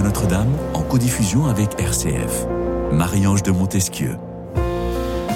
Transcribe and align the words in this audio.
Notre-Dame 0.00 0.52
en 0.74 0.82
codiffusion 0.82 1.46
avec 1.46 1.80
RCF. 1.80 2.46
Marie-Ange 2.92 3.42
de 3.42 3.50
Montesquieu. 3.50 4.16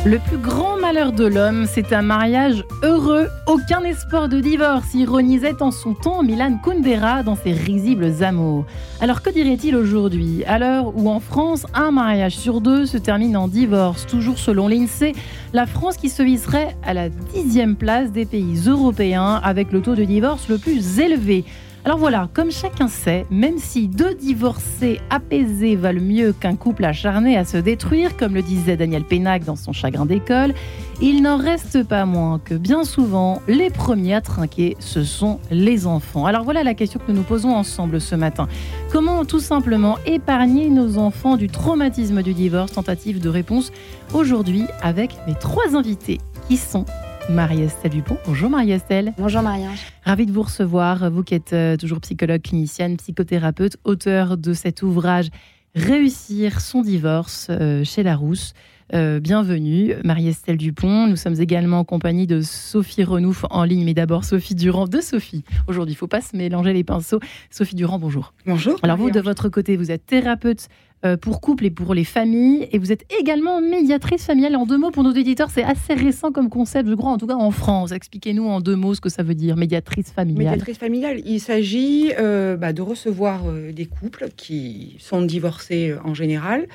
Le 0.04 0.18
plus 0.18 0.38
grand 0.38 0.78
malheur 0.78 1.12
de 1.12 1.26
l'homme, 1.26 1.66
c'est 1.66 1.92
un 1.92 2.02
mariage 2.02 2.64
heureux. 2.82 3.28
Aucun 3.46 3.82
espoir 3.82 4.28
de 4.28 4.40
divorce, 4.40 4.94
ironisait 4.94 5.60
en 5.60 5.70
son 5.70 5.94
temps 5.94 6.22
Milan 6.22 6.58
Kundera 6.64 7.22
dans 7.22 7.34
ses 7.34 7.52
risibles 7.52 8.22
amours. 8.22 8.64
Alors 9.00 9.22
que 9.22 9.30
dirait-il 9.30 9.74
aujourd'hui, 9.76 10.44
à 10.44 10.58
l'heure 10.58 10.96
où 10.96 11.10
en 11.10 11.20
France, 11.20 11.66
un 11.74 11.90
mariage 11.90 12.36
sur 12.36 12.60
deux 12.60 12.86
se 12.86 12.96
termine 12.96 13.36
en 13.36 13.48
divorce 13.48 14.06
Toujours 14.06 14.38
selon 14.38 14.68
l'INSEE, 14.68 15.14
la 15.52 15.66
France 15.66 15.96
qui 15.96 16.08
se 16.08 16.22
hisserait 16.22 16.76
à 16.84 16.94
la 16.94 17.08
dixième 17.08 17.76
place 17.76 18.12
des 18.12 18.24
pays 18.24 18.62
européens 18.66 19.40
avec 19.42 19.72
le 19.72 19.82
taux 19.82 19.96
de 19.96 20.04
divorce 20.04 20.48
le 20.48 20.58
plus 20.58 21.00
élevé. 21.00 21.44
Alors 21.88 21.96
voilà, 22.00 22.28
comme 22.34 22.50
chacun 22.50 22.86
sait, 22.86 23.24
même 23.30 23.56
si 23.56 23.88
deux 23.88 24.14
divorcés 24.14 25.00
apaisés 25.08 25.74
valent 25.74 26.02
mieux 26.02 26.34
qu'un 26.34 26.54
couple 26.54 26.84
acharné 26.84 27.38
à 27.38 27.46
se 27.46 27.56
détruire, 27.56 28.14
comme 28.18 28.34
le 28.34 28.42
disait 28.42 28.76
Daniel 28.76 29.04
Pénac 29.04 29.42
dans 29.44 29.56
son 29.56 29.72
chagrin 29.72 30.04
d'école, 30.04 30.52
il 31.00 31.22
n'en 31.22 31.38
reste 31.38 31.84
pas 31.84 32.04
moins 32.04 32.40
que 32.40 32.52
bien 32.52 32.84
souvent, 32.84 33.40
les 33.48 33.70
premiers 33.70 34.16
à 34.16 34.20
trinquer, 34.20 34.76
ce 34.80 35.02
sont 35.02 35.40
les 35.50 35.86
enfants. 35.86 36.26
Alors 36.26 36.44
voilà 36.44 36.62
la 36.62 36.74
question 36.74 37.00
que 37.00 37.10
nous 37.10 37.20
nous 37.20 37.24
posons 37.24 37.54
ensemble 37.54 38.02
ce 38.02 38.14
matin. 38.14 38.48
Comment 38.92 39.24
tout 39.24 39.40
simplement 39.40 39.96
épargner 40.04 40.68
nos 40.68 40.98
enfants 40.98 41.38
du 41.38 41.48
traumatisme 41.48 42.22
du 42.22 42.34
divorce? 42.34 42.72
Tentative 42.72 43.18
de 43.18 43.30
réponse 43.30 43.72
aujourd'hui 44.12 44.64
avec 44.82 45.16
mes 45.26 45.34
trois 45.34 45.74
invités 45.74 46.18
qui 46.48 46.58
sont 46.58 46.84
Marie-Estelle 47.28 47.90
Dupont. 47.90 48.16
Bonjour 48.24 48.48
Marie-Estelle. 48.48 49.12
Bonjour 49.18 49.42
Marie-Ange. 49.42 49.80
Ravie 50.04 50.24
de 50.24 50.32
vous 50.32 50.42
recevoir, 50.42 51.10
vous 51.10 51.22
qui 51.22 51.34
êtes 51.34 51.52
euh, 51.52 51.76
toujours 51.76 52.00
psychologue 52.00 52.40
clinicienne, 52.40 52.96
psychothérapeute, 52.96 53.76
auteur 53.84 54.38
de 54.38 54.52
cet 54.54 54.82
ouvrage 54.82 55.28
Réussir 55.74 56.60
son 56.60 56.80
divorce 56.82 57.48
euh, 57.50 57.84
chez 57.84 58.02
Larousse. 58.02 58.54
Euh, 58.94 59.20
bienvenue, 59.20 59.94
Marie-Estelle 60.02 60.56
Dupont. 60.56 61.06
Nous 61.06 61.16
sommes 61.16 61.38
également 61.40 61.80
en 61.80 61.84
compagnie 61.84 62.26
de 62.26 62.40
Sophie 62.40 63.04
Renouf 63.04 63.44
en 63.50 63.64
ligne, 63.64 63.84
mais 63.84 63.92
d'abord 63.92 64.24
Sophie 64.24 64.54
Durand 64.54 64.86
de 64.86 65.00
Sophie. 65.00 65.44
Aujourd'hui, 65.66 65.92
il 65.92 65.96
ne 65.96 65.98
faut 65.98 66.06
pas 66.06 66.22
se 66.22 66.36
mélanger 66.36 66.72
les 66.72 66.84
pinceaux. 66.84 67.20
Sophie 67.50 67.74
Durand, 67.74 67.98
bonjour. 67.98 68.32
Bonjour. 68.46 68.78
Alors 68.82 68.96
vous, 68.96 69.10
de 69.10 69.20
votre 69.20 69.50
côté, 69.50 69.76
vous 69.76 69.90
êtes 69.90 70.06
thérapeute 70.06 70.68
euh, 70.68 70.87
pour 71.20 71.40
couple 71.40 71.66
et 71.66 71.70
pour 71.70 71.94
les 71.94 72.04
familles. 72.04 72.68
Et 72.72 72.78
vous 72.78 72.92
êtes 72.92 73.04
également 73.20 73.60
médiatrice 73.60 74.24
familiale. 74.24 74.56
En 74.56 74.66
deux 74.66 74.78
mots, 74.78 74.90
pour 74.90 75.04
nos 75.04 75.12
éditeurs, 75.12 75.50
c'est 75.50 75.62
assez 75.62 75.94
récent 75.94 76.32
comme 76.32 76.48
concept, 76.48 76.88
je 76.88 76.94
crois, 76.94 77.10
en 77.10 77.18
tout 77.18 77.26
cas 77.26 77.36
en 77.36 77.50
France. 77.50 77.92
Expliquez-nous 77.92 78.46
en 78.46 78.60
deux 78.60 78.76
mots 78.76 78.94
ce 78.94 79.00
que 79.00 79.08
ça 79.08 79.22
veut 79.22 79.34
dire, 79.34 79.56
médiatrice 79.56 80.10
familiale. 80.10 80.52
Médiatrice 80.52 80.78
familiale, 80.78 81.20
il 81.24 81.40
s'agit 81.40 82.12
euh, 82.18 82.56
bah, 82.56 82.72
de 82.72 82.82
recevoir 82.82 83.42
euh, 83.46 83.72
des 83.72 83.86
couples 83.86 84.28
qui 84.36 84.96
sont 84.98 85.22
divorcés 85.22 85.94
en 86.04 86.14
général. 86.14 86.66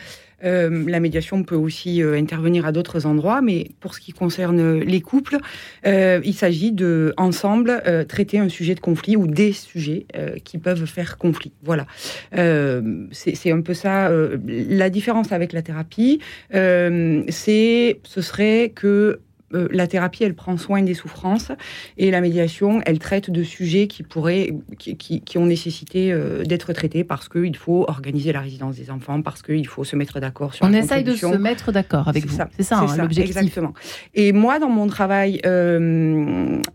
La 0.44 1.00
médiation 1.00 1.44
peut 1.44 1.56
aussi 1.56 2.02
intervenir 2.02 2.66
à 2.66 2.72
d'autres 2.72 3.06
endroits, 3.06 3.42
mais 3.42 3.72
pour 3.80 3.96
ce 3.96 4.00
qui 4.00 4.12
concerne 4.12 4.80
les 4.80 5.02
couples, 5.02 5.38
il 5.86 6.34
s'agit 6.34 6.72
de 6.72 7.14
ensemble 7.18 7.82
traiter 8.08 8.40
un 8.40 8.50
sujet 8.50 8.76
de 8.76 8.80
conflit 8.80 9.16
ou 9.16 9.28
des 9.28 9.54
sujets 9.54 10.06
qui 10.44 10.58
peuvent 10.58 10.86
faire 10.86 11.18
conflit. 11.18 11.52
Voilà, 11.64 11.86
c'est 12.32 13.52
un 13.52 13.62
peu 13.62 13.74
ça 13.74 14.10
euh, 14.14 14.38
la 14.48 14.90
différence 14.90 15.32
avec 15.32 15.54
la 15.54 15.62
thérapie, 15.62 16.20
euh, 16.54 17.24
c'est, 17.30 18.00
ce 18.03 18.22
serait 18.22 18.72
que 18.76 19.20
euh, 19.53 19.68
la 19.72 19.88
thérapie, 19.88 20.24
elle 20.24 20.36
prend 20.36 20.58
soin 20.58 20.81
des 20.81 20.94
souffrances 20.94 21.52
et 21.97 22.12
la 22.12 22.22
médiation, 22.22 22.81
elle 22.86 23.00
traite 23.00 23.30
de 23.30 23.44
sujets 23.44 23.88
qui 23.88 24.03
pourraient, 24.03 24.53
qui, 24.78 25.38
ont 25.38 25.46
nécessité 25.46 26.16
d'être 26.46 26.74
traités 26.74 27.03
parce 27.03 27.28
qu'il 27.28 27.56
faut 27.56 27.86
organiser 27.88 28.31
la 28.31 28.41
résidence 28.41 28.75
des 28.75 28.91
enfants, 28.91 29.22
parce 29.22 29.41
qu'il 29.41 29.68
faut 29.68 29.84
se 29.84 29.96
mettre 29.96 30.19
d'accord 30.19 30.53
sur. 30.53 30.66
On 30.66 30.74
essaye 30.74 31.03
de 31.03 31.16
se 31.16 31.25
mettre 31.38 31.72
d'accord 31.72 32.08
avec 32.08 32.25
vous. 32.25 32.38
C'est 32.56 32.64
ça, 32.64 32.80
hein, 32.80 32.97
l'objectif. 32.97 33.38
Exactement. 33.38 33.74
Et 34.14 34.31
moi, 34.31 34.59
dans 34.59 34.69
mon 34.69 34.88
travail, 34.88 35.41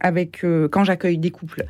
avec 0.00 0.44
quand 0.70 0.84
j'accueille 0.84 1.18
des 1.18 1.30
couples 1.30 1.64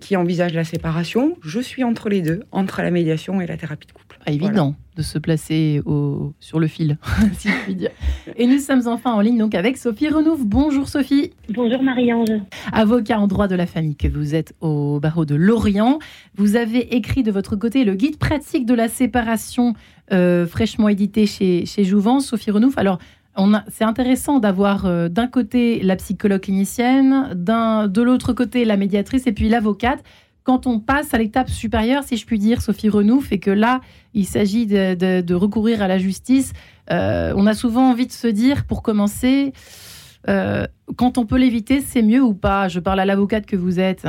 qui 0.00 0.16
envisagent 0.16 0.54
la 0.54 0.64
séparation, 0.64 1.36
je 1.42 1.60
suis 1.60 1.84
entre 1.84 2.08
les 2.08 2.22
deux, 2.22 2.42
entre 2.52 2.82
la 2.82 2.90
médiation 2.90 3.40
et 3.40 3.46
la 3.46 3.56
thérapie 3.56 3.86
de 3.86 3.92
couple. 3.92 4.13
Évident 4.32 4.74
de 4.96 5.02
se 5.02 5.18
placer 5.18 5.82
au, 5.86 6.32
sur 6.40 6.60
le 6.60 6.66
fil, 6.66 6.98
si 7.38 7.48
je 7.48 7.54
puis 7.64 7.74
dire. 7.74 7.90
Et 8.36 8.46
nous 8.46 8.58
sommes 8.58 8.82
enfin 8.86 9.12
en 9.12 9.20
ligne 9.20 9.38
donc 9.38 9.54
avec 9.54 9.76
Sophie 9.76 10.08
Renouf. 10.08 10.40
Bonjour 10.44 10.88
Sophie. 10.88 11.32
Bonjour 11.48 11.82
Marie-Ange. 11.82 12.40
Avocat 12.72 13.18
en 13.18 13.26
droit 13.26 13.48
de 13.48 13.56
la 13.56 13.66
famille, 13.66 13.96
que 13.96 14.08
vous 14.08 14.34
êtes 14.34 14.54
au 14.60 15.00
barreau 15.00 15.24
de 15.24 15.34
Lorient. 15.34 15.98
Vous 16.36 16.56
avez 16.56 16.94
écrit 16.94 17.22
de 17.22 17.32
votre 17.32 17.56
côté 17.56 17.84
le 17.84 17.94
guide 17.94 18.18
pratique 18.18 18.66
de 18.66 18.74
la 18.74 18.88
séparation 18.88 19.74
euh, 20.12 20.46
fraîchement 20.46 20.88
édité 20.88 21.26
chez, 21.26 21.66
chez 21.66 21.84
Sophie 22.20 22.50
Renouf. 22.50 22.78
Alors, 22.78 22.98
c'est 23.68 23.84
intéressant 23.84 24.38
d'avoir 24.38 24.86
euh, 24.86 25.08
d'un 25.08 25.26
côté 25.26 25.82
la 25.82 25.96
psychologue 25.96 26.42
clinicienne, 26.42 27.30
de 27.34 28.02
l'autre 28.02 28.32
côté 28.32 28.64
la 28.64 28.76
médiatrice 28.76 29.26
et 29.26 29.32
puis 29.32 29.48
l'avocate 29.48 30.02
quand 30.44 30.66
on 30.66 30.78
passe 30.78 31.14
à 31.14 31.18
l'étape 31.18 31.48
supérieure, 31.48 32.04
si 32.04 32.18
je 32.18 32.26
puis 32.26 32.38
dire, 32.38 32.60
Sophie 32.60 32.90
Renouf, 32.90 33.32
et 33.32 33.40
que 33.40 33.50
là, 33.50 33.80
il 34.12 34.26
s'agit 34.26 34.66
de, 34.66 35.34
recourir 35.34 35.82
à 35.82 35.88
la 35.88 35.98
justice, 35.98 36.52
euh, 36.90 37.32
on 37.34 37.46
a 37.46 37.54
souvent 37.54 37.90
envie 37.90 38.06
de 38.06 38.12
se 38.12 38.28
dire, 38.28 38.66
pour 38.66 38.82
commencer, 38.82 39.54
euh, 40.28 40.66
quand 40.96 41.16
on 41.16 41.24
peut 41.24 41.38
l'éviter, 41.38 41.80
c'est 41.80 42.02
mieux 42.02 42.22
ou 42.22 42.34
pas? 42.34 42.68
Je 42.68 42.78
parle 42.78 43.00
à 43.00 43.06
l'avocate 43.06 43.46
que 43.46 43.56
vous 43.56 43.80
êtes. 43.80 44.06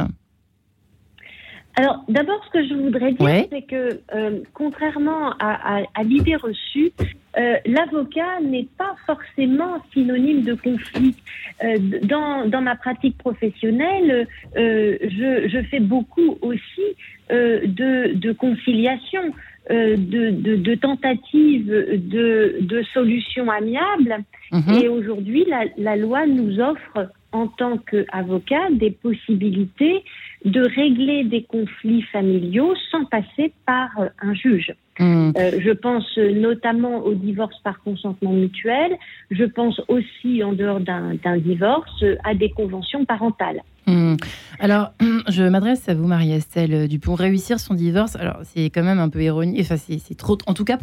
Alors, 1.77 2.03
d'abord, 2.09 2.41
ce 2.45 2.51
que 2.51 2.67
je 2.67 2.73
voudrais 2.73 3.13
dire, 3.13 3.47
c'est 3.51 3.61
que, 3.61 4.01
euh, 4.13 4.39
contrairement 4.53 5.33
à, 5.39 6.03
l'idée 6.03 6.35
reçue, 6.35 6.91
euh, 7.37 7.57
l'avocat 7.65 8.39
n'est 8.41 8.67
pas 8.77 8.95
forcément 9.05 9.83
synonyme 9.93 10.41
de 10.43 10.53
conflit. 10.53 11.15
Euh, 11.63 11.77
dans, 12.03 12.47
dans, 12.47 12.61
ma 12.61 12.75
pratique 12.75 13.17
professionnelle, 13.17 14.27
je, 14.55 15.47
je, 15.47 15.61
fais 15.69 15.79
beaucoup 15.79 16.37
aussi 16.41 16.95
de, 17.29 18.13
de, 18.13 18.31
conciliation, 18.33 19.33
de, 19.69 20.29
de, 20.31 20.55
de 20.55 20.75
tentatives 20.75 21.67
de, 21.67 22.57
de 22.61 22.83
solutions 22.93 23.49
amiables. 23.49 24.23
Mhm. 24.51 24.73
Et 24.81 24.87
aujourd'hui, 24.89 25.45
la, 25.47 25.65
la 25.77 25.95
loi 25.95 26.25
nous 26.27 26.59
offre 26.59 27.09
en 27.35 27.47
tant 27.47 27.77
qu'avocat 27.77 28.69
des 28.71 28.91
possibilités 28.91 30.03
de 30.45 30.61
régler 30.61 31.23
des 31.25 31.43
conflits 31.43 32.03
familiaux 32.03 32.73
sans 32.91 33.03
passer 33.05 33.51
par 33.65 33.89
euh, 33.99 34.07
un 34.21 34.33
juge. 34.33 34.73
Hmm. 34.97 35.31
Euh, 35.37 35.59
je 35.59 35.71
pense 35.71 36.17
notamment 36.17 36.99
au 36.99 37.13
divorce 37.13 37.59
par 37.63 37.81
consentement 37.81 38.31
mutuel. 38.31 38.95
Je 39.31 39.43
pense 39.43 39.81
aussi, 39.89 40.43
en 40.43 40.53
dehors 40.53 40.79
d'un 40.79 41.37
divorce, 41.37 42.05
à 42.23 42.33
des 42.33 42.51
conventions 42.51 43.03
parentales. 43.03 43.61
Hmm. 43.87 44.15
Alors, 44.59 44.93
je 45.29 45.43
m'adresse 45.43 45.87
à 45.89 45.93
vous, 45.93 46.07
Marie-Estelle 46.07 46.87
Dupont. 46.87 47.15
Réussir 47.15 47.59
son 47.59 47.73
divorce, 47.73 48.15
alors 48.15 48.39
c'est 48.43 48.65
quand 48.65 48.83
même 48.83 48.99
un 48.99 49.09
peu 49.09 49.23
ironique, 49.23 49.61
enfin 49.61 49.77
c'est 49.77 50.17
trop, 50.17 50.37
en 50.47 50.53
tout 50.53 50.65
cas 50.65 50.77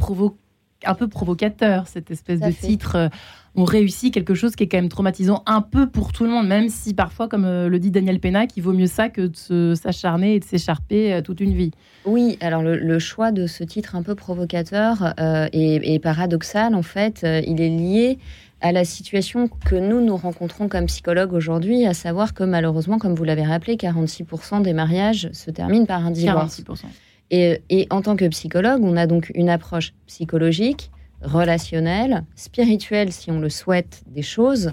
un 0.84 0.94
peu 0.94 1.08
provocateur, 1.08 1.86
cette 1.86 2.10
espèce 2.10 2.40
de 2.40 2.50
titre 2.50 2.96
euh, 2.96 3.08
on 3.54 3.64
réussit 3.64 4.12
quelque 4.12 4.34
chose 4.34 4.56
qui 4.56 4.64
est 4.64 4.68
quand 4.68 4.78
même 4.78 4.88
traumatisant 4.88 5.42
un 5.46 5.60
peu 5.60 5.88
pour 5.88 6.12
tout 6.12 6.24
le 6.24 6.30
monde, 6.30 6.46
même 6.46 6.68
si 6.68 6.94
parfois, 6.94 7.28
comme 7.28 7.44
euh, 7.44 7.68
le 7.68 7.78
dit 7.78 7.90
Daniel 7.90 8.18
Pénac, 8.18 8.56
il 8.56 8.62
vaut 8.62 8.72
mieux 8.72 8.86
ça 8.86 9.08
que 9.08 9.30
de 9.50 9.74
s'acharner 9.74 10.36
et 10.36 10.40
de 10.40 10.44
s'écharper 10.44 11.12
euh, 11.12 11.22
toute 11.22 11.40
une 11.40 11.52
vie. 11.52 11.72
Oui, 12.04 12.38
alors 12.40 12.62
le, 12.62 12.98
choix 12.98 13.30
de 13.30 13.46
ce 13.46 13.62
titre 13.64 13.94
un 13.94 14.02
peu 14.02 14.14
provocateur 14.14 15.14
euh, 15.20 15.48
et, 15.52 15.98
paradoxal, 15.98 16.74
en 16.74 16.82
fait, 16.82 17.26
il 17.46 17.60
est 17.60 17.68
lié 17.68 18.18
à 18.62 18.72
la 18.72 18.84
situation 18.84 19.48
que 19.48 19.74
nous 19.74 20.00
nous 20.00 20.16
rencontrons 20.16 20.68
comme 20.68 20.86
psychologues 20.86 21.32
aujourd'hui, 21.32 21.84
à 21.84 21.94
savoir 21.94 22.32
que 22.32 22.44
malheureusement, 22.44 22.98
comme 22.98 23.14
vous 23.14 23.24
l'avez 23.24 23.44
rappelé, 23.44 23.76
46% 23.76 24.62
des 24.62 24.72
mariages 24.72 25.28
se 25.32 25.50
terminent 25.50 25.84
par 25.84 26.06
un 26.06 26.10
divorce. 26.10 26.60
46%. 26.60 26.86
et 27.30 27.86
en 27.90 28.02
tant 28.02 28.16
que 28.16 28.26
psychologue, 28.28 28.82
on 28.82 28.96
a 28.96 29.06
donc 29.06 29.30
une 29.34 29.48
approche 29.48 29.92
psychologique, 30.06 30.90
relationnelle, 31.22 32.24
spirituelle 32.36 33.12
si 33.12 33.30
on 33.30 33.40
le 33.40 33.50
souhaite, 33.50 34.02
des 34.06 34.22
choses, 34.22 34.72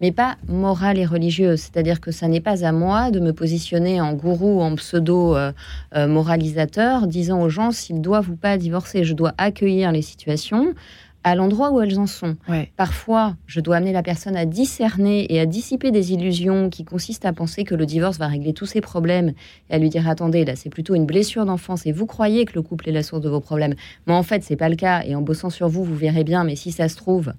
mais 0.00 0.12
pas 0.12 0.36
morale 0.48 0.98
et 0.98 1.04
religieuse. 1.04 1.60
C'est-à-dire 1.60 2.00
que 2.00 2.10
ça 2.10 2.26
n'est 2.26 2.40
pas 2.40 2.64
à 2.64 2.72
moi 2.72 3.10
de 3.10 3.20
me 3.20 3.34
positionner 3.34 4.00
en 4.00 4.14
gourou, 4.14 4.62
en 4.62 4.74
pseudo-moralisateur, 4.74 7.06
disant 7.06 7.42
aux 7.42 7.50
gens 7.50 7.70
s'ils 7.70 8.00
doivent 8.00 8.30
ou 8.30 8.36
pas 8.36 8.56
divorcer. 8.56 9.04
Je 9.04 9.12
dois 9.12 9.34
accueillir 9.36 9.92
les 9.92 10.00
situations, 10.02 10.74
à 11.22 11.34
l'endroit 11.34 11.70
où 11.70 11.80
elles 11.80 11.98
en 11.98 12.06
sont. 12.06 12.36
Parfois, 12.76 13.36
je 13.46 13.60
dois 13.60 13.76
amener 13.76 13.92
la 13.92 14.02
personne 14.02 14.36
à 14.36 14.46
discerner 14.46 15.32
et 15.32 15.40
à 15.40 15.46
dissiper 15.46 15.90
des 15.90 16.12
illusions 16.12 16.70
qui 16.70 16.84
consistent 16.84 17.26
à 17.26 17.32
penser 17.32 17.64
que 17.64 17.74
le 17.74 17.86
divorce 17.86 18.18
va 18.18 18.26
régler 18.26 18.54
tous 18.54 18.66
ses 18.66 18.80
problèmes 18.80 19.32
et 19.68 19.74
à 19.74 19.78
lui 19.78 19.90
dire 19.90 20.08
attendez, 20.08 20.44
là 20.44 20.56
c'est 20.56 20.70
plutôt 20.70 20.94
une 20.94 21.06
blessure 21.06 21.44
d'enfance 21.44 21.86
et 21.86 21.92
vous 21.92 22.06
croyez 22.06 22.44
que 22.44 22.54
le 22.54 22.62
couple 22.62 22.88
est 22.88 22.92
la 22.92 23.02
source 23.02 23.20
de 23.20 23.28
vos 23.28 23.40
problèmes. 23.40 23.74
Mais 24.06 24.14
en 24.14 24.22
fait, 24.22 24.42
c'est 24.42 24.56
pas 24.56 24.68
le 24.68 24.76
cas 24.76 25.02
et 25.04 25.14
en 25.14 25.22
bossant 25.22 25.50
sur 25.50 25.68
vous, 25.68 25.84
vous 25.84 25.94
verrez 25.94 26.24
bien, 26.24 26.44
mais 26.44 26.56
si 26.56 26.72
ça 26.72 26.88
se 26.88 26.96
trouve, 26.96 27.32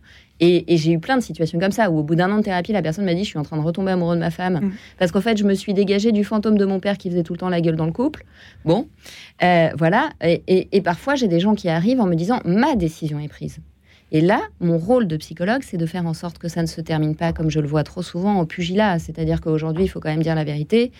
Et, 0.43 0.65
j'ai 0.75 0.93
eu 0.93 0.99
plein 0.99 1.17
de 1.17 1.21
situations 1.21 1.59
comme 1.59 1.71
ça 1.71 1.91
où 1.91 1.99
au 1.99 2.03
bout 2.03 2.15
d'un 2.15 2.31
an 2.31 2.37
de 2.37 2.43
thérapie, 2.43 2.73
la 2.73 2.81
personne 2.81 3.05
m'a 3.05 3.13
dit 3.13 3.23
je 3.23 3.29
suis 3.29 3.39
en 3.39 3.43
train 3.43 3.57
de 3.57 3.61
retomber 3.61 3.91
amoureux 3.91 4.15
de 4.15 4.19
ma 4.19 4.31
femme 4.31 4.59
mm. 4.59 4.71
parce 4.97 5.11
qu'en 5.11 5.21
fait 5.21 5.37
je 5.37 5.43
me 5.43 5.53
suis 5.53 5.73
dégagée 5.73 6.11
du 6.11 6.23
fantôme 6.23 6.57
de 6.57 6.65
mon 6.65 6.79
père 6.79 6.97
qui 6.97 7.09
faisait 7.09 7.23
tout 7.23 7.33
le 7.33 7.39
temps 7.39 7.49
la 7.49 7.61
gueule 7.61 7.75
dans 7.75 7.85
le 7.85 7.91
couple. 7.91 8.25
Bon, 8.65 8.87
euh, 9.43 9.69
voilà. 9.77 10.09
Et, 10.23 10.81
parfois 10.81 11.15
j'ai 11.15 11.27
des 11.27 11.39
gens 11.39 11.53
qui 11.55 11.69
arrivent 11.69 12.01
en 12.01 12.07
me 12.07 12.15
disant 12.15 12.39
ma 12.45 12.75
décision 12.75 13.19
est 13.19 13.27
prise. 13.27 13.59
Et 14.11 14.19
là, 14.21 14.41
mon 14.59 14.77
rôle 14.77 15.07
de 15.07 15.15
psychologue, 15.17 15.61
c'est 15.63 15.77
de 15.77 15.85
faire 15.85 16.05
en 16.05 16.13
sorte 16.13 16.37
que 16.37 16.49
ça 16.49 16.61
ne 16.61 16.67
se 16.67 16.81
termine 16.81 17.15
pas 17.15 17.31
comme 17.31 17.49
je 17.49 17.61
le 17.61 17.67
vois 17.67 17.83
trop 17.83 18.01
souvent 18.01 18.39
au 18.41 18.45
pugilat. 18.45 18.99
C'est-à-dire 18.99 19.39
qu'aujourd'hui, 19.39 19.85
il 19.85 19.87
faut 19.87 20.01
quand 20.01 20.09
même 20.09 20.23
dire 20.23 20.35
la 20.35 20.43
vérité 20.43 20.91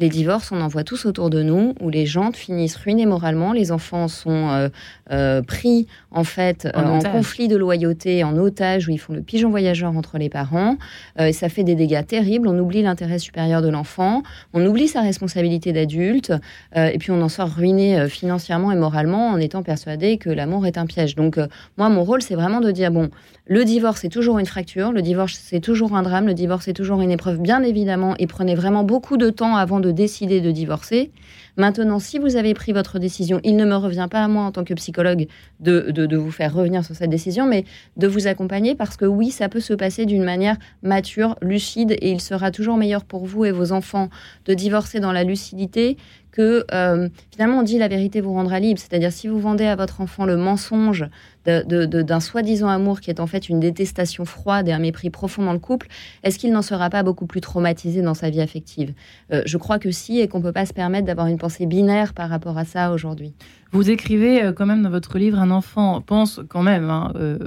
les 0.00 0.08
divorces, 0.08 0.50
on 0.50 0.62
en 0.62 0.68
voit 0.68 0.82
tous 0.82 1.04
autour 1.04 1.28
de 1.28 1.42
nous, 1.42 1.74
où 1.78 1.90
les 1.90 2.06
gens 2.06 2.32
finissent 2.32 2.76
ruinés 2.76 3.04
moralement, 3.04 3.52
les 3.52 3.70
enfants 3.70 4.08
sont 4.08 4.48
euh, 4.48 4.68
euh, 5.12 5.42
pris 5.42 5.86
en 6.10 6.24
fait 6.24 6.66
en, 6.74 7.04
euh, 7.04 7.08
conflit 7.10 7.48
de 7.48 7.56
loyauté, 7.56 8.24
en 8.24 8.34
otage, 8.38 8.88
où 8.88 8.90
ils 8.92 8.98
font 8.98 9.12
le 9.12 9.20
pigeon 9.20 9.50
voyageur 9.50 9.94
entre 9.94 10.16
les 10.16 10.30
parents. 10.30 10.78
et 11.18 11.34
ça 11.34 11.50
fait 11.50 11.64
des 11.64 11.74
dégâts 11.74 12.04
terribles. 12.04 12.48
On 12.48 12.58
oublie 12.58 12.82
l'intérêt 12.82 13.18
supérieur 13.18 13.60
de 13.60 13.68
l'enfant, 13.68 14.22
on 14.54 14.64
oublie 14.64 14.88
sa 14.88 15.02
responsabilité 15.02 15.72
d'adulte, 15.72 16.32
et 16.74 16.96
puis 16.98 17.10
on 17.10 17.20
en 17.20 17.28
sort 17.28 17.50
ruiné 17.50 18.08
financièrement 18.08 18.72
et 18.72 18.76
moralement 18.76 19.28
en 19.28 19.38
étant 19.38 19.62
persuadé 19.62 20.16
que 20.16 20.30
l'amour 20.30 20.66
est 20.66 20.78
un 20.78 20.86
piège. 20.86 21.14
Donc 21.14 21.38
moi, 21.76 21.90
mon 21.90 22.04
rôle, 22.04 22.22
c'est 22.22 22.36
vraiment 22.36 22.60
de 22.60 22.70
dire 22.70 22.90
bon, 22.90 23.10
le 23.46 23.64
divorce 23.64 24.04
est 24.04 24.08
toujours 24.08 24.38
une 24.38 24.46
fracture, 24.46 24.92
le 24.92 25.02
divorce 25.02 25.38
c'est 25.42 25.60
toujours 25.60 25.94
un 25.94 26.02
drame, 26.02 26.26
le 26.26 26.34
divorce 26.34 26.68
est 26.68 26.72
toujours 26.72 27.02
une 27.02 27.10
épreuve, 27.10 27.40
bien 27.40 27.62
évidemment, 27.62 28.14
et 28.18 28.26
prenez 28.26 28.54
vraiment 28.54 28.84
beaucoup 28.84 29.16
de 29.16 29.28
temps 29.28 29.56
avant 29.56 29.80
de 29.80 29.89
décider 29.92 30.40
de 30.40 30.50
divorcer. 30.50 31.10
Maintenant, 31.56 31.98
si 31.98 32.18
vous 32.18 32.36
avez 32.36 32.54
pris 32.54 32.72
votre 32.72 32.98
décision, 32.98 33.40
il 33.44 33.56
ne 33.56 33.64
me 33.64 33.74
revient 33.74 34.08
pas 34.10 34.24
à 34.24 34.28
moi 34.28 34.44
en 34.44 34.52
tant 34.52 34.64
que 34.64 34.74
psychologue 34.74 35.26
de, 35.58 35.90
de, 35.90 36.16
vous 36.16 36.30
faire 36.30 36.54
revenir 36.54 36.84
sur 36.84 36.94
cette 36.94 37.10
décision, 37.10 37.46
mais 37.46 37.64
de 37.96 38.06
vous 38.06 38.26
accompagner 38.26 38.74
parce 38.74 38.96
que 38.96 39.04
oui, 39.04 39.30
ça 39.30 39.48
peut 39.48 39.60
se 39.60 39.74
passer 39.74 40.06
d'une 40.06 40.24
manière 40.24 40.56
mature, 40.82 41.36
lucide, 41.42 41.92
et 42.00 42.12
il 42.12 42.20
sera 42.20 42.50
toujours 42.50 42.76
meilleur 42.76 43.04
pour 43.04 43.26
vous 43.26 43.44
et 43.44 43.52
vos 43.52 43.72
enfants 43.72 44.08
de 44.46 44.54
divorcer 44.54 45.00
dans 45.00 45.12
la 45.12 45.24
lucidité 45.24 45.96
que 46.32 46.64
euh, 46.72 47.08
finalement 47.30 47.58
on 47.58 47.62
dit 47.62 47.78
la 47.78 47.88
vérité 47.88 48.20
vous 48.20 48.32
rendra 48.32 48.60
libre. 48.60 48.80
C'est-à-dire 48.80 49.12
si 49.12 49.28
vous 49.28 49.38
vendez 49.38 49.66
à 49.66 49.76
votre 49.76 50.00
enfant 50.00 50.24
le 50.24 50.36
mensonge 50.36 51.06
d'un 51.46 52.20
soi-disant 52.20 52.68
amour 52.68 53.00
qui 53.00 53.10
est 53.10 53.18
en 53.18 53.26
fait 53.26 53.48
une 53.48 53.60
détestation 53.60 54.24
froide 54.24 54.68
et 54.68 54.72
un 54.72 54.78
mépris 54.78 55.10
profond 55.10 55.42
dans 55.42 55.54
le 55.54 55.58
couple, 55.58 55.88
est-ce 56.22 56.38
qu'il 56.38 56.52
n'en 56.52 56.62
sera 56.62 56.90
pas 56.90 57.02
beaucoup 57.02 57.26
plus 57.26 57.40
traumatisé 57.40 58.02
dans 58.02 58.14
sa 58.14 58.28
vie 58.28 58.42
affective? 58.42 58.92
Euh, 59.32 59.42
Je 59.46 59.56
crois 59.56 59.78
que 59.78 59.90
si 59.90 60.20
et 60.20 60.28
qu'on 60.28 60.38
ne 60.38 60.42
peut 60.42 60.52
pas 60.52 60.66
se 60.66 60.74
permettre 60.74 61.06
d'avoir 61.06 61.28
une 61.28 61.38
pensée 61.38 61.66
binaire 61.66 62.12
par 62.12 62.28
rapport 62.28 62.58
à 62.58 62.64
ça 62.64 62.92
aujourd'hui. 62.92 63.34
Vous 63.72 63.88
écrivez 63.88 64.42
euh, 64.42 64.52
quand 64.52 64.66
même 64.66 64.82
dans 64.82 64.90
votre 64.90 65.18
livre, 65.18 65.38
un 65.38 65.52
enfant 65.52 66.00
pense 66.00 66.40
quand 66.48 66.62
même, 66.62 66.90
hein, 66.90 67.12
euh, 67.14 67.38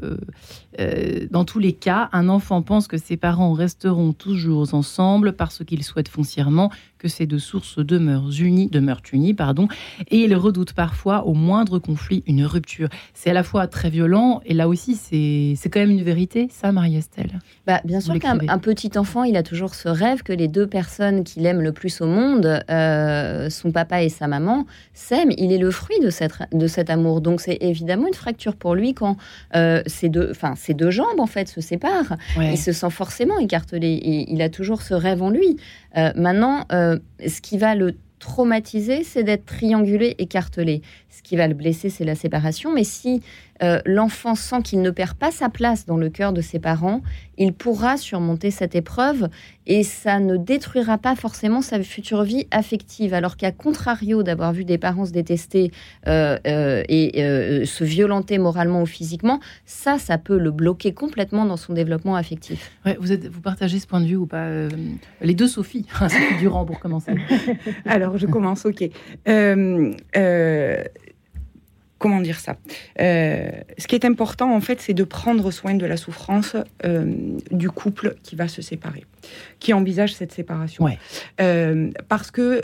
euh, 0.79 1.27
dans 1.29 1.43
tous 1.43 1.59
les 1.59 1.73
cas, 1.73 2.09
un 2.13 2.29
enfant 2.29 2.61
pense 2.61 2.87
que 2.87 2.97
ses 2.97 3.17
parents 3.17 3.51
resteront 3.51 4.13
toujours 4.13 4.73
ensemble 4.73 5.33
parce 5.33 5.63
qu'il 5.65 5.83
souhaite 5.83 6.07
foncièrement 6.07 6.71
que 6.97 7.09
ces 7.09 7.25
deux 7.25 7.39
sources 7.39 7.79
demeurent 7.79 8.31
unies, 8.39 8.69
demeurent 8.69 9.01
unies 9.11 9.33
pardon, 9.33 9.67
et 10.09 10.19
il 10.19 10.33
redoute 10.35 10.71
parfois 10.71 11.25
au 11.27 11.33
moindre 11.33 11.77
conflit 11.77 12.23
une 12.25 12.45
rupture. 12.45 12.87
C'est 13.13 13.31
à 13.31 13.33
la 13.33 13.43
fois 13.43 13.67
très 13.67 13.89
violent 13.89 14.41
et 14.45 14.53
là 14.53 14.69
aussi 14.69 14.95
c'est 14.95 15.69
quand 15.69 15.81
même 15.81 15.91
une 15.91 16.03
vérité, 16.03 16.47
ça 16.49 16.71
Marie-Estelle? 16.71 17.39
Bah, 17.67 17.81
Bien 17.83 17.99
sûr 17.99 18.17
qu'un 18.19 18.37
petit 18.59 18.97
enfant, 18.97 19.23
il 19.23 19.35
a 19.35 19.43
toujours 19.43 19.75
ce 19.75 19.89
rêve 19.89 20.23
que 20.23 20.31
les 20.31 20.47
deux 20.47 20.67
personnes 20.67 21.25
qu'il 21.25 21.45
aime 21.45 21.61
le 21.61 21.73
plus 21.73 21.99
au 21.99 22.05
monde, 22.05 22.63
son 22.69 23.71
papa 23.73 24.03
et 24.03 24.09
sa 24.09 24.27
maman, 24.27 24.65
s'aiment. 24.93 25.33
Il 25.37 25.51
est 25.51 25.57
le 25.57 25.71
fruit 25.71 25.99
de 25.99 26.12
de 26.51 26.67
cet 26.67 26.89
amour. 26.89 27.21
Donc 27.21 27.41
c'est 27.41 27.57
évidemment 27.61 28.07
une 28.07 28.13
fracture 28.13 28.55
pour 28.55 28.75
lui 28.75 28.93
quand 28.93 29.17
euh, 29.55 29.81
ces, 29.85 30.09
deux, 30.09 30.33
ces 30.55 30.73
deux 30.73 30.91
jambes 30.91 31.19
en 31.19 31.27
fait 31.27 31.47
se 31.47 31.61
séparent. 31.61 32.17
Il 32.37 32.57
se 32.57 32.71
sent 32.71 32.89
forcément 32.89 33.39
écartelé 33.39 33.93
et 33.93 34.31
il 34.31 34.41
a 34.41 34.49
toujours 34.49 34.81
ce 34.81 34.93
rêve 34.93 35.21
en 35.21 35.29
lui. 35.29 35.57
Euh, 35.97 36.11
maintenant, 36.15 36.65
euh, 36.71 36.97
ce 37.25 37.41
qui 37.41 37.57
va 37.57 37.75
le 37.75 37.95
traumatiser, 38.19 39.03
c'est 39.03 39.23
d'être 39.23 39.45
triangulé, 39.45 40.15
écartelé. 40.17 40.81
Ce 41.09 41.21
qui 41.21 41.35
va 41.35 41.47
le 41.47 41.53
blesser, 41.53 41.89
c'est 41.89 42.05
la 42.05 42.15
séparation. 42.15 42.73
Mais 42.73 42.85
si 42.85 43.21
euh, 43.61 43.79
l'enfant 43.85 44.35
sent 44.35 44.61
qu'il 44.63 44.81
ne 44.81 44.89
perd 44.89 45.13
pas 45.13 45.31
sa 45.31 45.49
place 45.49 45.85
dans 45.85 45.97
le 45.97 46.09
cœur 46.09 46.33
de 46.33 46.41
ses 46.41 46.59
parents, 46.59 47.01
il 47.37 47.53
pourra 47.53 47.97
surmonter 47.97 48.51
cette 48.51 48.75
épreuve 48.75 49.29
et 49.65 49.83
ça 49.83 50.19
ne 50.19 50.37
détruira 50.37 50.97
pas 50.97 51.15
forcément 51.15 51.61
sa 51.61 51.81
future 51.81 52.23
vie 52.23 52.47
affective. 52.51 53.13
Alors 53.13 53.37
qu'à 53.37 53.51
contrario 53.51 54.23
d'avoir 54.23 54.53
vu 54.53 54.65
des 54.65 54.77
parents 54.77 55.05
se 55.05 55.11
détester 55.11 55.71
euh, 56.07 56.37
euh, 56.47 56.83
et 56.89 57.65
se 57.65 57.83
violenter 57.83 58.37
moralement 58.37 58.81
ou 58.81 58.85
physiquement, 58.85 59.39
ça, 59.65 59.97
ça 59.97 60.17
peut 60.17 60.37
le 60.37 60.51
bloquer 60.51 60.93
complètement 60.93 61.45
dans 61.45 61.57
son 61.57 61.73
développement 61.73 62.15
affectif. 62.15 62.71
vous, 62.99 63.11
êtes, 63.11 63.27
vous 63.27 63.41
partagez 63.41 63.79
ce 63.79 63.87
point 63.87 64.01
de 64.01 64.05
vue 64.05 64.15
ou 64.15 64.25
pas 64.25 64.49
Les 65.21 65.35
deux 65.35 65.47
Sophie, 65.47 65.85
Sophie 65.99 66.37
Durand 66.39 66.65
pour 66.65 66.79
commencer. 66.79 67.13
Alors 67.85 68.17
je 68.17 68.27
commence, 68.27 68.65
ok 68.65 68.89
comment 72.03 72.19
dire 72.19 72.41
ça? 72.41 72.57
Euh, 72.99 73.49
Ce 73.77 73.87
qui 73.87 73.95
est 73.95 74.03
important, 74.03 74.53
en 74.53 74.59
fait, 74.59 74.81
c'est 74.81 74.93
de 74.93 75.05
prendre 75.05 75.51
soin 75.51 75.73
de 75.75 75.85
la 75.85 75.95
souffrance 75.95 76.57
euh, 76.85 77.13
du 77.49 77.69
couple 77.69 78.15
qui 78.23 78.35
va 78.35 78.49
se 78.49 78.61
séparer, 78.61 79.05
qui 79.61 79.71
envisage 79.71 80.13
cette 80.13 80.33
séparation. 80.33 80.85
Euh, 81.39 81.91
parce 82.09 82.29
que, 82.29 82.61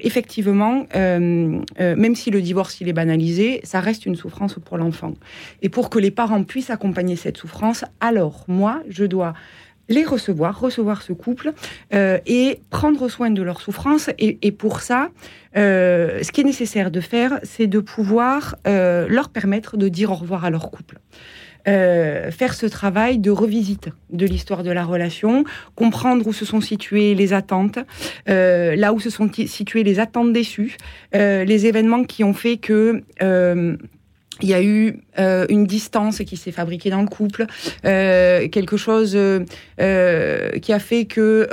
effectivement, 0.00 0.86
même 0.94 2.14
si 2.14 2.30
le 2.30 2.42
divorce 2.42 2.82
il 2.82 2.88
est 2.90 2.98
banalisé, 3.02 3.60
ça 3.64 3.80
reste 3.80 4.04
une 4.04 4.16
souffrance 4.16 4.56
pour 4.62 4.76
l'enfant. 4.76 5.14
Et 5.62 5.70
pour 5.70 5.88
que 5.88 5.98
les 5.98 6.10
parents 6.10 6.44
puissent 6.44 6.74
accompagner 6.78 7.16
cette 7.16 7.38
souffrance, 7.38 7.86
alors 8.00 8.44
moi, 8.48 8.82
je 8.90 9.06
dois 9.06 9.32
les 9.88 10.04
recevoir, 10.04 10.58
recevoir 10.58 11.02
ce 11.02 11.12
couple 11.12 11.52
euh, 11.92 12.18
et 12.26 12.60
prendre 12.70 13.08
soin 13.08 13.30
de 13.30 13.42
leur 13.42 13.60
souffrance. 13.60 14.10
Et, 14.18 14.52
pour 14.52 14.80
ça, 14.80 15.10
euh, 15.56 16.22
ce 16.22 16.32
qui 16.32 16.40
est 16.40 16.44
nécessaire 16.44 16.90
de 16.90 17.00
faire, 17.00 17.40
c'est 17.42 17.66
de 17.66 17.80
pouvoir 17.80 18.56
euh, 18.66 19.06
leur 19.08 19.28
permettre 19.28 19.76
de 19.76 19.88
dire 19.88 20.10
au 20.10 20.14
revoir 20.14 20.44
à 20.44 20.50
leur 20.50 20.70
couple. 20.70 20.98
faire 21.66 22.54
ce 22.54 22.66
travail 22.66 23.18
de 23.18 23.30
revisite 23.30 23.88
de 24.10 24.26
l'histoire 24.26 24.62
de 24.62 24.70
la 24.70 24.84
relation, 24.84 25.44
comprendre 25.74 26.26
où 26.26 26.32
se 26.32 26.44
sont 26.44 26.60
situées 26.60 27.14
les 27.14 27.32
attentes, 27.32 27.78
là 28.26 28.92
où 28.92 29.00
se 29.00 29.10
sont 29.10 29.30
situées 29.32 29.82
les 29.82 29.98
attentes 29.98 30.32
déçues, 30.32 30.76
les 31.12 31.66
événements 31.66 32.04
qui 32.04 32.22
ont 32.22 32.34
fait 32.34 32.58
que 32.58 33.02
il 34.42 34.48
y 34.48 34.54
a 34.54 34.62
eu 34.62 35.00
euh, 35.18 35.46
une 35.48 35.64
distance 35.64 36.18
qui 36.18 36.36
s'est 36.36 36.50
fabriquée 36.50 36.90
dans 36.90 37.00
le 37.00 37.06
couple, 37.06 37.46
euh, 37.84 38.48
quelque 38.48 38.76
chose 38.76 39.16
euh, 39.16 40.50
qui 40.60 40.72
a 40.72 40.78
fait 40.78 41.04
que 41.04 41.48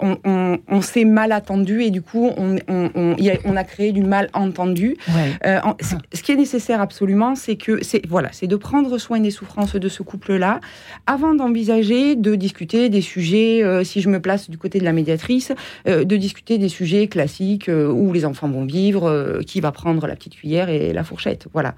on, 0.00 0.80
s'est 0.82 1.04
mal 1.04 1.32
attendu 1.32 1.82
et 1.82 1.90
du 1.90 2.02
coup 2.02 2.30
on, 2.36 3.56
a, 3.56 3.64
créé 3.64 3.92
du 3.92 4.02
mal 4.02 4.28
entendu. 4.34 4.96
ce 5.42 6.22
qui 6.22 6.32
est 6.32 6.36
nécessaire 6.36 6.80
absolument, 6.80 7.34
c'est 7.34 7.56
que 7.56 7.82
c'est 7.82 8.06
voilà, 8.06 8.28
c'est 8.32 8.46
de 8.46 8.56
prendre 8.56 8.98
soin 8.98 9.20
des 9.20 9.30
souffrances 9.30 9.74
de 9.74 9.88
ce 9.88 10.02
couple-là 10.02 10.60
avant 11.06 11.34
d'envisager 11.34 12.14
de 12.14 12.34
discuter 12.34 12.88
des 12.88 13.00
sujets. 13.00 13.62
si 13.84 14.00
je 14.00 14.08
me 14.08 14.20
place 14.20 14.50
du 14.50 14.58
côté 14.58 14.78
de 14.78 14.84
la 14.84 14.92
médiatrice, 14.92 15.52
de 15.86 16.16
discuter 16.16 16.58
des 16.58 16.68
sujets 16.68 17.08
classiques 17.08 17.70
où 17.70 18.12
les 18.12 18.24
enfants 18.24 18.48
vont 18.48 18.64
vivre, 18.64 19.40
qui 19.46 19.60
va 19.60 19.72
prendre 19.72 20.06
la 20.06 20.14
petite 20.14 20.36
cuillère 20.36 20.68
et 20.68 20.92
la 20.92 21.02
fourchette. 21.02 21.46
Voilà 21.52 21.74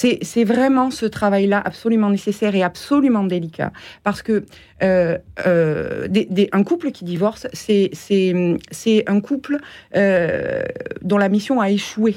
c'est 0.00 0.44
vraiment 0.44 0.90
ce 0.90 1.06
travail-là 1.06 1.60
absolument 1.64 2.10
nécessaire 2.10 2.54
et 2.54 2.62
absolument 2.62 3.24
délicat. 3.24 3.72
Parce 4.02 4.22
que 4.22 4.44
euh, 4.82 5.18
euh, 5.46 6.08
un 6.52 6.62
couple 6.64 6.90
qui 6.90 7.04
divorce, 7.04 7.46
c'est 7.52 9.04
un 9.06 9.20
couple 9.20 9.58
euh, 9.96 10.62
dont 11.02 11.18
la 11.18 11.28
mission 11.28 11.60
a 11.60 11.70
échoué. 11.70 12.16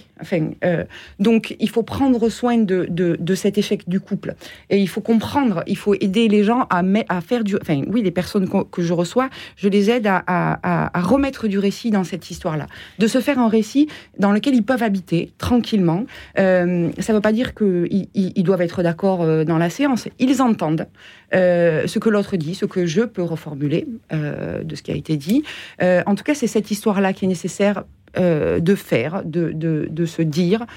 Donc, 1.19 1.55
il 1.59 1.69
faut 1.69 1.83
prendre 1.83 2.29
soin 2.29 2.57
de, 2.57 3.35
cet 3.35 3.57
échec 3.57 3.87
du 3.87 3.99
couple. 3.99 4.35
Et 4.69 4.77
il 4.77 4.87
faut 4.87 5.01
comprendre, 5.01 5.63
il 5.67 5.77
faut 5.77 5.95
aider 5.95 6.27
les 6.27 6.43
gens 6.43 6.67
à, 6.69 7.21
faire 7.21 7.43
du... 7.43 7.55
Enfin, 7.61 7.81
oui, 7.87 8.01
les 8.01 8.11
personnes 8.11 8.47
que 8.71 8.81
je 8.81 8.93
reçois, 8.93 9.29
je 9.55 9.67
les 9.67 9.89
aide 9.89 10.07
à, 10.07 10.91
remettre 10.95 11.47
du 11.47 11.59
récit 11.59 11.91
dans 11.91 12.03
cette 12.03 12.29
histoire-là. 12.29 12.67
De 12.99 13.07
se 13.07 13.19
faire 13.19 13.39
un 13.39 13.49
récit 13.49 13.87
dans 14.17 14.31
lequel 14.31 14.55
ils 14.55 14.63
peuvent 14.63 14.83
habiter 14.83 15.31
tranquillement. 15.37 16.05
ça 16.35 16.65
ne 16.65 17.13
veut 17.13 17.21
pas 17.21 17.33
dire 17.33 17.53
qu'ils 17.53 18.07
ils, 18.13 18.43
doivent 18.43 18.61
être 18.61 18.83
d'accord 18.83 19.45
dans 19.45 19.57
la 19.57 19.69
séance. 19.69 20.07
Ils 20.19 20.41
entendent 20.41 20.87
ce 21.33 21.99
que 21.99 22.09
l'autre 22.09 22.37
dit 22.37 22.55
ce 22.55 22.65
que 22.65 22.85
je 22.85 23.01
peux 23.01 23.23
reformuler 23.23 23.87
euh, 24.11 24.63
de 24.63 24.75
ce 24.75 24.83
qui 24.83 24.91
a 24.91 24.95
été 24.95 25.17
dit. 25.17 25.43
Euh, 25.81 26.03
en 26.05 26.15
tout 26.15 26.23
cas, 26.23 26.35
c'est 26.35 26.47
cette 26.47 26.71
histoire-là 26.71 27.13
qui 27.13 27.25
est 27.25 27.27
nécessaire 27.27 27.83
euh, 28.15 28.59
de 28.59 28.75
faire, 28.75 29.23
de, 29.25 29.51
de, 29.51 30.05
se 30.05 30.21
dire, 30.21 30.67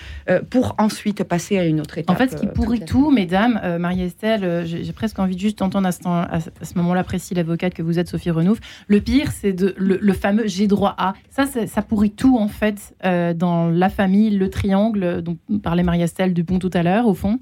pour 0.49 0.75
ensuite 0.79 1.23
passer 1.25 1.59
à 1.59 1.67
une 1.67 1.81
autre 1.81 1.99
étape. 1.99 2.15
En 2.15 2.19
fait, 2.19 2.31
ce 2.31 2.37
qui 2.37 2.47
pourrit 2.47 2.81
tout, 2.81 3.11
mesdames, 3.11 3.61
Marie-Estelle, 3.79 4.65
j'ai 4.65 4.93
presque 4.93 5.19
envie 5.19 5.35
de 5.35 5.41
juste 5.41 5.59
d'entendre 5.59 5.87
à 5.87 5.93
ce, 5.93 6.75
moment-là 6.77 7.05
précis 7.05 7.35
l'avocate 7.35 7.75
que 7.75 7.83
vous 7.83 7.99
êtes, 7.99 8.09
Sophie 8.09 8.31
Renouf. 8.31 8.59
Le 8.87 9.03
pire, 9.03 9.33
c'est 9.33 9.61
le, 9.61 9.99
le, 10.01 10.13
fameux 10.15 10.47
j'ai 10.47 10.67
droit 10.67 10.95
à. 10.97 11.13
Ça, 11.29 11.45
ça 11.45 11.83
pourrit 11.83 12.13
tout, 12.13 12.39
en 12.39 12.49
fait, 12.49 12.95
dans 13.37 13.69
la 13.69 13.91
famille, 13.91 14.31
le 14.31 14.49
triangle 14.49 15.21
dont 15.21 15.37
parlait 15.63 15.83
Marie-Estelle 15.83 16.33
Dupont 16.33 16.59
tout 16.59 16.71
à 16.73 16.83
l'heure, 16.83 17.07
au 17.07 17.15
fond. 17.15 17.39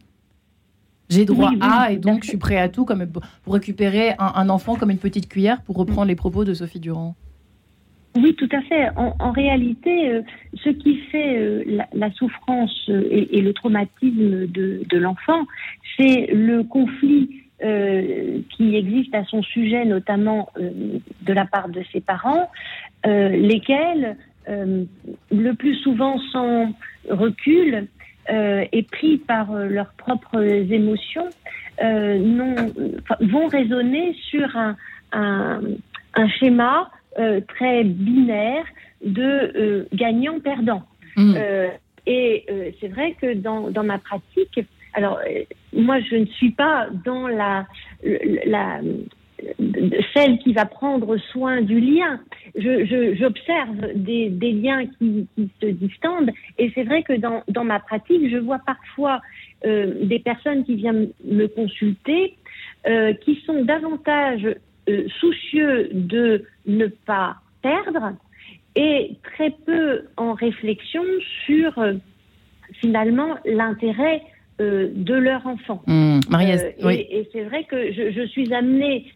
J'ai 1.14 1.24
droit 1.24 1.52
à, 1.60 1.92
et 1.92 1.96
donc 1.96 2.24
je 2.24 2.28
suis 2.28 2.38
prêt 2.38 2.58
à 2.58 2.68
tout 2.68 2.84
comme 2.84 3.06
pour 3.06 3.54
récupérer 3.54 4.14
un, 4.18 4.48
enfant 4.48 4.76
comme 4.76 4.90
une 4.90 4.98
petite 4.98 5.28
cuillère, 5.28 5.62
pour 5.62 5.76
reprendre 5.76 6.08
les 6.08 6.16
propos 6.16 6.44
de 6.44 6.54
Sophie 6.54 6.80
Durand. 6.80 7.14
Oui, 8.16 8.34
tout 8.36 8.48
à 8.52 8.60
fait. 8.62 8.90
En, 8.96 9.32
réalité, 9.32 10.08
euh, 10.10 10.22
ce 10.62 10.68
qui 10.68 10.98
fait 11.10 11.36
euh, 11.36 11.64
la, 11.92 12.12
souffrance 12.12 12.88
euh, 12.88 13.08
et, 13.10 13.40
le 13.40 13.52
traumatisme 13.52 14.46
de, 14.46 14.82
de 14.88 14.98
l'enfant, 14.98 15.46
c'est 15.96 16.28
le 16.32 16.62
conflit 16.62 17.40
qui 18.50 18.76
existe 18.76 19.14
à 19.14 19.24
son 19.24 19.42
sujet, 19.42 19.86
notamment 19.86 20.50
de 20.58 21.32
la 21.32 21.46
part 21.46 21.70
de 21.70 21.82
ses 21.92 22.02
parents, 22.02 22.50
lesquels, 23.06 24.18
le 24.46 25.52
plus 25.52 25.74
souvent 25.76 26.18
sans 26.30 26.74
recul, 27.08 27.86
et 28.28 28.82
pris 28.90 29.18
par 29.18 29.52
leurs 29.52 29.92
propres 29.94 30.42
émotions, 30.42 31.28
vont 31.80 33.46
raisonner 33.48 34.14
sur 34.30 34.56
un, 34.56 34.76
un, 35.12 35.60
un 36.14 36.28
schéma 36.28 36.90
euh, 37.18 37.40
très 37.46 37.84
binaire 37.84 38.64
de 39.04 39.22
euh, 39.22 39.88
gagnant-perdant. 39.92 40.82
Mm. 41.16 41.34
Euh, 41.36 41.68
et 42.06 42.44
c'est 42.80 42.88
vrai 42.88 43.14
que 43.20 43.34
dans, 43.34 43.70
dans, 43.70 43.84
ma 43.84 43.98
pratique, 43.98 44.60
alors 44.92 45.20
moi 45.72 46.00
je 46.00 46.16
ne 46.16 46.26
suis 46.26 46.50
pas 46.50 46.88
dans 47.04 47.28
la, 47.28 47.66
la 48.02 48.80
celle 50.14 50.38
qui 50.38 50.52
va 50.52 50.64
prendre 50.64 51.16
soin 51.16 51.60
du 51.60 51.80
lien. 51.80 52.20
J'observe 52.56 53.80
je, 53.80 53.92
des, 53.94 54.28
des, 54.30 54.52
liens 54.52 54.86
qui, 54.86 55.26
qui, 55.34 55.50
se 55.60 55.66
distendent 55.66 56.30
et 56.58 56.70
c'est 56.74 56.84
vrai 56.84 57.02
que 57.02 57.14
dans, 57.14 57.42
dans, 57.48 57.64
ma 57.64 57.80
pratique, 57.80 58.30
je 58.30 58.36
vois 58.36 58.60
parfois 58.64 59.20
euh, 59.66 59.94
des 60.02 60.18
personnes 60.18 60.64
qui 60.64 60.76
viennent 60.76 61.10
me 61.24 61.46
consulter 61.46 62.36
euh, 62.86 63.12
qui 63.14 63.42
sont 63.46 63.64
davantage 63.64 64.46
euh, 64.88 65.08
soucieux 65.20 65.88
de 65.92 66.44
ne 66.66 66.86
pas 66.86 67.36
perdre 67.62 68.12
et 68.76 69.16
très 69.22 69.50
peu 69.50 70.02
en 70.16 70.34
réflexion 70.34 71.02
sur 71.46 71.72
finalement 72.72 73.36
l'intérêt 73.44 74.22
de 74.58 75.14
leur 75.14 75.46
enfant. 75.46 75.82
Mmh, 75.86 76.20
et, 77.10 77.28
c'est 77.32 77.44
vrai 77.44 77.64
que 77.64 77.92
je, 77.92 78.26
suis 78.26 78.52
amenée 78.52 79.06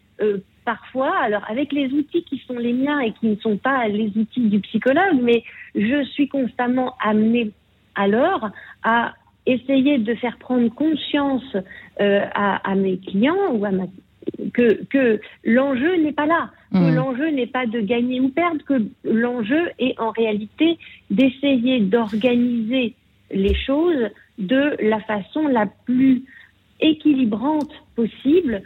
parfois, 0.65 1.15
alors 1.17 1.43
avec 1.49 1.71
les 1.71 1.87
outils 1.93 2.23
qui 2.23 2.41
sont 2.47 2.57
les 2.57 2.73
miens 2.73 2.99
et 2.99 3.11
qui 3.13 3.27
ne 3.27 3.35
sont 3.37 3.57
pas 3.57 3.87
les 3.87 4.11
outils 4.15 4.49
du 4.49 4.59
psychologue, 4.59 5.19
mais 5.21 5.43
je 5.75 6.03
suis 6.05 6.27
constamment 6.27 6.95
amenée 7.03 7.51
alors 7.95 8.49
à 8.83 9.13
essayer 9.45 9.97
de 9.97 10.13
faire 10.15 10.37
prendre 10.37 10.69
conscience 10.73 11.55
à, 11.99 12.69
à, 12.69 12.75
mes 12.75 12.97
clients 12.99 13.51
ou 13.53 13.65
à 13.65 13.71
ma 13.71 13.85
que, 14.53 14.83
que 14.85 15.19
l'enjeu 15.43 15.95
n'est 15.97 16.11
pas 16.11 16.25
là, 16.25 16.49
que 16.71 16.77
mmh. 16.77 16.95
l'enjeu 16.95 17.29
n'est 17.29 17.47
pas 17.47 17.65
de 17.65 17.79
gagner 17.79 18.19
ou 18.19 18.29
perdre, 18.29 18.63
que 18.65 18.81
l'enjeu 19.03 19.69
est 19.79 19.99
en 19.99 20.11
réalité 20.11 20.77
d'essayer 21.09 21.79
d'organiser 21.79 22.95
les 23.31 23.55
choses 23.55 24.09
de 24.37 24.75
la 24.81 24.99
façon 25.01 25.47
la 25.47 25.65
plus 25.85 26.23
équilibrante 26.79 27.71
possible 27.95 28.61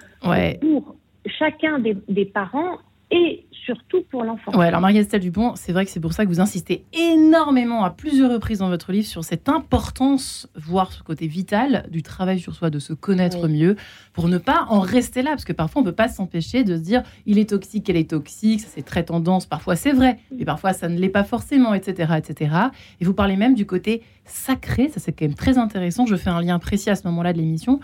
pour 0.62 0.96
chacun 1.26 1.80
des, 1.80 1.98
des 2.08 2.26
parents 2.26 2.78
et 3.12 3.46
surtout 3.66 4.04
pour 4.10 4.24
l'enfant. 4.24 4.52
Ouais, 4.58 4.68
alors 4.68 4.82
Marie-Estelle 4.82 5.22
Dupont, 5.22 5.54
c'est 5.56 5.72
vrai 5.72 5.86
que 5.86 5.92
c'est 5.92 6.00
pour 6.00 6.14
ça 6.14 6.26
que 6.26 6.30
vous 6.30 6.42
insistez 6.42 6.84
énormément 6.94 7.84
à 7.84 7.92
plusieurs 7.92 8.32
reprises 8.32 8.60
dans 8.60 8.70
votre 8.70 8.92
livre 8.92 9.08
sur 9.08 9.24
cette 9.24 9.48
importance, 9.50 10.50
voire 10.56 10.92
ce 10.92 11.04
côté 11.04 11.28
vital 11.28 11.86
du 11.92 12.02
travail 12.02 12.40
sur 12.40 12.56
soi, 12.56 12.70
de 12.70 12.80
se 12.80 12.94
connaître 12.94 13.48
mieux, 13.48 13.76
pour 14.14 14.28
ne 14.28 14.38
pas 14.38 14.66
en 14.70 14.80
rester 14.80 15.22
là, 15.22 15.32
parce 15.32 15.46
que 15.46 15.54
parfois 15.54 15.82
on 15.82 15.86
ne 15.86 15.90
peut 15.92 15.96
pas 15.96 16.08
s'empêcher 16.08 16.64
de 16.64 16.76
se 16.76 16.82
dire 16.82 17.04
il 17.26 17.38
est 17.38 17.50
toxique, 17.50 17.90
elle 17.90 17.98
est 17.98 18.10
toxique, 18.10 18.62
ça 18.62 18.68
c'est 18.70 18.84
très 18.84 19.04
tendance, 19.04 19.46
parfois 19.46 19.76
c'est 19.76 19.94
vrai, 19.94 20.20
mais 20.38 20.46
parfois 20.46 20.74
ça 20.74 20.90
ne 20.90 20.98
l'est 20.98 21.10
pas 21.10 21.24
forcément, 21.24 21.74
etc., 21.74 22.14
etc. 22.18 22.56
Et 23.00 23.06
vous 23.06 23.14
parlez 23.14 23.38
même 23.38 23.54
du 23.54 23.66
côté 23.66 24.02
sacré, 24.26 24.90
ça 24.90 25.00
c'est 25.00 25.12
quand 25.12 25.26
même 25.26 25.36
très 25.36 25.58
intéressant. 25.58 26.06
Je 26.06 26.16
fais 26.16 26.30
un 26.30 26.42
lien 26.42 26.58
précis 26.60 26.90
à 26.90 26.96
ce 26.96 27.08
moment-là 27.08 27.34
de 27.34 27.38
l'émission 27.38 27.80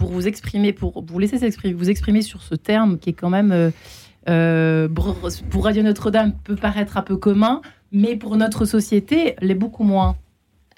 pour 0.00 0.10
vous 0.10 0.26
exprimer, 0.26 0.72
pour 0.72 1.04
vous 1.06 1.18
laisser 1.18 1.38
s'exprimer, 1.38 1.74
vous 1.74 1.90
exprimer 1.90 2.22
sur 2.22 2.42
ce 2.42 2.54
terme 2.56 2.98
qui 2.98 3.10
est 3.10 3.12
quand 3.12 3.30
même 3.30 3.52
euh, 3.52 3.70
euh, 4.28 4.88
pour 5.50 5.64
Radio 5.64 5.82
Notre-Dame 5.82 6.32
peut 6.42 6.56
paraître 6.56 6.96
un 6.96 7.02
peu 7.02 7.16
commun, 7.16 7.60
mais 7.92 8.16
pour 8.16 8.36
notre 8.36 8.64
société, 8.64 9.36
l'est 9.40 9.54
beaucoup 9.54 9.84
moins. 9.84 10.16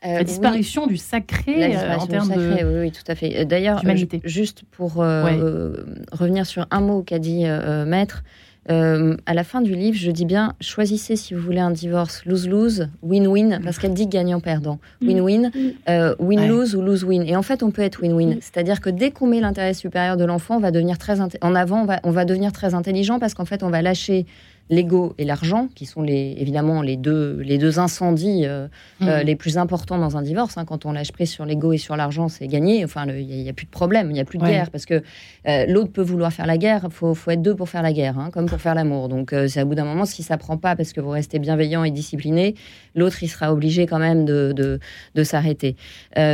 Euh, 0.05 0.15
la 0.15 0.25
disparition 0.25 0.89
du 0.89 0.97
sacré 0.97 1.77
euh, 1.77 1.97
en 1.97 2.07
termes 2.09 2.35
de 2.35 2.65
oui, 2.65 2.81
oui, 2.81 2.91
tout 2.91 3.05
à 3.07 3.15
fait. 3.15 3.45
D'ailleurs, 3.45 3.83
juste 4.25 4.65
pour 4.73 4.95
revenir 4.95 6.45
sur 6.45 6.67
un 6.73 6.81
mot 6.81 7.03
qu'a 7.03 7.21
dit 7.21 7.45
Maître, 7.87 8.25
euh, 8.71 9.17
à 9.27 9.35
la 9.35 9.43
fin 9.43 9.61
du 9.61 9.75
livre, 9.75 9.97
je 9.97 10.11
dis 10.11 10.25
bien 10.25 10.55
choisissez 10.61 11.17
si 11.17 11.35
vous 11.35 11.41
voulez 11.41 11.61
un 11.61 11.73
divorce 11.73 12.25
lose-lose, 12.25 12.89
win-win, 13.03 13.61
parce 13.63 13.79
qu'elle 13.79 13.95
dit 13.95 14.07
gagnant-perdant. 14.07 14.79
Mm. 15.01 15.07
Win-win, 15.09 15.51
euh, 15.89 16.15
win-lose 16.21 16.77
ou 16.77 16.83
lose-win. 16.83 17.23
Et 17.27 17.35
en 17.35 17.43
fait, 17.43 17.63
on 17.63 17.71
peut 17.71 17.83
être 17.83 18.03
win-win. 18.03 18.37
Mm. 18.37 18.39
C'est-à-dire 18.41 18.81
que 18.81 18.91
dès 18.91 19.11
qu'on 19.11 19.27
met 19.27 19.41
l'intérêt 19.41 19.75
supérieur 19.75 20.17
de 20.17 20.25
l'enfant, 20.25 20.57
on 20.57 20.61
va 20.61 20.71
devenir 20.71 20.99
très 20.99 21.21
en 21.21 21.55
avant, 21.55 21.83
on 21.83 21.87
va, 21.87 22.01
on 22.05 22.11
va 22.11 22.25
devenir 22.25 22.53
très 22.53 22.75
intelligent 22.75 23.19
parce 23.19 23.35
qu'en 23.35 23.45
fait, 23.45 23.63
on 23.63 23.71
va 23.71 23.83
lâcher 23.83 24.27
l'ego 24.71 25.15
et 25.19 25.25
l'argent, 25.25 25.69
qui 25.75 25.87
sont 25.87 26.03
les, 26.03 26.35
évidemment 26.39 26.83
les 26.83 26.97
deux, 26.97 27.39
les 27.41 27.59
deux 27.59 27.79
incendies 27.79 28.47
euh, 28.47 28.69
euh, 29.03 29.21
mmh. 29.21 29.27
les 29.27 29.37
plus 29.37 29.59
importants 29.59 29.99
dans 29.99 30.17
un 30.17 30.23
divorce. 30.23 30.57
Hein. 30.57 30.65
Quand 30.65 30.87
on 30.87 30.93
lâche 30.93 31.13
prise 31.13 31.31
sur 31.31 31.45
l'ego 31.45 31.73
et 31.73 31.79
sur 31.79 31.97
l'argent, 31.97 32.29
c'est 32.29 32.47
gagné. 32.47 32.85
Enfin, 32.85 33.07
il 33.07 33.27
n'y 33.27 33.49
a, 33.49 33.53
plus 33.53 33.67
de 33.67 33.71
problème, 33.71 34.11
il 34.11 34.15
n'y 34.15 34.21
a 34.21 34.25
plus 34.25 34.39
de 34.39 34.45
guerre, 34.45 34.71
parce 34.71 34.87
que 34.87 35.03
euh, 35.47 35.67
l'autre 35.67 35.93
peut 35.93 36.03
vouloir 36.03 36.33
faire 36.33 36.47
la 36.47 36.57
guerre, 36.57 36.83
il 36.85 36.91
faut, 36.91 37.15
faut, 37.15 37.31
être 37.31 37.43
deux 37.43 37.55
pour 37.55 37.69
faire 37.69 37.83
la 37.83 37.93
guerre, 37.93 38.19
hein, 38.19 38.31
comme 38.33 38.47
pour 38.47 38.61
faire 38.61 38.75
l'amour. 38.75 39.09
Donc, 39.09 39.35
c'est 39.49 39.61
à 39.61 39.65
bout 39.65 39.75
d'un 39.75 39.85
moment, 39.85 40.05
si 40.05 40.23
ça 40.23 40.39
prend 40.39 40.57
pas 40.57 40.77
parce 40.77 40.93
que 40.93 41.01
vous 41.01 41.11
restez 41.11 41.39
bienveillant 41.39 41.85
et 41.85 41.91
discipliné, 41.91 42.55
l'autre, 42.95 43.23
il 43.23 43.29
sera 43.29 43.53
obligé 43.53 43.87
quand 43.87 43.99
même 43.99 44.25
de, 44.25 44.53
de, 44.57 44.79
de 45.15 45.25
s'arrêter. 45.25 45.77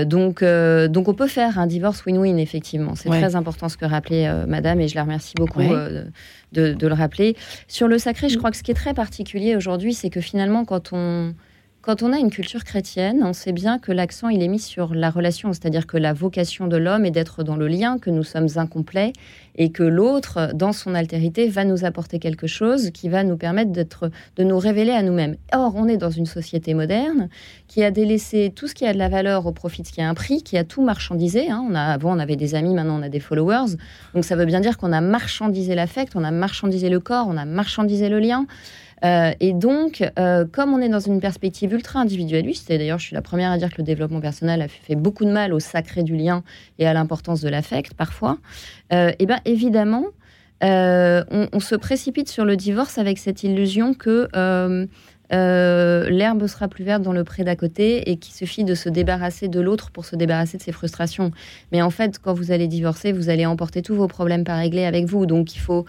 donc, 0.06 0.44
donc, 0.44 1.08
on 1.08 1.14
peut 1.14 1.28
faire 1.28 1.58
un 1.58 1.66
divorce 1.66 2.04
win-win, 2.06 2.38
effectivement. 2.38 2.94
C'est 2.94 3.08
très 3.08 3.34
important 3.34 3.68
ce 3.68 3.76
que 3.76 3.84
rappelait 3.84 4.28
Madame, 4.46 4.80
et 4.80 4.88
je 4.88 4.94
la 4.94 5.02
remercie 5.02 5.34
beaucoup 5.36 5.62
de, 6.52 6.76
le 6.80 6.94
rappeler. 6.94 7.36
Sur 7.66 7.88
le 7.88 7.98
sacré, 7.98 8.28
je 8.28 8.34
mm. 8.34 8.38
crois 8.38 8.50
que 8.50 8.56
ce 8.56 8.62
qui 8.62 8.70
est 8.70 8.74
très 8.74 8.94
particulier 8.94 9.56
aujourd'hui, 9.56 9.94
c'est 9.94 10.10
que 10.10 10.20
finalement, 10.20 10.64
quand 10.64 10.90
on, 10.92 11.34
quand 11.88 12.02
on 12.02 12.12
a 12.12 12.18
une 12.18 12.28
culture 12.28 12.64
chrétienne, 12.64 13.22
on 13.24 13.32
sait 13.32 13.52
bien 13.52 13.78
que 13.78 13.92
l'accent 13.92 14.28
il 14.28 14.42
est 14.42 14.48
mis 14.48 14.58
sur 14.58 14.94
la 14.94 15.08
relation, 15.08 15.54
c'est-à-dire 15.54 15.86
que 15.86 15.96
la 15.96 16.12
vocation 16.12 16.66
de 16.66 16.76
l'homme 16.76 17.06
est 17.06 17.10
d'être 17.10 17.42
dans 17.42 17.56
le 17.56 17.66
lien, 17.66 17.98
que 17.98 18.10
nous 18.10 18.24
sommes 18.24 18.48
incomplets 18.56 19.14
et 19.54 19.72
que 19.72 19.84
l'autre, 19.84 20.50
dans 20.52 20.74
son 20.74 20.94
altérité, 20.94 21.48
va 21.48 21.64
nous 21.64 21.86
apporter 21.86 22.18
quelque 22.18 22.46
chose 22.46 22.90
qui 22.90 23.08
va 23.08 23.24
nous 23.24 23.38
permettre 23.38 23.72
de 23.72 24.44
nous 24.44 24.58
révéler 24.58 24.92
à 24.92 25.02
nous-mêmes. 25.02 25.36
Or, 25.54 25.76
on 25.76 25.88
est 25.88 25.96
dans 25.96 26.10
une 26.10 26.26
société 26.26 26.74
moderne 26.74 27.30
qui 27.68 27.82
a 27.82 27.90
délaissé 27.90 28.52
tout 28.54 28.68
ce 28.68 28.74
qui 28.74 28.86
a 28.86 28.92
de 28.92 28.98
la 28.98 29.08
valeur 29.08 29.46
au 29.46 29.52
profit 29.52 29.80
de 29.80 29.86
ce 29.86 29.92
qui 29.92 30.02
a 30.02 30.08
un 30.10 30.14
prix, 30.14 30.42
qui 30.42 30.58
a 30.58 30.64
tout 30.64 30.84
marchandisé. 30.84 31.48
Hein. 31.48 31.64
On 31.70 31.74
a, 31.74 31.80
avant, 31.80 32.14
on 32.14 32.18
avait 32.18 32.36
des 32.36 32.54
amis, 32.54 32.74
maintenant 32.74 32.98
on 32.98 33.02
a 33.02 33.08
des 33.08 33.18
followers. 33.18 33.76
Donc 34.14 34.26
ça 34.26 34.36
veut 34.36 34.44
bien 34.44 34.60
dire 34.60 34.76
qu'on 34.76 34.92
a 34.92 35.00
marchandisé 35.00 35.74
l'affect, 35.74 36.16
on 36.16 36.22
a 36.22 36.32
marchandisé 36.32 36.90
le 36.90 37.00
corps, 37.00 37.28
on 37.28 37.38
a 37.38 37.46
marchandisé 37.46 38.10
le 38.10 38.20
lien. 38.20 38.46
Euh, 39.04 39.32
et 39.40 39.52
donc, 39.52 40.04
euh, 40.18 40.44
comme 40.50 40.72
on 40.72 40.80
est 40.80 40.88
dans 40.88 41.00
une 41.00 41.20
perspective 41.20 41.72
ultra 41.72 42.00
individualiste, 42.00 42.70
et 42.70 42.78
d'ailleurs 42.78 42.98
je 42.98 43.06
suis 43.06 43.14
la 43.14 43.22
première 43.22 43.52
à 43.52 43.58
dire 43.58 43.70
que 43.70 43.78
le 43.78 43.84
développement 43.84 44.20
personnel 44.20 44.62
a 44.62 44.68
fait 44.68 44.96
beaucoup 44.96 45.24
de 45.24 45.30
mal 45.30 45.52
au 45.52 45.60
sacré 45.60 46.02
du 46.02 46.16
lien 46.16 46.42
et 46.78 46.86
à 46.86 46.92
l'importance 46.92 47.40
de 47.40 47.48
l'affect 47.48 47.94
parfois, 47.94 48.38
euh, 48.92 49.12
et 49.18 49.26
bien 49.26 49.40
évidemment, 49.44 50.06
on, 50.60 51.60
se 51.60 51.76
précipite 51.76 52.28
sur 52.28 52.44
le 52.44 52.56
divorce 52.56 52.98
avec 52.98 53.18
cette 53.18 53.44
illusion 53.44 53.94
que 53.94 54.28
l'herbe 55.30 56.46
sera 56.48 56.66
plus 56.66 56.82
verte 56.82 57.02
dans 57.02 57.12
le 57.12 57.22
pré 57.22 57.44
d'à 57.44 57.54
côté 57.54 58.10
et 58.10 58.16
qu'il 58.16 58.34
suffit 58.34 58.64
de 58.64 58.74
se 58.74 58.88
débarrasser 58.88 59.46
de 59.46 59.60
l'autre 59.60 59.92
pour 59.92 60.04
se 60.04 60.16
débarrasser 60.16 60.58
de 60.58 60.62
ses 60.62 60.72
frustrations. 60.72 61.30
Mais 61.70 61.80
en 61.80 61.90
fait, 61.90 62.18
quand 62.18 62.34
vous 62.34 62.50
allez 62.50 62.66
divorcer, 62.66 63.12
vous 63.12 63.28
allez 63.28 63.46
emporter 63.46 63.82
tous 63.82 63.94
vos 63.94 64.08
problèmes 64.08 64.42
pas 64.42 64.56
réglés 64.56 64.84
avec 64.84 65.04
vous. 65.04 65.26
Donc 65.26 65.54
il 65.54 65.60
faut 65.60 65.84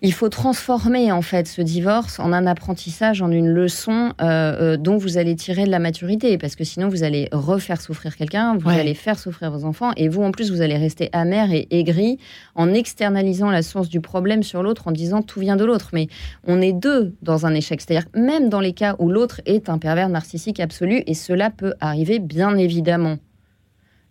il 0.00 0.12
faut 0.12 0.28
transformer 0.28 1.10
en 1.10 1.22
fait 1.22 1.48
ce 1.48 1.60
divorce 1.60 2.20
en 2.20 2.32
un 2.32 2.46
apprentissage, 2.46 3.20
en 3.22 3.30
une 3.30 3.48
leçon 3.48 4.12
euh, 4.20 4.74
euh, 4.74 4.76
dont 4.76 4.96
vous 4.96 5.18
allez 5.18 5.34
tirer 5.34 5.64
de 5.64 5.70
la 5.70 5.78
maturité, 5.78 6.38
parce 6.38 6.54
que 6.56 6.64
sinon 6.64 6.88
vous 6.88 7.02
allez 7.02 7.28
refaire 7.32 7.80
souffrir 7.80 8.16
quelqu'un, 8.16 8.56
vous 8.56 8.68
allez 8.68 8.94
faire 8.94 9.18
souffrir 9.18 9.50
vos 9.50 9.64
enfants, 9.64 9.92
et 9.96 10.08
vous 10.08 10.22
en 10.22 10.30
plus 10.30 10.50
vous 10.50 10.60
allez 10.60 10.76
rester 10.76 11.08
amer 11.12 11.52
et 11.52 11.66
aigri 11.70 12.18
en 12.54 12.72
externalisant 12.72 13.50
la 13.50 13.62
source 13.62 13.88
du 13.88 14.00
problème 14.00 14.42
sur 14.42 14.62
l'autre, 14.62 14.88
en 14.88 14.92
disant 14.92 15.22
tout 15.22 15.40
vient 15.40 15.56
de 15.56 15.64
l'autre. 15.64 15.90
Mais 15.92 16.08
on 16.46 16.60
est 16.60 16.72
deux 16.72 17.14
dans 17.22 17.46
un 17.46 17.54
échec, 17.54 17.80
c'est-à-dire 17.80 18.08
même 18.14 18.48
dans 18.48 18.60
les 18.60 18.72
cas 18.72 18.94
où 18.98 19.10
l'autre 19.10 19.40
est 19.46 19.68
un 19.68 19.78
pervers 19.78 20.08
narcissique 20.08 20.60
absolu, 20.60 21.02
et 21.06 21.14
cela 21.14 21.50
peut 21.50 21.74
arriver 21.80 22.18
bien 22.18 22.56
évidemment. 22.56 23.18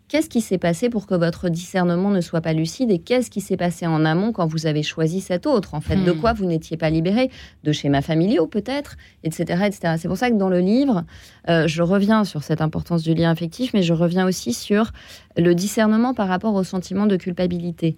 Qu'est-ce 0.07 0.29
qui 0.29 0.41
s'est 0.41 0.57
passé 0.57 0.89
pour 0.89 1.05
que 1.05 1.15
votre 1.15 1.49
discernement 1.49 2.09
ne 2.09 2.21
soit 2.21 2.41
pas 2.41 2.53
lucide 2.53 2.91
et 2.91 2.99
qu'est-ce 2.99 3.29
qui 3.29 3.41
s'est 3.41 3.57
passé 3.57 3.85
en 3.87 4.05
amont 4.05 4.31
quand 4.31 4.47
vous 4.47 4.65
avez 4.65 4.83
choisi 4.83 5.21
cet 5.21 5.45
autre, 5.45 5.73
en 5.73 5.81
fait, 5.81 5.97
de 5.97 6.11
hmm. 6.11 6.19
quoi 6.19 6.33
vous 6.33 6.45
n'étiez 6.45 6.77
pas 6.77 6.89
libéré, 6.89 7.29
de 7.63 7.71
schémas 7.71 8.01
familiaux 8.01 8.47
peut-être, 8.47 8.95
etc., 9.23 9.63
etc. 9.65 9.95
C'est 9.97 10.07
pour 10.07 10.17
ça 10.17 10.29
que 10.29 10.35
dans 10.35 10.49
le 10.49 10.59
livre, 10.59 11.03
euh, 11.49 11.67
je 11.67 11.81
reviens 11.81 12.23
sur 12.23 12.43
cette 12.43 12.61
importance 12.61 13.03
du 13.03 13.13
lien 13.13 13.31
affectif, 13.31 13.73
mais 13.73 13.83
je 13.83 13.93
reviens 13.93 14.25
aussi 14.25 14.53
sur 14.53 14.91
le 15.35 15.53
discernement 15.53 16.13
par 16.13 16.27
rapport 16.27 16.53
au 16.53 16.63
sentiment 16.63 17.05
de 17.05 17.17
culpabilité, 17.17 17.97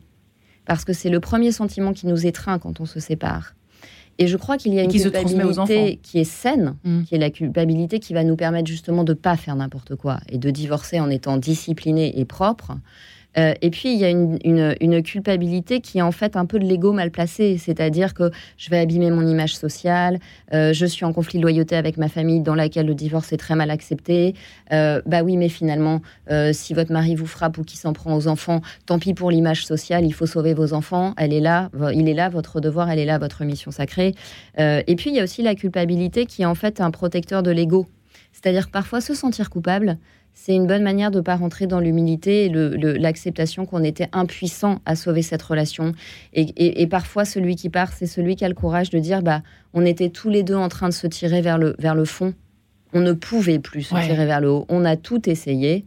parce 0.66 0.86
que 0.86 0.94
c'est 0.94 1.10
le 1.10 1.20
premier 1.20 1.51
sentiment 1.51 1.94
qui 1.94 2.08
nous 2.08 2.25
étreint 2.25 2.60
quand 2.60 2.80
on 2.80 2.86
se 2.86 3.00
sépare. 3.00 3.54
Et 4.19 4.27
je 4.27 4.35
crois 4.35 4.57
qu'il 4.57 4.73
y 4.73 4.79
a 4.79 4.83
une 4.83 4.91
culpabilité 4.91 5.99
qui 6.03 6.19
est 6.19 6.25
saine, 6.25 6.75
mm. 6.83 7.03
qui 7.03 7.15
est 7.15 7.17
la 7.17 7.29
culpabilité 7.29 7.99
qui 7.99 8.13
va 8.13 8.25
nous 8.25 8.35
permettre 8.35 8.67
justement 8.67 9.05
de 9.05 9.13
ne 9.13 9.17
pas 9.17 9.38
faire 9.38 9.55
n'importe 9.55 9.95
quoi 9.95 10.19
et 10.27 10.38
de 10.38 10.49
divorcer 10.51 10.99
en 10.99 11.09
étant 11.09 11.38
discipliné 11.38 12.19
et 12.19 12.25
propre. 12.25 12.73
Euh, 13.38 13.53
et 13.62 13.69
puis, 13.69 13.93
il 13.93 14.00
y 14.00 14.05
a 14.05 14.09
une, 14.09 15.03
culpabilité 15.03 15.79
qui 15.81 16.00
est 16.00 16.01
en 16.01 16.12
fait 16.12 16.36
un 16.36 16.45
peu 16.45 16.59
de 16.59 16.65
l'ego 16.65 16.91
mal 16.91 17.12
placé, 17.12 17.57
c'est-à-dire 17.57 18.13
que 18.13 18.31
je 18.57 18.69
vais 18.69 18.79
abîmer 18.79 19.12
mon 19.12 19.25
image 19.25 19.55
sociale, 19.55 20.19
euh, 20.53 20.74
je 20.74 20.86
suis 20.86 21.05
en 21.05 21.13
conflit 21.13 21.38
de 21.38 21.43
loyauté 21.43 21.75
avec 21.75 21.98
ma 21.98 22.09
famille 22.09 22.41
dans 22.41 22.55
laquelle 22.55 22.86
le 22.86 22.95
divorce 22.95 23.31
est 23.31 23.38
très 23.38 23.55
mal 23.55 23.69
accepté. 23.71 24.36
Euh, 24.74 25.01
bah 25.05 25.21
oui, 25.24 25.38
mais 25.38 25.50
finalement, 25.50 26.01
si 26.51 26.74
votre 26.74 26.91
mari 26.91 27.15
vous 27.15 27.25
frappe 27.25 27.57
ou 27.57 27.63
qu'il 27.63 27.79
s'en 27.79 27.93
prend 27.93 28.15
aux 28.15 28.27
enfants, 28.27 28.62
tant 28.86 29.00
pis 29.00 29.13
pour 29.13 29.31
l'image 29.31 29.65
sociale, 29.65 30.05
il 30.05 30.13
faut 30.13 30.25
sauver 30.25 30.53
vos 30.53 30.74
enfants, 30.74 31.13
elle 31.17 31.33
est 31.33 31.39
là, 31.39 31.69
il 31.93 32.07
est 32.07 32.13
là, 32.13 32.29
votre 32.29 32.59
devoir, 32.62 32.89
elle 32.89 33.00
est 33.00 33.05
là, 33.05 33.17
votre 33.17 33.43
mission 33.43 33.71
sacrée. 33.71 34.15
et 34.57 34.95
puis, 34.95 35.09
il 35.09 35.15
y 35.15 35.19
a 35.19 35.24
aussi 35.24 35.41
la 35.41 35.55
culpabilité 35.55 36.25
qui 36.25 36.41
est 36.43 36.45
en 36.45 36.55
fait 36.55 36.81
un 36.81 36.91
protecteur 36.91 37.43
de 37.43 37.51
l'ego. 37.51 37.88
C'est-à-dire 38.31 38.69
parfois 38.69 39.01
se 39.01 39.13
sentir 39.13 39.50
coupable, 39.50 39.98
c'est 40.41 40.55
une 40.55 40.67
bonne 40.67 40.84
manière 40.84 41.12
de 41.12 41.17
ne 41.17 41.22
pas 41.22 41.36
rentrer 41.36 41.67
dans 41.67 41.81
l'humilité 41.81 42.46
et 42.46 42.50
l'acceptation 42.98 43.65
qu'on 43.65 43.84
était 43.84 44.08
impuissant 44.13 44.79
à 44.86 44.96
sauver 44.96 45.22
cette 45.22 45.41
relation. 45.41 45.91
Et, 46.34 46.88
parfois, 46.88 47.25
celui 47.25 47.58
qui 47.58 47.69
part, 47.69 47.91
c'est 47.91 48.05
celui 48.05 48.38
qui 48.38 48.46
a 48.46 48.48
le 48.48 48.55
courage 48.55 48.89
de 48.89 49.00
dire 49.00 49.22
bah, 49.22 49.41
on 49.74 49.86
était 49.86 50.08
tous 50.08 50.29
les 50.29 50.43
deux 50.43 50.55
en 50.55 50.69
train 50.69 50.88
de 50.88 50.93
se 50.93 51.08
tirer 51.08 51.41
vers 51.41 51.58
le, 51.58 51.75
vers 51.77 51.93
le 51.93 52.05
fond. 52.05 52.34
On 52.93 53.01
ne 53.01 53.12
pouvait 53.12 53.60
plus 53.60 53.84
se 53.84 53.96
tirer 53.96 54.25
vers 54.25 54.39
le 54.39 54.50
haut. 54.50 54.65
On 54.69 54.86
a 54.86 54.96
tout 54.96 55.29
essayé. 55.29 55.86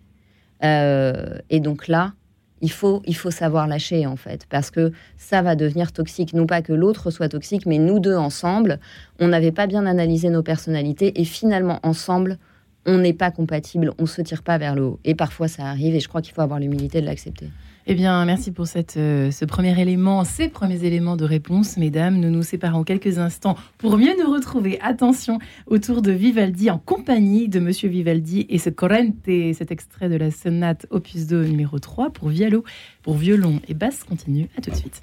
Euh, 0.63 1.39
et 1.49 1.61
donc 1.61 1.89
là, 1.89 2.13
il 2.61 2.71
faut, 2.71 3.01
il 3.07 3.17
faut 3.17 3.31
savoir 3.31 3.67
lâcher, 3.67 4.07
en 4.07 4.17
fait, 4.17 4.45
parce 4.51 4.71
que 4.71 4.93
ça 5.17 5.41
va 5.41 5.57
devenir 5.57 5.93
toxique. 5.93 6.35
Non 6.35 6.45
pas 6.45 6.61
que 6.61 6.75
l'autre 6.75 7.11
soit 7.11 7.31
toxique, 7.31 7.65
mais 7.65 7.79
nous 7.79 8.01
deux 8.01 8.17
ensemble, 8.17 8.81
on 9.19 9.29
n'avait 9.29 9.51
pas 9.51 9.67
bien 9.67 9.87
analysé 9.87 10.29
nos 10.29 10.43
personnalités 10.43 11.19
et 11.19 11.25
finalement, 11.25 11.81
ensemble, 11.83 12.39
on 12.87 12.99
n'est 12.99 13.13
pas 13.13 13.31
compatible, 13.31 13.93
on 13.99 14.07
se 14.07 14.23
tire 14.23 14.43
pas 14.43 14.59
vers 14.59 14.75
le 14.75 14.83
haut. 14.83 15.01
Et 15.05 15.15
parfois, 15.15 15.49
ça 15.49 15.67
arrive 15.67 15.95
et 15.95 16.01
je 16.01 16.09
crois 16.09 16.23
qu'il 16.23 16.35
faut 16.35 16.41
avoir 16.43 16.59
l'humilité 16.59 17.01
de 17.01 17.07
l'accepter. 17.07 17.49
Eh 17.87 17.95
bien, 17.95 18.25
merci 18.25 18.53
pour 18.53 18.69
cette, 18.69 18.97
euh, 18.97 19.33
ce 19.33 19.45
premier 19.45 19.79
élément, 19.81 20.23
ces 20.23 20.49
premiers 20.49 20.85
éléments 20.85 21.17
de 21.17 21.25
réponse, 21.25 21.77
mesdames. 21.77 22.17
Nous 22.21 22.31
nous 22.31 22.45
séparons 22.45 22.85
quelques 22.85 23.19
instants 23.19 23.57
pour 23.79 23.99
mieux 23.99 24.15
nous 24.23 24.33
retrouver. 24.33 24.79
Attention, 24.81 25.41
autour 25.67 26.01
de 26.01 26.13
Vivaldi, 26.13 26.71
en 26.71 26.79
compagnie 26.79 27.49
de 27.49 27.59
Monsieur 27.59 27.89
Vivaldi 27.89 28.47
et 28.49 28.59
ce 28.59 28.71
Corrente, 28.71 29.17
cet 29.27 29.73
extrait 29.73 30.09
de 30.09 30.17
la 30.17 30.31
sonate 30.31 30.87
Opus 30.91 31.27
2 31.27 31.45
numéro 31.47 31.81
3 31.81 32.11
pour 32.11 32.29
violon, 32.29 32.63
pour 33.03 33.15
violon 33.15 33.61
et 33.69 33.75
basse 33.75 34.05
continue. 34.05 34.49
À 34.57 34.61
tout 34.61 34.71
de 34.71 34.77
suite. 34.77 35.03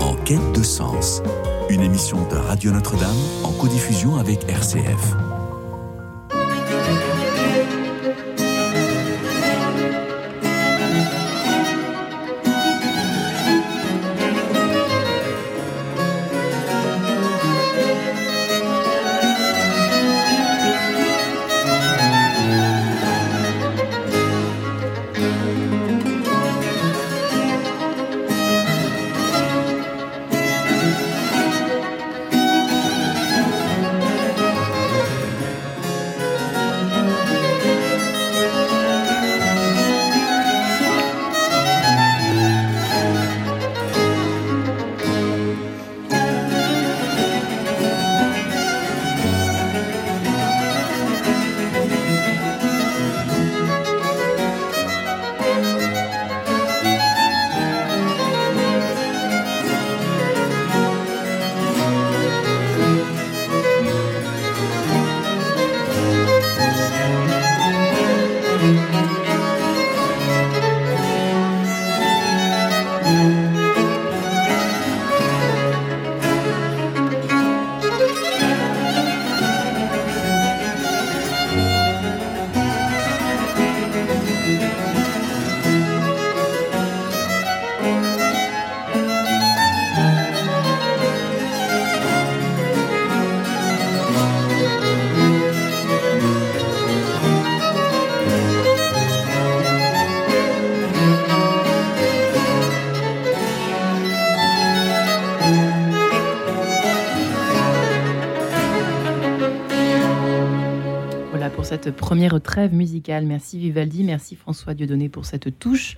En 0.00 0.14
quête 0.24 0.52
de 0.54 0.62
sens, 0.62 1.22
une 1.68 1.82
émission 1.82 2.26
de 2.28 2.36
Radio 2.36 2.70
Notre-Dame 2.70 3.16
en 3.44 3.52
codiffusion 3.52 4.16
avec 4.16 4.48
RCF. 4.48 5.25
Première 111.90 112.40
trêve 112.40 112.74
musicale. 112.74 113.26
Merci 113.26 113.58
Vivaldi, 113.58 114.04
merci 114.04 114.36
François 114.36 114.74
Dieudonné 114.74 115.08
pour 115.08 115.24
cette 115.24 115.58
touche 115.58 115.96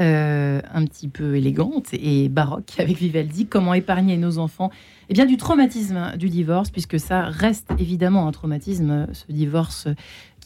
euh, 0.00 0.60
un 0.72 0.84
petit 0.84 1.08
peu 1.08 1.34
élégante 1.34 1.88
et 1.92 2.28
baroque 2.28 2.74
avec 2.78 2.96
Vivaldi. 2.98 3.46
Comment 3.46 3.74
épargner 3.74 4.16
nos 4.16 4.38
enfants? 4.38 4.70
Eh 5.08 5.14
bien, 5.14 5.26
du 5.26 5.36
traumatisme 5.36 6.16
du 6.16 6.28
divorce, 6.28 6.70
puisque 6.70 7.00
ça 7.00 7.24
reste 7.24 7.70
évidemment 7.80 8.28
un 8.28 8.32
traumatisme, 8.32 9.08
ce 9.12 9.32
divorce 9.32 9.88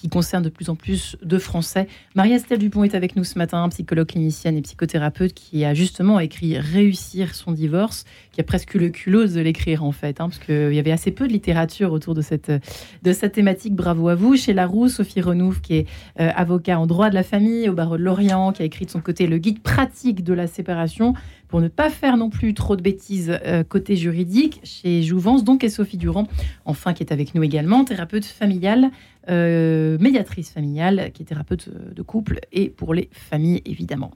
qui 0.03 0.09
concerne 0.09 0.43
de 0.43 0.49
plus 0.49 0.69
en 0.69 0.75
plus 0.75 1.17
de 1.23 1.39
Français. 1.39 1.87
Marie-Estelle 2.17 2.59
Dupont 2.59 2.83
est 2.83 2.97
avec 2.97 3.15
nous 3.15 3.23
ce 3.23 3.39
matin, 3.39 3.69
psychologue 3.69 4.09
clinicienne 4.09 4.57
et 4.57 4.63
psychothérapeute, 4.63 5.33
qui 5.33 5.65
a 5.65 5.75
justement 5.75 6.19
écrit 6.19 6.59
Réussir 6.59 7.37
son 7.37 7.53
divorce, 7.53 8.05
qui 8.33 8.41
a 8.41 8.45
presque 8.45 8.75
eu 8.75 8.81
le 8.81 8.89
culot 8.89 9.29
de 9.29 9.39
l'écrire 9.39 9.85
en 9.85 9.93
fait, 9.93 10.21
hein, 10.21 10.29
parce 10.29 10.41
qu'il 10.41 10.75
y 10.75 10.79
avait 10.81 10.91
assez 10.91 11.13
peu 11.13 11.29
de 11.29 11.33
littérature 11.33 11.93
autour 11.93 12.15
de 12.15 12.21
cette, 12.21 12.51
de 12.51 13.13
cette 13.13 13.35
thématique. 13.35 13.77
Bravo 13.77 14.09
à 14.09 14.17
vous. 14.17 14.37
Chez 14.37 14.55
Laroux, 14.55 14.89
Sophie 14.89 15.21
Renouf, 15.21 15.61
qui 15.61 15.75
est 15.77 15.87
euh, 16.19 16.31
avocat 16.35 16.81
en 16.81 16.89
droit 16.89 17.09
de 17.09 17.15
la 17.15 17.23
famille 17.23 17.69
au 17.69 17.73
barreau 17.73 17.97
de 17.97 18.03
Lorient, 18.03 18.51
qui 18.51 18.63
a 18.63 18.65
écrit 18.65 18.87
de 18.87 18.91
son 18.91 19.01
côté 19.01 19.29
le 19.29 19.39
guide 19.39 19.63
pratique 19.63 20.25
de 20.25 20.35
la 20.35 20.49
séparation 20.49 21.15
pour 21.53 21.61
ne 21.61 21.69
pas 21.69 21.91
faire 21.91 22.17
non 22.17 22.31
plus 22.31 22.55
trop 22.55 22.77
de 22.77 22.83
bêtises 22.83 23.39
euh, 23.45 23.63
côté 23.63 23.95
juridique 23.95 24.63
chez 24.65 25.03
Jouvence, 25.03 25.45
donc 25.45 25.65
et 25.65 25.69
Sophie 25.69 25.99
Durand, 25.99 26.27
enfin 26.65 26.95
qui 26.95 27.03
est 27.03 27.13
avec 27.13 27.35
nous 27.35 27.43
également, 27.43 27.85
thérapeute 27.85 28.25
familiale, 28.25 28.91
euh, 29.29 29.99
médiatrice 30.01 30.51
familiale, 30.51 31.11
qui 31.13 31.23
est 31.23 31.27
thérapeute 31.27 31.69
de 31.69 32.01
couple 32.01 32.41
et 32.53 32.71
pour 32.71 32.95
les 32.95 33.11
familles 33.13 33.61
évidemment. 33.67 34.13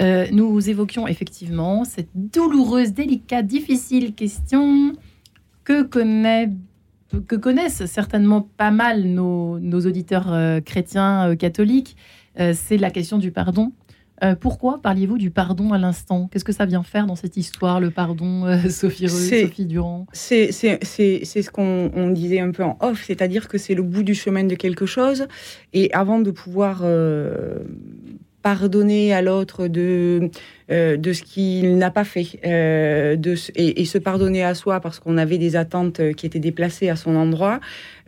Euh, 0.00 0.28
nous 0.32 0.70
évoquions 0.70 1.06
effectivement 1.06 1.84
cette 1.84 2.08
douloureuse, 2.14 2.94
délicate, 2.94 3.46
difficile 3.46 4.14
question 4.14 4.94
que 5.64 5.82
connaissent 7.36 7.84
certainement 7.84 8.48
pas 8.56 8.70
mal 8.70 9.04
nos 9.04 9.60
auditeurs 9.60 10.62
chrétiens 10.64 11.36
catholiques, 11.36 11.98
c'est 12.54 12.78
la 12.78 12.90
question 12.90 13.18
du 13.18 13.30
pardon. 13.30 13.72
Euh, 14.22 14.34
pourquoi 14.34 14.80
parliez-vous 14.82 15.18
du 15.18 15.30
pardon 15.30 15.72
à 15.72 15.78
l'instant? 15.78 16.28
Qu'est-ce 16.30 16.44
que 16.44 16.52
ça 16.52 16.66
vient 16.66 16.82
faire 16.82 17.06
dans 17.06 17.14
cette 17.14 17.36
histoire, 17.36 17.80
le 17.80 17.90
pardon, 17.90 18.46
euh, 18.46 18.58
Sophie, 18.68 19.08
Sophie 19.08 19.66
Durand? 19.66 20.06
C'est 20.12 20.50
ce 20.52 21.50
qu'on 21.50 22.10
disait 22.10 22.40
un 22.40 22.50
peu 22.50 22.64
en 22.64 22.76
off, 22.80 23.04
c'est-à-dire 23.06 23.48
que 23.48 23.58
c'est 23.58 23.74
le 23.74 23.82
bout 23.82 24.02
du 24.02 24.14
chemin 24.14 24.44
de 24.44 24.54
quelque 24.54 24.86
chose. 24.86 25.26
Et 25.72 25.92
avant 25.92 26.18
de 26.18 26.30
pouvoir 26.30 26.80
euh, 26.82 27.60
pardonner 28.42 29.12
à 29.12 29.22
l'autre 29.22 29.68
de, 29.68 30.30
euh, 30.70 30.98
de 30.98 31.14
ce 31.14 31.22
qu'il 31.22 31.78
n'a 31.78 31.90
pas 31.90 32.04
fait 32.04 32.26
euh, 32.44 33.16
de, 33.16 33.34
et, 33.54 33.84
se 33.86 33.96
pardonner 33.96 34.44
à 34.44 34.54
soi 34.54 34.80
parce 34.80 34.98
qu'on 34.98 35.16
avait 35.16 35.38
des 35.38 35.56
attentes 35.56 36.12
qui 36.14 36.26
étaient 36.26 36.38
déplacées 36.38 36.90
à 36.90 36.96
son 36.96 37.16
endroit, 37.16 37.58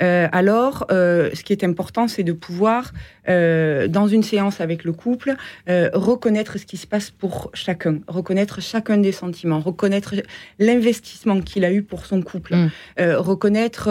euh, 0.03 0.29
alors 0.31 0.87
ce 0.91 1.43
qui 1.43 1.55
est 1.55 1.65
important, 1.65 2.07
c'est 2.07 2.23
de 2.23 2.33
pouvoir, 2.33 2.93
dans 3.27 4.09
une 4.09 4.23
séance 4.23 4.61
avec 4.61 4.85
le 4.85 4.93
couple, 4.93 5.37
reconnaître 5.67 6.59
ce 6.59 6.67
qui 6.67 6.77
se 6.77 6.87
passe 6.87 7.11
pour 7.11 7.51
chacun, 7.55 8.01
reconnaître 8.09 8.61
chacun 8.61 8.99
des 8.99 9.13
sentiments, 9.13 9.61
reconnaître 9.61 10.15
l'investissement 10.59 11.41
qu'il 11.41 11.65
a 11.65 11.73
eu 11.73 11.83
pour 11.83 12.05
son 12.05 12.21
couple, 12.23 12.57
mm. 12.57 12.71
reconnaître 13.17 13.89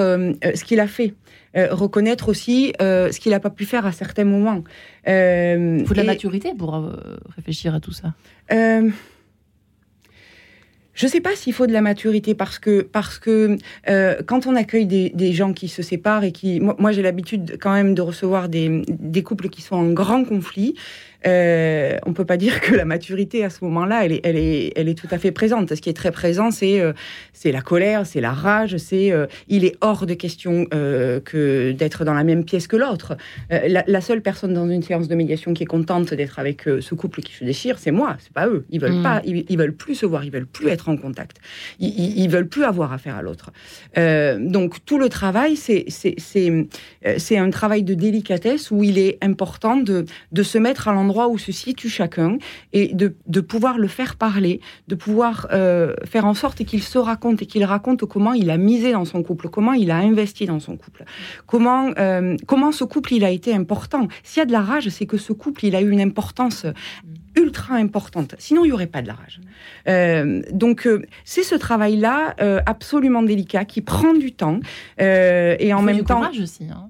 ce 0.53 0.63
qu'il 0.63 0.79
a 0.79 0.87
fait. 0.87 1.13
Euh, 1.57 1.69
reconnaître 1.71 2.29
aussi 2.29 2.73
euh, 2.79 3.11
ce 3.11 3.19
qu'il 3.19 3.31
n'a 3.31 3.39
pas 3.39 3.49
pu 3.49 3.65
faire 3.65 3.85
à 3.85 3.91
certains 3.91 4.23
moments. 4.23 4.63
Euh, 5.07 5.77
Il 5.79 5.87
faut 5.87 5.93
de 5.93 5.99
la 5.99 6.05
maturité 6.05 6.53
pour 6.55 6.79
réfléchir 7.35 7.73
à 7.73 7.79
tout 7.79 7.91
ça. 7.91 8.13
Je 10.93 11.05
ne 11.05 11.09
sais 11.09 11.21
pas 11.21 11.35
s'il 11.35 11.53
faut 11.53 11.67
de 11.67 11.71
la 11.71 11.81
maturité 11.81 12.35
parce 12.35 12.59
que, 12.59 12.81
parce 12.81 13.19
que 13.19 13.57
quand 14.23 14.47
on 14.47 14.55
accueille 14.55 14.85
des, 14.85 15.33
gens 15.33 15.53
qui 15.53 15.67
se 15.67 15.81
séparent 15.81 16.23
et 16.23 16.31
qui... 16.31 16.59
Moi, 16.59 16.91
j'ai 16.91 17.01
l'habitude 17.01 17.57
quand 17.61 17.73
même 17.73 17.95
de 17.95 18.01
recevoir 18.01 18.49
des, 18.49 18.83
des, 18.87 19.23
couples 19.23 19.49
qui 19.49 19.61
sont 19.61 19.75
en 19.75 19.91
grand 19.91 20.25
conflit. 20.25 20.75
Euh, 21.27 21.97
on 22.05 22.13
peut 22.13 22.25
pas 22.25 22.37
dire 22.37 22.61
que 22.61 22.73
la 22.75 22.85
maturité 22.85 23.43
à 23.43 23.49
ce 23.49 23.63
moment-là, 23.65 24.05
elle 24.05 24.13
est, 24.13 24.21
elle 24.23 24.37
est, 24.37 24.71
elle 24.75 24.87
est 24.87 24.97
tout 24.97 25.07
à 25.11 25.17
fait 25.17 25.31
présente. 25.31 25.73
Ce 25.75 25.81
qui 25.81 25.89
est 25.89 25.93
très 25.93 26.11
présent, 26.11 26.51
c'est 26.51 26.79
euh, 26.79 26.93
c'est 27.33 27.51
la 27.51 27.61
colère, 27.61 28.05
c'est 28.05 28.21
la 28.21 28.31
rage, 28.31 28.77
c'est 28.77 29.11
euh, 29.11 29.27
il 29.47 29.65
est 29.65 29.75
hors 29.81 30.05
de 30.05 30.13
question 30.13 30.65
que 30.65 31.71
d'être 31.71 32.05
dans 32.05 32.13
la 32.13 32.23
même 32.23 32.45
pièce 32.45 32.67
que 32.67 32.75
l'autre. 32.75 33.17
La, 33.49 34.01
seule 34.01 34.21
personne 34.21 34.53
dans 34.53 34.69
une 34.69 34.81
séance 34.81 35.07
de 35.07 35.15
médiation 35.15 35.53
qui 35.53 35.63
est 35.63 35.67
contente 35.67 36.13
d'être 36.13 36.39
avec 36.39 36.63
ce 36.63 36.95
couple 36.95 37.21
qui 37.21 37.33
se 37.33 37.43
déchire, 37.43 37.79
c'est 37.79 37.91
moi, 37.91 38.15
c'est 38.19 38.31
pas 38.31 38.47
eux. 38.47 38.65
Ils 38.69 38.79
veulent 38.79 38.99
mm. 38.99 39.03
pas, 39.03 39.21
ils, 39.25 39.57
veulent 39.57 39.75
plus 39.75 39.95
se 39.95 40.05
voir, 40.05 40.23
ils 40.23 40.31
veulent 40.31 40.45
plus 40.45 40.69
être 40.69 40.89
en 40.89 40.97
contact, 40.97 41.37
ils, 41.79 42.17
ils, 42.17 42.29
veulent 42.29 42.47
plus 42.47 42.63
avoir 42.63 42.93
affaire 42.93 43.15
à 43.15 43.21
l'autre. 43.21 43.51
donc 43.95 44.85
tout 44.85 44.97
le 44.97 45.09
travail, 45.09 45.55
c'est 45.57 47.37
un 47.37 47.49
travail 47.49 47.83
de 47.83 47.93
délicatesse 47.93 48.71
où 48.71 48.83
il 48.83 48.97
est 48.97 49.17
important 49.21 49.77
de 49.77 50.05
de 50.31 50.43
se 50.43 50.57
mettre 50.57 50.87
à 50.87 50.93
l'endroit 50.93 51.08
où 51.09 51.37
se 51.37 51.51
situe 51.51 51.89
chacun 51.89 52.37
et 52.73 52.93
de, 52.93 53.15
de 53.27 53.41
pouvoir 53.41 53.77
le 53.77 53.87
faire 53.87 54.15
parler, 54.15 54.61
de 54.87 54.95
pouvoir 54.95 55.47
euh, 55.51 55.93
faire 56.05 56.25
en 56.25 56.33
sorte 56.33 56.63
qu'il 56.63 56.83
se 56.83 56.97
raconte 56.97 57.41
et 57.41 57.45
qu'il 57.45 57.63
raconte 57.63 58.05
comment 58.05 58.33
il 58.33 58.49
a 58.49 58.57
misé 58.57 58.91
dans 58.91 59.05
son 59.05 59.23
couple, 59.23 59.49
comment 59.49 59.73
il 59.73 59.91
a 59.91 59.97
investi 59.97 60.45
dans 60.45 60.59
son 60.59 60.77
couple, 60.77 61.05
comment, 61.45 61.91
euh, 61.97 62.35
comment 62.47 62.71
ce 62.71 62.83
couple 62.83 63.13
il 63.13 63.23
a 63.23 63.31
été 63.31 63.53
important. 63.53 64.07
S'il 64.23 64.39
y 64.39 64.43
a 64.43 64.45
de 64.45 64.51
la 64.51 64.61
rage, 64.61 64.89
c'est 64.89 65.05
que 65.05 65.17
ce 65.17 65.33
couple 65.33 65.65
il 65.65 65.75
a 65.75 65.81
eu 65.81 65.89
une 65.89 66.01
importance 66.01 66.65
ultra 67.35 67.75
importante. 67.75 68.35
Sinon, 68.37 68.65
il 68.65 68.69
n'y 68.69 68.73
aurait 68.73 68.87
pas 68.87 69.01
de 69.01 69.07
la 69.07 69.13
rage. 69.13 69.39
Euh, 69.87 70.41
donc, 70.51 70.87
c'est 71.23 71.43
ce 71.43 71.55
travail-là 71.55 72.35
absolument 72.65 73.21
délicat 73.23 73.65
qui 73.65 73.81
prend 73.81 74.13
du 74.13 74.33
temps 74.33 74.59
et 74.97 75.73
en 75.73 75.81
même 75.81 76.03
temps. 76.03 76.17
Courage 76.17 76.39
aussi. 76.39 76.65
Hein 76.65 76.89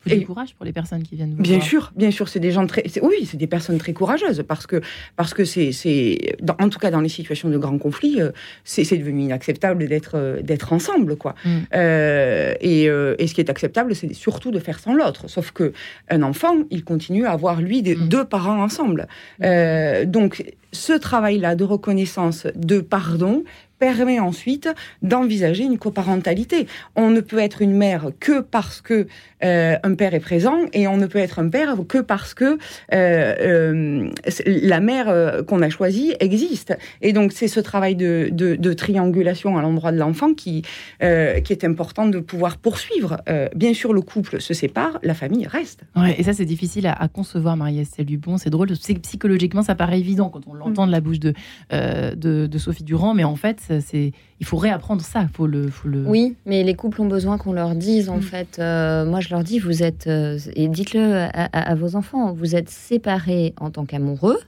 faut 0.00 0.10
du 0.10 0.26
courage 0.26 0.54
pour 0.54 0.64
les 0.64 0.72
personnes 0.72 1.02
qui 1.02 1.14
viennent 1.14 1.34
vous 1.34 1.42
bien 1.42 1.60
sûr 1.60 1.92
bien 1.94 2.10
sûr 2.10 2.28
c'est 2.28 2.40
des 2.40 2.52
gens 2.52 2.66
très 2.66 2.84
oui 3.02 3.26
c'est 3.26 3.36
des 3.36 3.46
personnes 3.46 3.78
très 3.78 3.92
courageuses 3.92 4.42
parce 4.46 4.66
que 4.66 4.80
parce 5.16 5.34
que 5.34 5.44
c'est 5.44 5.72
c'est 5.72 6.36
en 6.58 6.68
tout 6.68 6.78
cas 6.78 6.90
dans 6.90 7.00
les 7.00 7.08
situations 7.08 7.50
de 7.50 7.58
grands 7.58 7.78
conflits 7.78 8.20
euh, 8.20 8.30
c'est 8.64 8.96
devenu 8.96 9.22
inacceptable 9.22 9.86
d'être 9.88 10.16
euh, 10.16 10.40
d'être 10.40 10.72
ensemble 10.72 11.16
quoi 11.16 11.34
mm. 11.44 11.50
euh, 11.74 12.54
et, 12.60 12.84
et, 12.84 13.26
ce 13.26 13.34
qui 13.34 13.40
est 13.40 13.50
acceptable 13.50 13.94
c'est 13.94 14.12
surtout 14.14 14.50
de 14.50 14.58
faire 14.58 14.78
sans 14.78 14.94
l'autre 14.94 15.28
sauf 15.28 15.50
que 15.52 15.72
un 16.08 16.22
enfant 16.22 16.56
il 16.70 16.84
continue 16.84 17.26
à 17.26 17.32
avoir 17.32 17.60
lui 17.60 17.82
des, 17.82 17.96
mm. 17.96 18.08
deux 18.08 18.24
parents 18.24 18.62
ensemble 18.62 19.06
mm. 19.40 20.04
donc 20.06 20.44
ce 20.72 20.92
travail 20.92 21.38
là 21.38 21.54
de 21.54 21.64
reconnaissance 21.64 22.46
de 22.54 22.80
pardon 22.80 23.44
permet 23.80 24.20
ensuite 24.20 24.68
d'envisager 25.02 25.64
une 25.64 25.78
coparentalité. 25.78 26.68
On 26.94 27.10
ne 27.10 27.20
peut 27.20 27.38
être 27.38 27.62
une 27.62 27.72
mère 27.72 28.10
que 28.20 28.40
parce 28.40 28.80
que 28.80 29.08
euh, 29.42 29.76
un 29.82 29.94
père 29.94 30.14
est 30.14 30.20
présent 30.20 30.58
et 30.72 30.86
on 30.86 30.98
ne 30.98 31.06
peut 31.06 31.18
être 31.18 31.38
un 31.38 31.48
père 31.48 31.74
que 31.88 31.98
parce 31.98 32.34
que 32.34 32.58
euh, 32.92 33.34
euh, 33.40 34.10
la 34.46 34.80
mère 34.80 35.42
qu'on 35.46 35.62
a 35.62 35.70
choisie 35.70 36.14
existe. 36.20 36.76
Et 37.00 37.12
donc 37.12 37.32
c'est 37.32 37.48
ce 37.48 37.58
travail 37.58 37.96
de, 37.96 38.28
de, 38.30 38.72
triangulation 38.74 39.56
à 39.56 39.62
l'endroit 39.62 39.92
de 39.92 39.98
l'enfant 39.98 40.34
qui, 40.34 40.62
qui 41.00 41.52
est 41.52 41.64
important 41.64 42.06
de 42.06 42.18
pouvoir 42.18 42.58
poursuivre. 42.58 43.16
bien 43.56 43.72
sûr, 43.72 43.92
le 43.92 44.02
couple 44.02 44.40
se 44.40 44.52
sépare, 44.52 44.98
la 45.02 45.14
famille 45.14 45.46
reste. 45.46 45.80
Ouais, 45.96 46.14
et 46.18 46.22
ça 46.22 46.34
c'est 46.34 46.44
difficile 46.44 46.86
à, 46.86 47.08
concevoir, 47.08 47.56
Marie-Estelle 47.56 48.06
Dupont. 48.06 48.36
C'est 48.36 48.50
drôle, 48.50 48.68
psychologiquement 49.02 49.62
ça 49.62 49.74
paraît 49.74 49.98
évident 49.98 50.28
quand 50.28 50.46
on 50.46 50.54
l'entend 50.54 50.86
de 50.86 50.92
la 50.92 51.00
bouche 51.00 51.18
de, 51.18 51.32
de, 51.70 52.46
de 52.46 52.58
Sophie 52.58 52.84
Durand, 52.84 53.14
mais 53.14 53.24
en 53.24 53.36
fait 53.36 53.69
c'est 53.78 54.12
il 54.40 54.46
faut 54.46 54.56
réapprendre 54.56 55.02
ça. 55.02 55.28
Faut 55.32 55.46
le, 55.46 55.68
faut 55.68 55.88
le... 55.88 56.04
Oui, 56.06 56.34
mais 56.46 56.64
les 56.64 56.74
couples 56.74 57.00
ont 57.02 57.06
besoin 57.06 57.38
qu'on 57.38 57.52
leur 57.52 57.76
dise 57.76 58.08
en 58.08 58.16
mm. 58.16 58.22
fait. 58.22 58.58
Euh, 58.58 59.04
moi, 59.04 59.20
je 59.20 59.28
leur 59.30 59.44
dis, 59.44 59.58
vous 59.60 59.82
êtes 59.82 60.08
euh, 60.08 60.38
et 60.56 60.66
dites-le 60.66 61.28
à, 61.32 61.74
vos 61.76 61.94
enfants, 61.94 62.32
vous 62.32 62.56
êtes 62.56 62.70
séparés 62.70 63.54
en 63.60 63.70
tant 63.70 63.84
qu'amoureux, 63.84 64.40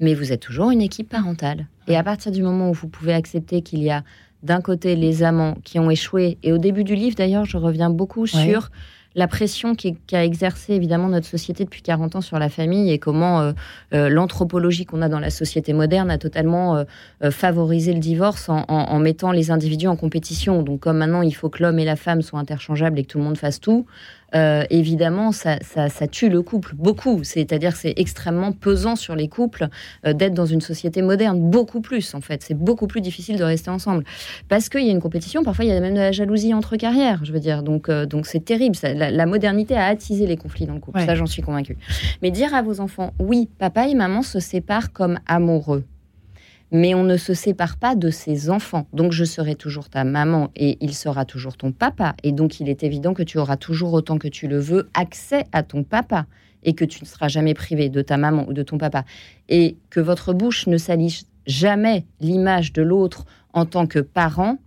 mais 0.00 0.14
vous 0.14 0.32
êtes 0.32 0.40
toujours 0.40 0.70
une 0.70 0.82
équipe 0.82 1.08
parentale. 1.08 1.68
Et 1.88 1.96
à 1.96 2.02
partir 2.02 2.32
du 2.32 2.42
moment 2.42 2.70
où 2.70 2.74
vous 2.74 2.88
pouvez 2.88 3.14
accepter 3.14 3.62
qu'il 3.62 3.82
y 3.82 3.90
a 3.90 4.04
d'un 4.42 4.60
côté 4.60 4.94
les 4.94 5.22
amants 5.22 5.56
qui 5.64 5.78
ont 5.78 5.90
échoué, 5.90 6.36
et 6.42 6.52
au 6.52 6.58
début 6.58 6.84
du 6.84 6.94
livre 6.94 7.16
d'ailleurs, 7.16 7.46
je 7.46 7.56
reviens 7.56 7.88
beaucoup 7.88 8.26
sur 8.26 8.70
la 9.14 9.28
pression 9.28 9.74
qu'a 9.74 10.24
exercée 10.24 10.74
évidemment 10.74 11.08
notre 11.08 11.26
société 11.26 11.64
depuis 11.64 11.82
40 11.82 12.16
ans 12.16 12.20
sur 12.20 12.38
la 12.38 12.48
famille 12.48 12.90
et 12.90 12.98
comment 12.98 13.40
euh, 13.40 13.52
euh, 13.92 14.08
l'anthropologie 14.08 14.86
qu'on 14.86 15.02
a 15.02 15.08
dans 15.08 15.20
la 15.20 15.30
société 15.30 15.72
moderne 15.72 16.10
a 16.10 16.18
totalement 16.18 16.76
euh, 16.76 17.30
favorisé 17.30 17.92
le 17.92 18.00
divorce 18.00 18.48
en, 18.48 18.98
mettant 18.98 19.30
les 19.30 19.50
individus 19.50 19.86
en 19.86 19.96
compétition. 19.96 20.62
Donc 20.62 20.80
comme 20.80 20.98
maintenant 20.98 21.22
il 21.22 21.32
faut 21.32 21.48
que 21.48 21.62
l'homme 21.62 21.78
et 21.78 21.84
la 21.84 21.96
femme 21.96 22.22
soient 22.22 22.40
interchangeables 22.40 22.98
et 22.98 23.04
que 23.04 23.08
tout 23.08 23.18
le 23.18 23.24
monde 23.24 23.38
fasse 23.38 23.60
tout, 23.60 23.86
euh, 24.34 24.64
évidemment, 24.70 25.32
ça, 25.32 25.58
tue 26.10 26.28
le 26.28 26.42
couple 26.42 26.74
beaucoup. 26.74 27.22
C'est-à-dire 27.22 27.76
c'est 27.76 27.94
extrêmement 27.96 28.52
pesant 28.52 28.96
sur 28.96 29.14
les 29.14 29.28
couples 29.28 29.68
euh, 30.06 30.12
d'être 30.12 30.34
dans 30.34 30.46
une 30.46 30.60
société 30.60 31.02
moderne, 31.02 31.50
beaucoup 31.50 31.80
plus 31.80 32.14
en 32.14 32.20
fait. 32.20 32.42
C'est 32.42 32.54
beaucoup 32.54 32.86
plus 32.86 33.00
difficile 33.00 33.38
de 33.38 33.44
rester 33.44 33.70
ensemble 33.70 34.04
parce 34.48 34.68
qu'il 34.68 34.84
y 34.84 34.88
a 34.88 34.92
une 34.92 35.00
compétition. 35.00 35.44
Parfois, 35.44 35.64
il 35.64 35.68
y 35.68 35.72
a 35.72 35.80
même 35.80 35.94
de 35.94 36.00
la 36.00 36.12
jalousie 36.12 36.54
entre 36.54 36.76
carrières. 36.76 37.24
Je 37.24 37.32
veux 37.32 37.40
dire, 37.40 37.62
donc 37.62 37.88
euh, 37.88 38.06
donc 38.06 38.26
c'est 38.26 38.44
terrible. 38.44 38.76
la, 38.82 39.26
modernité 39.26 39.74
a 39.74 39.86
attisé 39.86 40.26
les 40.26 40.36
conflits 40.36 40.66
dans 40.66 40.74
le 40.74 40.80
couple. 40.80 41.00
Ça, 41.00 41.14
j'en 41.14 41.26
suis 41.26 41.42
convaincue. 41.42 41.76
Mais 42.22 42.30
dire 42.30 42.54
à 42.54 42.62
vos 42.62 42.80
enfants, 42.80 43.12
oui, 43.18 43.48
papa 43.58 43.88
et 43.88 43.94
maman 43.94 44.22
se 44.22 44.40
séparent 44.40 44.92
comme 44.92 45.18
amoureux 45.26 45.84
mais 46.70 46.94
on 46.94 47.04
ne 47.04 47.16
se 47.16 47.34
sépare 47.34 47.76
pas 47.76 47.94
de 47.94 48.10
ses 48.10 48.50
enfants. 48.50 48.86
Donc 48.92 49.12
je 49.12 49.24
serai 49.24 49.54
toujours 49.54 49.88
ta 49.88 50.04
maman 50.04 50.50
et 50.56 50.76
il 50.80 50.94
sera 50.94 51.24
toujours 51.24 51.56
ton 51.56 51.72
papa. 51.72 52.14
Et 52.22 52.32
donc 52.32 52.60
il 52.60 52.68
est 52.68 52.82
évident 52.82 53.14
que 53.14 53.22
tu 53.22 53.38
auras 53.38 53.56
toujours 53.56 53.92
autant 53.92 54.18
que 54.18 54.28
tu 54.28 54.48
le 54.48 54.58
veux 54.58 54.88
accès 54.94 55.44
à 55.52 55.62
ton 55.62 55.84
papa 55.84 56.26
et 56.64 56.74
que 56.74 56.84
tu 56.84 57.02
ne 57.02 57.06
seras 57.06 57.28
jamais 57.28 57.54
privé 57.54 57.88
de 57.88 58.02
ta 58.02 58.16
maman 58.16 58.44
ou 58.48 58.52
de 58.52 58.62
ton 58.62 58.78
papa. 58.78 59.04
Et 59.48 59.76
que 59.90 60.00
votre 60.00 60.32
bouche 60.32 60.66
ne 60.66 60.78
salisse 60.78 61.26
jamais 61.46 62.06
l'image 62.20 62.72
de 62.72 62.82
l'autre 62.82 63.24
en 63.52 63.66
tant 63.66 63.86
que 63.86 63.98
parent. 63.98 64.58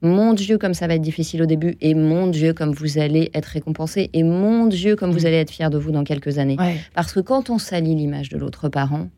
Mon 0.00 0.32
Dieu, 0.32 0.58
comme 0.58 0.74
ça 0.74 0.86
va 0.86 0.94
être 0.94 1.02
difficile 1.02 1.42
au 1.42 1.46
début, 1.46 1.76
et 1.80 1.94
mon 1.94 2.28
Dieu, 2.28 2.52
comme 2.52 2.72
vous 2.72 2.98
allez 2.98 3.30
être 3.34 3.46
récompensé, 3.46 4.10
et 4.12 4.22
mon 4.22 4.66
Dieu, 4.66 4.94
comme 4.94 5.10
vous 5.10 5.22
mm. 5.22 5.26
allez 5.26 5.36
être 5.36 5.50
fier 5.50 5.70
de 5.70 5.78
vous 5.78 5.90
dans 5.90 6.04
quelques 6.04 6.38
années. 6.38 6.56
Parce 6.94 7.12
que 7.12 7.18
quand 7.18 7.50
on 7.50 7.58
salit 7.58 7.96
l'image 7.96 8.28
de 8.28 8.38
l'autre 8.38 8.68
parent, 8.68 9.08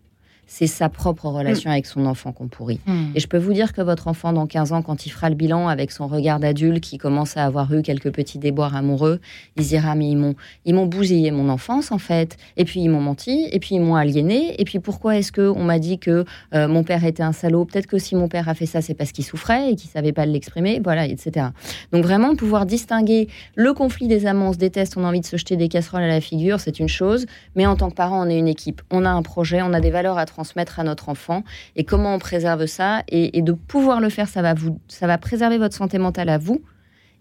c'est 0.51 0.67
sa 0.67 0.89
propre 0.89 1.27
relation 1.27 1.71
mm. 1.71 1.73
avec 1.73 1.87
son 1.87 2.07
enfant 2.07 2.33
qu'on 2.33 2.49
pourrit. 2.49 2.81
Mm. 2.85 3.13
Et 3.15 3.21
je 3.21 3.29
peux 3.29 3.39
vous 3.39 3.53
dire 3.53 3.73
que 3.73 3.81
votre 3.81 4.09
enfant, 4.09 4.33
dans 4.33 4.49
15 4.49 4.73
ans, 4.73 4.83
quand 4.83 5.07
il 5.07 5.11
fera 5.11 5.31
le 5.31 5.37
bilan 5.37 5.69
avec 5.69 5.93
son 5.93 6.09
regard 6.09 6.41
d'adulte 6.41 6.83
qui 6.83 6.99
commence 6.99 7.37
à 7.37 7.45
avoir 7.45 7.73
eu 7.73 7.83
quelques 7.83 8.13
petits 8.13 8.39
déboires 8.39 8.75
amoureux, 8.75 9.21
il 9.57 9.63
se 9.63 9.69
dira 9.69 9.95
Mais 9.95 10.11
ils 10.11 10.17
m'ont, 10.17 10.35
ils 10.65 10.75
m'ont 10.75 10.87
bousillé 10.87 11.31
mon 11.31 11.49
enfance, 11.49 11.93
en 11.93 11.99
fait. 11.99 12.37
Et 12.57 12.65
puis 12.65 12.81
ils 12.81 12.89
m'ont 12.89 13.01
menti, 13.01 13.47
et 13.53 13.61
puis 13.61 13.77
ils 13.77 13.81
m'ont 13.81 13.95
aliéné. 13.95 14.61
Et 14.61 14.65
puis 14.65 14.81
pourquoi 14.81 15.17
est-ce 15.17 15.31
qu'on 15.31 15.63
m'a 15.63 15.79
dit 15.79 16.01
que 16.01 16.25
euh, 16.53 16.67
mon 16.67 16.83
père 16.83 17.05
était 17.05 17.23
un 17.23 17.33
salaud? 17.33 17.65
Peut-être 17.65 17.87
que 17.87 17.99
si 17.99 18.17
mon 18.17 18.27
père 18.27 18.49
a 18.49 18.55
fait 18.55 18.67
ça, 18.67 18.83
c'est 18.83 18.95
parce 18.95 19.13
qu'il 19.13 19.25
souffrait 19.25 19.71
et 19.71 19.77
qu'il 19.77 19.89
savait 19.89 20.13
pas 20.13 20.27
l'exprimer, 20.27 20.81
voilà, 20.83 21.07
etc. 21.07 21.47
Donc 21.93 22.03
vraiment, 22.03 22.35
pouvoir 22.35 22.67
distinguer 22.67 23.29
le 23.55 23.73
conflit 23.73 24.09
des 24.09 24.27
amants, 24.27 24.49
on 24.49 24.53
se 24.53 24.59
déteste, 24.59 24.97
on 24.97 25.05
a 25.05 25.07
envie 25.07 25.21
de 25.21 25.27
se 25.27 25.37
jeter 25.37 25.57
des 25.57 25.69
casseroles 25.69 26.03
à 26.03 26.09
la 26.09 26.21
figure, 26.21 26.59
c'est 26.59 26.81
une 26.81 26.89
chose. 26.89 27.27
Mais 27.55 27.67
en 27.67 27.77
tant 27.77 27.89
que 27.89 27.95
parent, 27.95 28.27
on 28.27 28.29
est 28.29 28.39
une 28.39 28.49
équipe. 28.49 28.83
On 28.91 29.05
a 29.05 29.11
un 29.11 29.23
projet, 29.23 29.63
on 29.63 29.73
a 29.73 29.79
des 29.79 29.93
valeurs 29.93 30.19
à 30.19 30.27
transmettre 30.27 30.40
transmettre 30.41 30.81
à 30.81 30.85
notre 30.85 31.11
enfant 31.11 31.45
et 31.77 31.85
comment 31.85 32.15
on 32.15 32.19
préserve 32.19 32.65
ça 32.65 33.03
et, 33.09 33.43
de 33.43 33.53
pouvoir 33.53 34.01
le 34.01 34.09
faire, 34.09 34.27
ça 34.27 34.41
va 34.41 34.55
vous, 34.55 34.81
ça 34.89 35.07
va 35.07 35.19
préserver 35.19 35.59
votre 35.59 35.77
santé 35.77 35.99
mentale 35.99 36.31
à 36.31 36.39
vous 36.39 36.63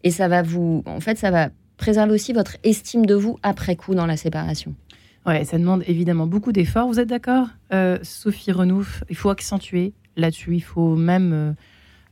et 0.03 0.09
ça 0.09 0.29
va 0.29 0.41
vous, 0.41 0.83
en 0.85 1.01
fait, 1.01 1.17
ça 1.17 1.29
va 1.29 1.49
préserver 1.75 2.13
aussi 2.13 2.31
votre 2.31 2.55
estime 2.63 3.05
de 3.05 3.15
vous 3.15 3.37
après 3.43 3.75
coup 3.75 3.93
dans 3.93 4.05
la 4.05 4.15
séparation. 4.15 4.73
Ouais, 5.25 5.43
ça 5.43 5.57
demande 5.57 5.83
évidemment 5.85 6.27
beaucoup 6.27 6.53
d'efforts. 6.53 6.87
Vous 6.87 6.99
êtes 7.01 7.09
d'accord, 7.09 7.47
euh, 7.73 7.99
Sophie 8.03 8.53
Renouf? 8.53 9.03
Il 9.09 9.17
faut 9.17 9.29
accentuer 9.29 9.91
là-dessus. 10.15 10.55
Il 10.55 10.63
faut 10.63 10.95
même 10.95 11.33
euh, 11.33 11.51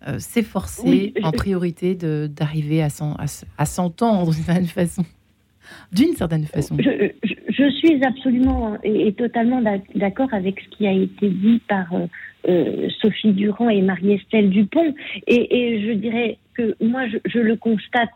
euh, 0.09 0.19
s'efforcer 0.19 1.13
en 1.23 1.31
priorité 1.31 1.95
d'arriver 1.95 2.83
à 2.83 3.65
s'entendre 3.65 4.33
d'une 4.33 4.43
certaine 4.43 4.67
façon. 4.67 5.05
D'une 5.91 6.13
certaine 6.13 6.45
façon. 6.45 6.77
Je, 6.80 7.69
suis 7.71 8.03
absolument 8.03 8.77
et, 8.84 9.12
totalement 9.13 9.62
d'accord 9.95 10.34
avec 10.34 10.60
ce 10.62 10.77
qui 10.77 10.88
a 10.88 10.91
été 10.91 11.30
dit 11.30 11.62
par 11.67 11.93
euh, 11.93 12.08
euh, 12.47 12.89
Sophie 13.01 13.34
Durand 13.34 13.69
et 13.69 13.82
Marie-Estelle 13.82 14.49
Dupont. 14.49 14.93
Et, 15.27 15.82
je 15.88 15.93
dirais 15.93 16.38
que 16.53 16.75
moi, 16.84 17.03
je, 17.25 17.39
le 17.39 17.56
constate 17.56 18.10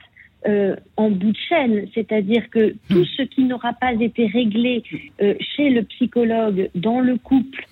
euh, 0.47 0.75
en 0.97 1.09
bout 1.09 1.31
de 1.31 1.37
chaîne, 1.49 1.87
c'est-à-dire 1.93 2.49
que 2.49 2.75
tout 2.89 3.05
ce 3.05 3.23
qui 3.23 3.43
n'aura 3.43 3.73
pas 3.73 3.93
été 3.93 4.27
réglé 4.27 4.83
chez 5.19 5.69
le 5.69 5.83
psychologue 5.83 6.69
dans 6.75 6.99
le 6.99 7.17
couple, 7.17 7.65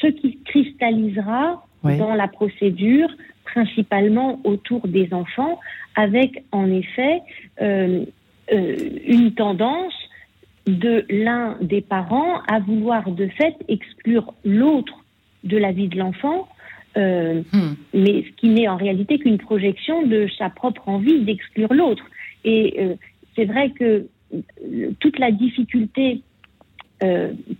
ce 0.00 0.06
qui 0.08 0.38
cristallisera 0.44 1.64
dans 1.84 2.14
la 2.14 2.28
procédure, 2.28 3.08
principalement 3.44 4.40
autour 4.44 4.86
des 4.86 5.12
enfants, 5.12 5.58
avec 5.94 6.44
en 6.52 6.70
effet 6.70 7.20
euh, 7.60 8.04
une 8.50 9.32
tendance 9.34 9.94
de 10.66 11.04
l'un 11.08 11.56
des 11.60 11.80
parents 11.80 12.40
à 12.46 12.60
vouloir 12.60 13.10
de 13.10 13.28
fait 13.28 13.56
exclure 13.68 14.34
l'autre 14.44 15.04
de 15.44 15.56
la 15.56 15.72
vie 15.72 15.88
de 15.88 15.98
l'enfant, 15.98 16.48
euh, 16.96 17.42
hmm. 17.52 17.74
mais 17.94 18.24
ce 18.24 18.32
qui 18.36 18.48
n'est 18.48 18.68
en 18.68 18.76
réalité 18.76 19.18
qu'une 19.18 19.38
projection 19.38 20.06
de 20.06 20.28
sa 20.36 20.50
propre 20.50 20.88
envie 20.88 21.20
d'exclure 21.20 21.72
l'autre. 21.72 22.04
Et 22.44 22.96
c'est 23.34 23.44
vrai 23.44 23.70
que 23.70 24.06
toute 25.00 25.18
la 25.18 25.32
difficulté 25.32 26.22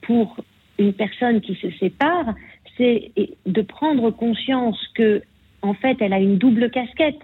pour 0.03 0.37
une 0.79 0.93
personne 0.93 1.41
qui 1.41 1.55
se 1.57 1.71
sépare, 1.73 2.35
c'est 2.79 3.11
de 3.47 3.63
prendre 3.63 4.11
conscience 4.11 4.79
que, 4.95 5.23
en 5.63 5.75
fait, 5.75 5.97
elle 6.01 6.13
a 6.13 6.21
une 6.21 6.39
double 6.39 6.71
casquette. 6.71 7.19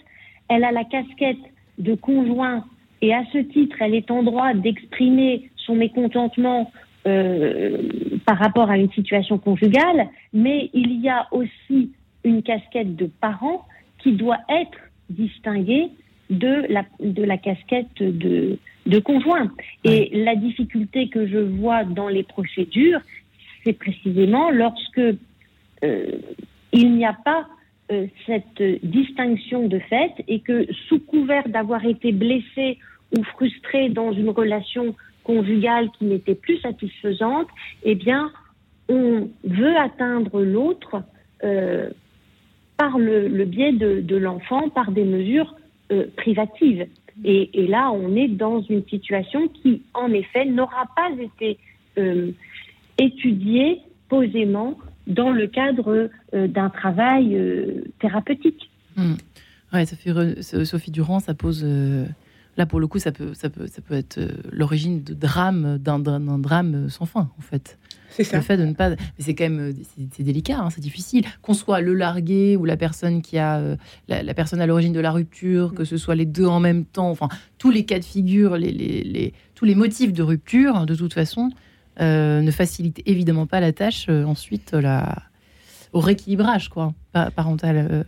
Elle 0.49 0.65
a 0.65 0.73
la 0.73 0.85
casquette 0.85 1.39
de 1.79 1.95
conjoint 1.95 2.65
et 3.05 3.13
à 3.13 3.23
ce 3.35 3.39
titre, 3.39 3.77
elle 3.81 3.95
est 3.95 4.11
en 4.11 4.23
droit 4.23 4.55
d'exprimer 4.55 5.51
son 5.57 5.75
mécontentement 5.75 6.73
euh, 7.07 7.83
par 8.25 8.39
rapport 8.39 8.71
à 8.71 8.79
une 8.79 8.91
situation 8.93 9.37
conjugale, 9.37 10.09
mais 10.33 10.71
il 10.73 11.03
y 11.03 11.11
a 11.11 11.27
aussi 11.31 11.93
une 12.25 12.43
casquette 12.43 12.97
de 12.97 13.05
parent 13.21 13.67
qui 13.99 14.13
doit 14.13 14.39
être 14.49 14.79
distinguée 15.11 15.91
de 16.31 16.65
la, 16.71 16.87
de 16.99 17.23
la 17.23 17.37
casquette 17.37 18.03
de, 18.03 18.59
de 18.87 18.99
conjoint. 19.01 19.51
Et 19.85 20.09
la 20.15 20.35
difficulté 20.35 21.09
que 21.09 21.27
je 21.27 21.39
vois 21.39 21.85
dans 21.85 22.09
les 22.09 22.23
procédures, 22.23 23.01
c'est 23.65 23.75
précisément 23.75 24.51
lorsque 24.51 24.99
euh, 24.99 26.07
il 26.73 26.95
n'y 26.95 27.05
a 27.05 27.13
pas 27.13 27.47
euh, 27.93 28.07
cette 28.25 28.63
distinction 28.83 29.69
de 29.69 29.79
fait 29.79 30.13
et 30.27 30.41
que 30.41 30.67
sous 30.89 31.01
couvert 31.01 31.47
d'avoir 31.51 31.85
été 31.85 32.13
blessé 32.13 32.79
ou 33.13 33.23
frustré 33.25 33.89
dans 33.89 34.13
une 34.13 34.31
relation 34.31 34.95
conjugale 35.23 35.91
qui 35.99 36.05
n'était 36.05 36.35
plus 36.35 36.59
satisfaisante, 36.59 37.49
eh 37.83 37.95
bien, 37.95 38.31
on 38.89 39.29
veut 39.45 39.77
atteindre 39.77 40.43
l'autre 40.43 41.03
euh, 41.43 41.91
par 42.77 42.99
le, 42.99 43.45
biais 43.45 43.73
de, 43.73 44.17
l'enfant, 44.17 44.69
par 44.69 44.91
des 44.91 45.05
mesures 45.05 45.55
privatives. 46.17 46.87
Et, 47.25 47.67
là, 47.69 47.93
on 47.93 48.17
est 48.17 48.27
dans 48.27 48.61
une 48.63 48.85
situation 48.89 49.47
qui, 49.49 49.83
en 49.95 50.11
effet, 50.13 50.45
n'aura 50.45 50.87
pas 50.97 51.11
été 51.23 51.59
étudiée 52.99 53.81
posément 54.09 54.79
dans 55.07 55.31
le 55.31 55.47
cadre 55.47 56.11
euh, 56.35 56.49
d'un 56.49 56.71
travail 56.71 57.35
euh, 57.35 57.85
thérapeutique. 58.01 58.71
Hmm. 58.97 59.15
Ouais, 59.73 59.85
Sophie 59.87 60.91
Durand, 60.91 61.21
ça 61.21 61.35
pose. 61.35 61.67
Euh, 62.55 62.59
là, 62.59 62.67
pour 62.67 62.81
le 62.81 62.87
coup, 62.87 62.99
ça 62.99 63.13
peut, 63.13 63.35
ça 63.35 63.51
peut, 63.51 63.67
ça 63.67 63.81
peut 63.83 63.95
être 63.95 64.21
l'origine 64.51 65.03
de 65.03 65.15
drame, 65.15 65.79
d'un 65.79 65.99
drame 65.99 66.89
sans 66.89 67.07
fin, 67.07 67.31
en 67.39 67.43
fait. 67.43 67.79
C'est 68.11 68.23
ça. 68.23 68.37
Le 68.37 68.43
fait 68.43 68.57
de 68.57 68.65
ne 68.65 68.75
pas. 68.75 68.91
Mais 68.91 68.97
c'est 69.19 69.35
quand 69.35 69.49
même. 69.49 69.75
C'est 70.13 70.23
délicat, 70.23 70.59
hein, 70.61 70.71
c'est 70.71 70.81
difficile. 70.81 71.25
Qu'on 71.43 71.55
soit 71.55 71.81
le 71.81 71.95
largué 71.95 72.57
ou 72.57 72.65
la 72.65 72.77
personne 72.77 73.23
qui 73.23 73.39
a. 73.39 73.77
La, 74.07 74.35
personne 74.35 74.61
à 74.61 74.67
l'origine 74.67 74.93
de 74.93 75.01
la 75.01 75.11
rupture, 75.11 75.75
que 75.75 75.85
ce 75.85 75.97
soit 75.97 76.15
les 76.15 76.27
deux 76.27 76.47
en 76.47 76.61
même 76.61 76.85
temps, 76.85 77.11
enfin, 77.11 77.29
tous 77.59 77.73
les 77.73 77.85
cas 77.85 77.99
de 77.99 78.05
figure, 78.05 78.57
les, 78.57 78.71
les, 78.71 79.03
les 79.03 79.35
tous 79.57 79.65
les 79.65 79.75
motifs 79.75 80.13
de 80.13 80.23
rupture, 80.23 80.87
de 80.87 80.95
toute 80.95 81.13
façon, 81.13 81.51
euh, 82.01 82.41
ne 82.41 82.51
facilite 82.51 83.03
évidemment 83.07 83.47
pas 83.47 83.61
la 83.61 83.73
tâche 83.73 84.07
euh, 84.09 84.25
ensuite 84.25 84.73
la, 84.73 85.23
au 85.93 86.01
rééquilibrage 86.01 86.69
quoi, 86.69 86.93
parental. 87.13 87.89
Euh, 87.91 88.05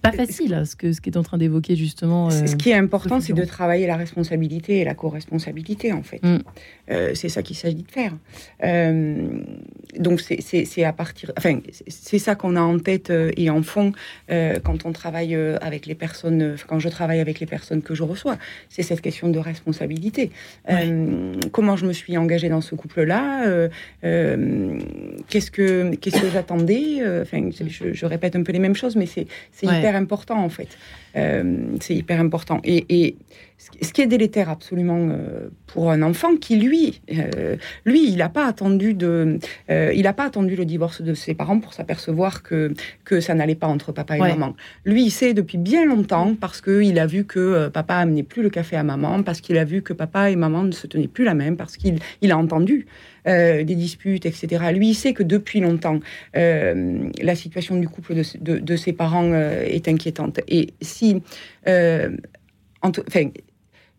pas 0.00 0.12
facile, 0.12 0.62
ce 0.66 0.76
que 0.76 0.92
ce 0.92 1.00
qui 1.00 1.10
est 1.10 1.16
en 1.16 1.22
train 1.22 1.38
d'évoquer 1.38 1.76
justement. 1.76 2.30
ce 2.30 2.56
qui 2.56 2.70
est 2.70 2.74
important, 2.74 3.20
c'est 3.20 3.32
de 3.32 3.44
travailler 3.44 3.86
la 3.86 3.96
responsabilité 3.96 4.80
et 4.80 4.84
la 4.84 4.94
co-responsabilité 4.94 5.92
en 5.92 6.02
fait. 6.02 6.22
Mm. 6.22 6.38
Euh, 6.90 7.12
c'est 7.14 7.28
ça 7.28 7.42
qu'il 7.42 7.56
s'agit 7.56 7.82
de 7.82 7.90
faire. 7.90 8.12
Euh, 8.64 9.40
donc 9.98 10.20
c'est 10.20 10.84
à 10.84 10.92
partir, 10.92 11.32
enfin 11.38 11.58
c'est 11.88 12.18
ça 12.18 12.34
qu'on 12.34 12.54
a 12.54 12.60
en 12.60 12.78
tête 12.78 13.10
euh, 13.10 13.30
et 13.36 13.50
en 13.50 13.62
fond 13.62 13.92
quand 14.28 14.84
on 14.84 14.92
travaille 14.92 15.34
avec 15.34 15.86
les 15.86 15.94
personnes, 15.94 16.56
quand 16.66 16.78
je 16.78 16.88
travaille 16.88 17.20
avec 17.20 17.40
les 17.40 17.46
personnes 17.46 17.82
que 17.82 17.94
je 17.94 18.02
reçois, 18.02 18.36
c'est 18.68 18.82
cette 18.82 19.00
question 19.00 19.28
de 19.28 19.38
responsabilité. 19.38 20.30
comment 21.52 21.76
je 21.76 21.86
me 21.86 21.92
suis 21.92 22.16
engagée 22.16 22.48
dans 22.48 22.60
ce 22.60 22.74
couple-là 22.74 23.68
Qu'est-ce 24.02 25.50
que 25.50 25.94
qu'est-ce 25.94 26.20
que 26.20 26.30
j'attendais 26.30 27.00
Enfin, 27.22 27.50
je, 27.52 28.06
répète 28.06 28.36
un 28.36 28.42
peu 28.42 28.52
les 28.52 28.58
mêmes 28.58 28.76
choses, 28.76 28.96
mais 28.96 29.06
c'est 29.06 29.26
hyper 29.62 29.96
important 29.96 30.42
en 30.42 30.50
fait. 30.50 30.76
C'est 31.80 31.94
hyper 31.94 32.20
important. 32.20 32.60
Et, 32.64 33.16
ce 33.80 33.92
qui 33.92 34.02
est 34.02 34.06
délétère 34.06 34.50
absolument 34.50 35.08
pour 35.66 35.90
un 35.90 36.02
enfant 36.02 36.36
qui 36.36 36.56
lui 36.56 37.00
euh, 37.12 37.56
lui, 37.84 38.08
il 38.08 38.16
n'a 38.16 38.28
pas 38.28 38.46
attendu 38.46 38.94
de, 38.94 39.38
euh, 39.70 39.92
il 39.94 40.06
a 40.06 40.12
pas 40.12 40.24
attendu 40.24 40.56
le 40.56 40.64
divorce 40.64 41.02
de 41.02 41.14
ses 41.14 41.34
parents 41.34 41.60
pour 41.60 41.72
s'apercevoir 41.72 42.42
que 42.42 42.72
que 43.04 43.20
ça 43.20 43.34
n'allait 43.34 43.54
pas 43.54 43.66
entre 43.66 43.92
papa 43.92 44.16
et 44.16 44.20
maman. 44.20 44.54
Lui, 44.84 45.04
il 45.04 45.10
sait 45.10 45.34
depuis 45.34 45.58
bien 45.58 45.84
longtemps 45.84 46.34
parce 46.38 46.60
que 46.60 46.82
il 46.82 46.98
a 46.98 47.06
vu 47.06 47.24
que 47.24 47.38
euh, 47.38 47.70
papa 47.70 47.96
amenait 47.96 48.22
plus 48.22 48.42
le 48.42 48.50
café 48.50 48.76
à 48.76 48.82
maman, 48.82 49.22
parce 49.22 49.40
qu'il 49.40 49.58
a 49.58 49.64
vu 49.64 49.82
que 49.82 49.92
papa 49.92 50.30
et 50.30 50.36
maman 50.36 50.64
ne 50.64 50.72
se 50.72 50.86
tenaient 50.86 51.08
plus 51.08 51.24
la 51.24 51.34
même, 51.34 51.56
parce 51.56 51.76
qu'il 51.76 51.98
il 52.22 52.32
a 52.32 52.38
entendu 52.38 52.86
des 53.26 53.74
disputes, 53.74 54.26
etc. 54.26 54.72
Lui, 54.72 54.94
sait 54.94 55.12
que 55.12 55.22
depuis 55.22 55.60
longtemps, 55.60 56.00
la 56.34 57.34
situation 57.34 57.76
du 57.76 57.88
couple 57.88 58.14
de, 58.14 58.58
de, 58.58 58.76
ses 58.76 58.92
parents 58.92 59.32
est 59.34 59.88
inquiétante. 59.88 60.40
Et 60.48 60.74
si, 60.80 61.22
enfin, 61.66 63.30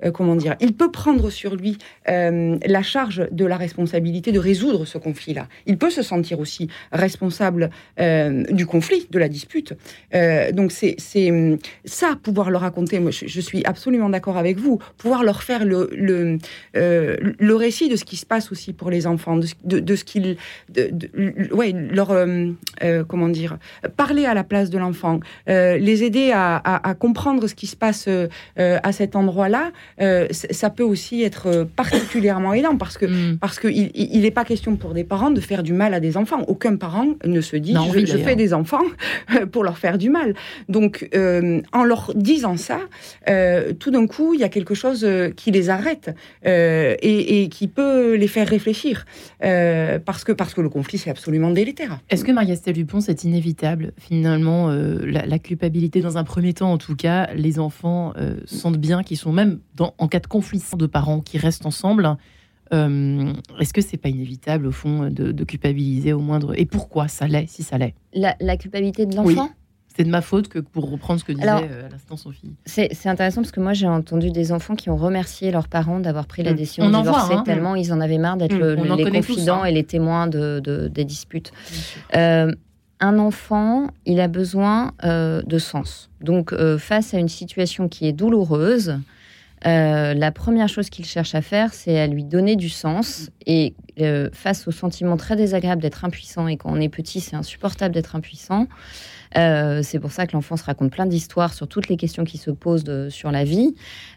euh, 0.03 0.12
comment 0.12 0.36
dire, 0.36 0.55
il 0.60 0.73
peut 0.73 0.91
prendre 0.91 1.29
sur 1.29 1.55
lui 1.55 1.77
euh, 2.10 2.57
la 2.65 2.81
charge 2.83 3.27
de 3.31 3.45
la 3.45 3.57
responsabilité 3.57 4.31
de 4.31 4.39
résoudre 4.39 4.86
ce 4.86 4.97
conflit-là. 4.97 5.47
Il 5.65 5.77
peut 5.77 5.89
se 5.89 6.01
sentir 6.01 6.39
aussi 6.39 6.69
responsable 6.91 7.69
euh, 7.99 8.43
du 8.51 8.65
conflit, 8.65 9.07
de 9.10 9.19
la 9.19 9.29
dispute. 9.29 9.73
donc 10.53 10.71
c'est 10.71 10.97
ça, 11.86 12.15
pouvoir 12.21 12.51
leur 12.51 12.62
raconter. 12.62 12.99
Moi, 12.99 13.12
je, 13.12 13.41
suis 13.41 13.63
absolument 13.65 14.10
d'accord 14.10 14.38
avec 14.38 14.57
vous. 14.57 14.79
Pouvoir 14.97 15.23
leur 15.23 15.43
faire 15.43 15.65
le 15.65 16.39
récit 17.55 17.89
de 17.89 17.95
ce 17.95 18.05
qui 18.05 18.17
se 18.17 18.25
passe 18.25 18.51
aussi 18.51 18.73
pour 18.73 18.89
les 18.89 19.07
enfants, 19.07 19.38
de, 19.63 19.95
ce 19.95 20.03
qu'ils, 20.03 20.38
ouais, 21.51 21.71
leur 21.71 22.13
comment 23.07 23.29
dire, 23.29 23.57
parler 23.95 24.25
à 24.25 24.33
la 24.33 24.43
place 24.43 24.69
de 24.69 24.77
l'enfant, 24.77 25.19
les 25.47 26.03
aider 26.03 26.31
à, 26.33 26.95
comprendre 26.99 27.47
ce 27.47 27.55
qui 27.55 27.67
se 27.67 27.75
passe 27.75 28.07
à 28.57 28.91
cet 28.91 29.15
endroit-là. 29.15 29.71
Euh, 30.02 30.28
ça 30.32 30.69
peut 30.69 30.84
aussi 30.84 31.23
être 31.23 31.47
euh, 31.47 31.65
particulièrement 31.65 32.54
aidant 32.54 32.78
parce 32.78 32.97
que 32.97 33.06
mm. 33.06 33.38
parce 33.39 33.60
que 33.60 33.67
il 33.67 34.21
n'est 34.21 34.32
pas 34.32 34.45
question 34.45 34.76
pour 34.76 34.93
des 34.93 35.04
parents 35.04 35.32
de 35.32 35.41
faire 35.41 35.63
du 35.63 35.73
mal 35.73 35.93
à 35.93 36.00
des 36.00 36.17
enfants. 36.17 36.43
Aucun 36.47 36.76
parent 36.76 37.08
ne 37.26 37.41
se 37.41 37.56
dit 37.56 37.73
je, 37.73 38.17
fais 38.17 38.36
des 38.36 38.54
enfants 38.54 38.84
pour 39.52 39.63
leur 39.63 39.78
faire 39.78 39.97
du 39.97 40.10
mal. 40.10 40.36
Donc 40.69 41.10
euh, 41.15 41.62
en 41.73 41.84
leur 41.84 42.12
disant 42.15 42.58
ça, 42.58 42.80
tout 43.80 43.91
d'un 43.91 44.08
coup 44.08 44.34
il 44.34 44.39
y 44.39 44.43
a 44.43 44.50
quelque 44.50 44.76
chose 44.76 45.08
qui 45.36 45.52
les 45.52 45.69
arrête 45.69 46.15
et, 46.43 47.50
qui 47.52 47.67
peut 47.67 48.15
les 48.15 48.28
faire 48.28 48.47
réfléchir 48.47 49.06
parce 49.39 50.23
que 50.23 50.32
parce 50.32 50.54
que 50.54 50.62
le 50.62 50.69
conflit 50.69 50.97
c'est 50.97 51.10
absolument 51.10 51.50
délétère. 51.52 52.00
Est-ce 52.10 52.23
que 52.23 52.32
Maria-Estelle 52.32 52.76
Dupont 52.76 53.02
c'est 53.02 53.23
inévitable 53.23 53.93
finalement 53.97 54.69
la, 54.69 55.26
la, 55.26 55.39
culpabilité 55.39 56.02
dans 56.02 56.17
un 56.17 56.23
premier 56.23 56.54
temps 56.54 56.71
en 56.71 56.78
tout 56.78 56.95
cas 56.95 57.30
les 57.36 57.60
enfants 57.60 58.13
sentent 58.45 58.78
bien 58.78 59.04
qu'ils 59.04 59.17
sont 59.17 59.32
même 59.32 59.60
en 59.79 60.07
cas 60.07 60.19
de 60.19 60.27
conflit 60.27 60.61
de 60.77 60.85
parents 60.85 61.21
qui 61.21 61.37
restent 61.37 61.65
ensemble, 61.65 62.17
euh, 62.73 63.33
est-ce 63.59 63.73
que 63.73 63.81
c'est 63.81 63.97
pas 63.97 64.09
inévitable 64.09 64.67
au 64.67 64.71
fond 64.71 65.09
de, 65.09 65.43
culpabiliser 65.43 66.13
au 66.13 66.19
moindre? 66.19 66.57
Et 66.59 66.65
pourquoi 66.65 67.07
ça 67.07 67.27
l'est 67.27 67.47
si 67.47 67.63
ça 67.63 67.77
l'est? 67.77 67.93
La, 68.13 68.57
culpabilité 68.57 69.05
de 69.05 69.15
l'enfant? 69.15 69.49
C'est 69.95 70.03
de 70.03 70.09
ma 70.09 70.21
faute 70.21 70.47
que 70.47 70.59
pour 70.59 70.91
reprendre 70.91 71.19
ce 71.19 71.25
que 71.25 71.31
disait 71.31 71.47
euh, 71.47 71.87
à 71.87 71.89
l'instant 71.89 72.17
Sophie. 72.17 72.53
C'est 72.67 73.07
intéressant 73.07 73.41
parce 73.41 73.51
que 73.51 73.59
moi 73.59 73.73
j'ai 73.73 73.87
entendu 73.87 74.29
des 74.29 74.51
enfants 74.51 74.75
qui 74.75 74.91
ont 74.91 74.95
remercié 74.95 75.49
leurs 75.49 75.67
parents 75.67 75.99
d'avoir 75.99 76.27
pris 76.27 76.43
la 76.43 76.53
mm. 76.53 76.55
décision 76.55 76.89
de 76.89 76.95
divorcer 76.95 77.33
hein. 77.33 77.43
tellement 77.43 77.73
ils 77.73 77.91
en 77.91 77.99
avaient 77.99 78.19
marre 78.19 78.37
d'être 78.37 78.53
mm. 78.55 78.95
les 78.95 79.11
confidents 79.11 79.63
hein. 79.63 79.65
et 79.65 79.71
les 79.71 79.83
témoins 79.83 80.27
de, 80.27 80.89
des 80.93 81.05
disputes. 81.05 81.51
Euh, 82.15 82.53
un 82.99 83.17
enfant, 83.17 83.87
il 84.05 84.19
a 84.19 84.27
besoin 84.27 84.91
de 85.03 85.57
sens. 85.57 86.09
Donc 86.21 86.55
face 86.77 87.13
à 87.13 87.19
une 87.19 87.29
situation 87.29 87.87
qui 87.87 88.07
est 88.07 88.13
douloureuse, 88.13 88.99
la 89.63 90.32
première 90.32 90.70
chose 90.70 90.89
qu'il 90.89 91.06
cherche 91.06 91.36
à 91.36 91.41
faire, 91.41 91.74
c'est 91.74 92.00
à 92.00 92.08
lui 92.08 92.24
donner 92.24 92.56
du 92.56 92.70
sens. 92.70 93.30
Et 93.46 93.76
face 94.34 94.67
au 94.67 94.72
sentiment 94.72 95.17
très 95.17 95.36
désagréable 95.36 95.82
d'être 95.82 96.06
impuissant, 96.06 96.48
et 96.48 96.58
quand 96.58 96.72
on 96.72 96.80
est 96.80 96.89
petit, 96.89 97.20
c'est 97.20 97.36
insupportable 97.36 97.93
d'être 97.93 98.15
impuissant, 98.15 98.67
c'est 99.34 100.00
pour 100.00 100.12
ça 100.12 100.28
que 100.28 100.34
l'enfant 100.34 100.58
se 100.58 100.63
raconte 100.63 100.91
plein 100.91 101.06
d'histoires 101.06 101.54
sur 101.54 101.67
toutes 101.67 101.89
les 101.89 101.98
questions 101.98 102.24
qui 102.24 102.38
se 102.38 102.52
posent 102.52 103.10
sur 103.10 103.32
la 103.32 103.43
vie, 103.43 103.76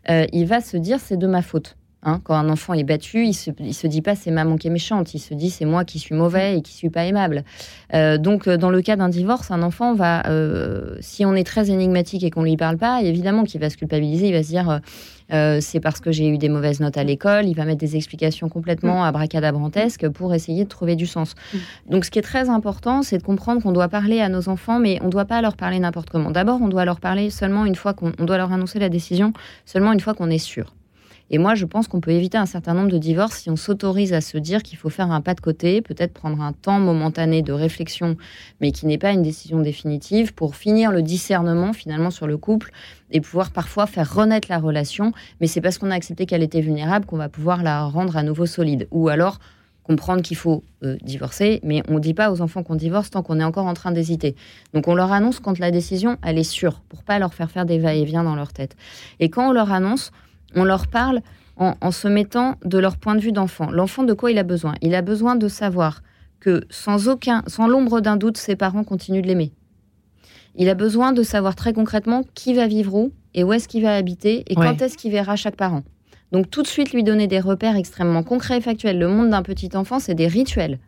il 0.08 0.44
va 0.46 0.60
se 0.60 0.76
dire 0.76 0.98
c'est 1.00 1.16
de 1.16 1.26
ma 1.26 1.42
faute. 1.42 1.76
Hein, 2.02 2.18
quand 2.24 2.34
un 2.34 2.48
enfant 2.48 2.72
est 2.72 2.84
battu, 2.84 3.26
il 3.26 3.34
se, 3.34 3.50
se 3.72 3.86
dit 3.86 4.00
pas 4.00 4.14
c'est 4.14 4.30
maman 4.30 4.56
qui 4.56 4.68
est 4.68 4.70
méchante, 4.70 5.12
il 5.12 5.18
se 5.18 5.34
dit 5.34 5.50
c'est 5.50 5.66
moi 5.66 5.84
qui 5.84 5.98
suis 5.98 6.14
mauvais 6.14 6.56
et 6.56 6.62
qui 6.62 6.72
suis 6.72 6.88
pas 6.88 7.04
aimable. 7.04 7.44
Euh, 7.92 8.16
donc 8.16 8.48
euh, 8.48 8.56
dans 8.56 8.70
le 8.70 8.80
cas 8.80 8.96
d'un 8.96 9.10
divorce, 9.10 9.50
un 9.50 9.62
enfant 9.62 9.92
va, 9.92 10.26
euh, 10.26 10.96
si 11.00 11.26
on 11.26 11.34
est 11.34 11.44
très 11.44 11.70
énigmatique 11.70 12.24
et 12.24 12.30
qu'on 12.30 12.42
lui 12.42 12.56
parle 12.56 12.78
pas, 12.78 13.02
évidemment 13.02 13.44
qu'il 13.44 13.60
va 13.60 13.68
se 13.68 13.76
culpabiliser, 13.76 14.28
il 14.28 14.32
va 14.32 14.42
se 14.42 14.48
dire 14.48 14.80
c'est 15.60 15.78
parce 15.78 16.00
que 16.00 16.10
j'ai 16.10 16.28
eu 16.28 16.38
des 16.38 16.48
mauvaises 16.48 16.80
notes 16.80 16.96
à 16.96 17.04
l'école, 17.04 17.46
il 17.46 17.54
va 17.54 17.64
mettre 17.64 17.78
des 17.78 17.94
explications 17.94 18.48
complètement 18.48 19.04
abracadabrantesques 19.04 20.08
pour 20.08 20.34
essayer 20.34 20.64
de 20.64 20.68
trouver 20.68 20.96
du 20.96 21.06
sens. 21.06 21.36
Mm. 21.52 21.58
Donc 21.90 22.04
ce 22.04 22.10
qui 22.10 22.18
est 22.18 22.22
très 22.22 22.48
important, 22.48 23.02
c'est 23.02 23.18
de 23.18 23.22
comprendre 23.22 23.62
qu'on 23.62 23.70
doit 23.70 23.88
parler 23.88 24.20
à 24.20 24.28
nos 24.28 24.48
enfants, 24.48 24.80
mais 24.80 24.98
on 25.02 25.04
ne 25.04 25.10
doit 25.10 25.26
pas 25.26 25.40
leur 25.40 25.56
parler 25.56 25.78
n'importe 25.78 26.10
comment. 26.10 26.32
D'abord, 26.32 26.60
on 26.60 26.66
doit 26.66 26.84
leur 26.84 26.98
parler 26.98 27.30
seulement 27.30 27.64
une 27.64 27.76
fois 27.76 27.94
qu'on 27.94 28.10
doit 28.10 28.38
leur 28.38 28.50
annoncer 28.52 28.80
la 28.80 28.88
décision, 28.88 29.32
seulement 29.66 29.92
une 29.92 30.00
fois 30.00 30.14
qu'on 30.14 30.30
est 30.30 30.38
sûr. 30.38 30.74
Et 31.30 31.38
moi, 31.38 31.54
je 31.54 31.64
pense 31.64 31.86
qu'on 31.86 32.00
peut 32.00 32.10
éviter 32.10 32.36
un 32.36 32.46
certain 32.46 32.74
nombre 32.74 32.90
de 32.90 32.98
divorces 32.98 33.38
si 33.38 33.50
on 33.50 33.56
s'autorise 33.56 34.12
à 34.12 34.20
se 34.20 34.36
dire 34.36 34.62
qu'il 34.62 34.76
faut 34.76 34.90
faire 34.90 35.12
un 35.12 35.20
pas 35.20 35.34
de 35.34 35.40
côté, 35.40 35.80
peut-être 35.80 36.12
prendre 36.12 36.42
un 36.42 36.52
temps 36.52 36.80
momentané 36.80 37.42
de 37.42 37.52
réflexion, 37.52 38.16
mais 38.60 38.72
qui 38.72 38.86
n'est 38.86 38.98
pas 38.98 39.12
une 39.12 39.22
décision 39.22 39.60
définitive, 39.60 40.34
pour 40.34 40.56
finir 40.56 40.90
le 40.90 41.02
discernement 41.02 41.72
finalement 41.72 42.10
sur 42.10 42.26
le 42.26 42.36
couple 42.36 42.72
et 43.12 43.20
pouvoir 43.20 43.50
parfois 43.50 43.86
faire 43.86 44.12
renaître 44.12 44.48
la 44.50 44.58
relation. 44.58 45.12
Mais 45.40 45.46
c'est 45.46 45.60
parce 45.60 45.78
qu'on 45.78 45.92
a 45.92 45.94
accepté 45.94 46.26
qu'elle 46.26 46.42
était 46.42 46.60
vulnérable 46.60 47.06
qu'on 47.06 47.16
va 47.16 47.28
pouvoir 47.28 47.62
la 47.62 47.84
rendre 47.84 48.16
à 48.16 48.24
nouveau 48.24 48.46
solide. 48.46 48.88
Ou 48.90 49.08
alors 49.08 49.38
comprendre 49.84 50.22
qu'il 50.22 50.36
faut 50.36 50.62
euh, 50.84 50.96
divorcer, 51.02 51.60
mais 51.64 51.82
on 51.88 51.94
ne 51.94 52.00
dit 52.00 52.14
pas 52.14 52.30
aux 52.30 52.42
enfants 52.42 52.62
qu'on 52.62 52.76
divorce 52.76 53.10
tant 53.10 53.22
qu'on 53.22 53.40
est 53.40 53.44
encore 53.44 53.66
en 53.66 53.74
train 53.74 53.92
d'hésiter. 53.92 54.36
Donc 54.72 54.86
on 54.88 54.94
leur 54.94 55.10
annonce 55.10 55.40
quand 55.40 55.58
la 55.58 55.70
décision, 55.70 56.16
elle 56.22 56.38
est 56.38 56.44
sûre, 56.44 56.80
pour 56.88 57.02
pas 57.02 57.18
leur 57.18 57.34
faire 57.34 57.50
faire 57.50 57.66
des 57.66 57.78
va-et-vient 57.78 58.22
dans 58.22 58.36
leur 58.36 58.52
tête. 58.52 58.76
Et 59.18 59.30
quand 59.30 59.48
on 59.48 59.52
leur 59.52 59.72
annonce, 59.72 60.12
on 60.54 60.64
leur 60.64 60.86
parle 60.86 61.20
en, 61.56 61.90
se 61.90 62.08
mettant 62.08 62.54
de 62.64 62.78
leur 62.78 62.96
point 62.96 63.14
de 63.14 63.20
vue 63.20 63.32
d'enfant. 63.32 63.70
L'enfant, 63.70 64.02
de 64.02 64.14
quoi 64.14 64.30
il 64.30 64.38
a 64.38 64.42
besoin? 64.42 64.74
Il 64.80 64.94
a 64.94 65.02
besoin 65.02 65.36
de 65.36 65.46
savoir 65.46 66.02
que 66.40 66.62
sans 66.70 67.08
aucun, 67.08 67.42
sans 67.46 67.68
l'ombre 67.68 68.00
d'un 68.00 68.16
doute, 68.16 68.38
ses 68.38 68.56
parents 68.56 68.82
continuent 68.82 69.20
de 69.20 69.26
l'aimer. 69.26 69.52
Il 70.56 70.70
a 70.70 70.74
besoin 70.74 71.12
de 71.12 71.22
savoir 71.22 71.54
très 71.54 71.74
concrètement 71.74 72.22
qui 72.34 72.54
va 72.54 72.66
vivre 72.66 72.94
où 72.94 73.12
et 73.34 73.44
où 73.44 73.52
est-ce 73.52 73.68
qu'il 73.68 73.82
va 73.82 73.94
habiter 73.94 74.42
et 74.48 74.54
quand 74.54 74.80
est-ce 74.80 74.96
qu'il 74.96 75.12
verra 75.12 75.36
chaque 75.36 75.56
parent. 75.56 75.82
Donc 76.32 76.50
tout 76.50 76.62
de 76.62 76.66
suite 76.66 76.92
lui 76.92 77.04
donner 77.04 77.26
des 77.26 77.40
repères 77.40 77.76
extrêmement 77.76 78.22
concrets 78.22 78.58
et 78.58 78.60
factuels. 78.60 78.98
Le 78.98 79.08
monde 79.08 79.30
d'un 79.30 79.42
petit 79.42 79.70
enfant, 79.76 79.98
c'est 79.98 80.14
des 80.14 80.28
rituels. 80.28 80.78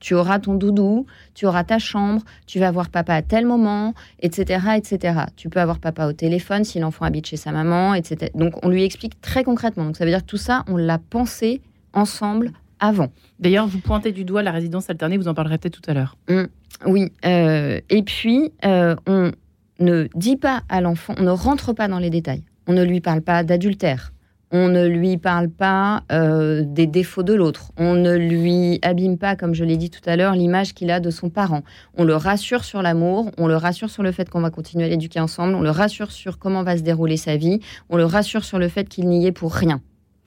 Tu 0.00 0.14
auras 0.14 0.38
ton 0.38 0.54
doudou, 0.54 1.06
tu 1.34 1.46
auras 1.46 1.64
ta 1.64 1.78
chambre, 1.78 2.22
tu 2.46 2.58
vas 2.58 2.70
voir 2.70 2.90
papa 2.90 3.14
à 3.14 3.22
tel 3.22 3.46
moment, 3.46 3.94
etc., 4.20 4.60
etc. 4.76 5.20
Tu 5.36 5.48
peux 5.48 5.60
avoir 5.60 5.78
papa 5.78 6.06
au 6.06 6.12
téléphone 6.12 6.64
si 6.64 6.78
l'enfant 6.78 7.04
habite 7.04 7.26
chez 7.26 7.36
sa 7.36 7.52
maman, 7.52 7.94
etc. 7.94 8.30
Donc 8.34 8.64
on 8.64 8.68
lui 8.68 8.84
explique 8.84 9.20
très 9.20 9.44
concrètement. 9.44 9.84
Donc 9.84 9.96
ça 9.96 10.04
veut 10.04 10.10
dire 10.10 10.20
que 10.20 10.26
tout 10.26 10.36
ça, 10.36 10.64
on 10.68 10.76
l'a 10.76 10.98
pensé 10.98 11.60
ensemble 11.92 12.52
avant. 12.78 13.10
D'ailleurs, 13.38 13.66
vous 13.66 13.80
pointez 13.80 14.12
du 14.12 14.24
doigt 14.24 14.42
la 14.42 14.52
résidence 14.52 14.90
alternée, 14.90 15.16
vous 15.16 15.28
en 15.28 15.34
parlerez 15.34 15.58
peut-être 15.58 15.80
tout 15.80 15.90
à 15.90 15.94
l'heure. 15.94 16.16
Mmh, 16.28 16.42
oui. 16.86 17.12
Euh, 17.24 17.80
et 17.88 18.02
puis, 18.02 18.52
euh, 18.64 18.94
on 19.06 19.32
ne 19.80 20.08
dit 20.14 20.36
pas 20.36 20.62
à 20.68 20.80
l'enfant, 20.80 21.14
on 21.18 21.22
ne 21.22 21.30
rentre 21.30 21.72
pas 21.72 21.88
dans 21.88 21.98
les 21.98 22.10
détails. 22.10 22.42
On 22.66 22.72
ne 22.72 22.82
lui 22.82 23.00
parle 23.00 23.22
pas 23.22 23.44
d'adultère. 23.44 24.12
On 24.52 24.68
ne 24.68 24.86
lui 24.86 25.16
parle 25.16 25.48
pas 25.48 26.04
euh, 26.12 26.62
des 26.64 26.86
défauts 26.86 27.24
de 27.24 27.34
l'autre. 27.34 27.72
On 27.76 27.94
ne 27.94 28.14
lui 28.14 28.78
abîme 28.82 29.18
pas, 29.18 29.34
comme 29.34 29.54
je 29.54 29.64
l'ai 29.64 29.76
dit 29.76 29.90
tout 29.90 30.00
à 30.06 30.14
l'heure, 30.16 30.34
l'image 30.34 30.72
qu'il 30.72 30.90
a 30.92 31.00
de 31.00 31.10
son 31.10 31.30
parent. 31.30 31.62
On 31.96 32.04
le 32.04 32.14
rassure 32.14 32.64
sur 32.64 32.80
l'amour, 32.80 33.32
on 33.38 33.48
le 33.48 33.56
rassure 33.56 33.90
sur 33.90 34.04
le 34.04 34.12
fait 34.12 34.30
qu'on 34.30 34.40
va 34.40 34.50
continuer 34.50 34.84
à 34.84 34.88
l'éduquer 34.88 35.18
ensemble, 35.18 35.56
on 35.56 35.62
le 35.62 35.70
rassure 35.70 36.12
sur 36.12 36.38
comment 36.38 36.62
va 36.62 36.76
se 36.76 36.82
dérouler 36.82 37.16
sa 37.16 37.36
vie, 37.36 37.58
on 37.90 37.96
le 37.96 38.04
rassure 38.04 38.44
sur 38.44 38.60
le 38.60 38.68
fait 38.68 38.88
qu'il 38.88 39.08
n'y 39.08 39.26
est 39.26 39.32
pour 39.32 39.52
rien. 39.52 39.80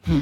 Hmm. 0.05 0.19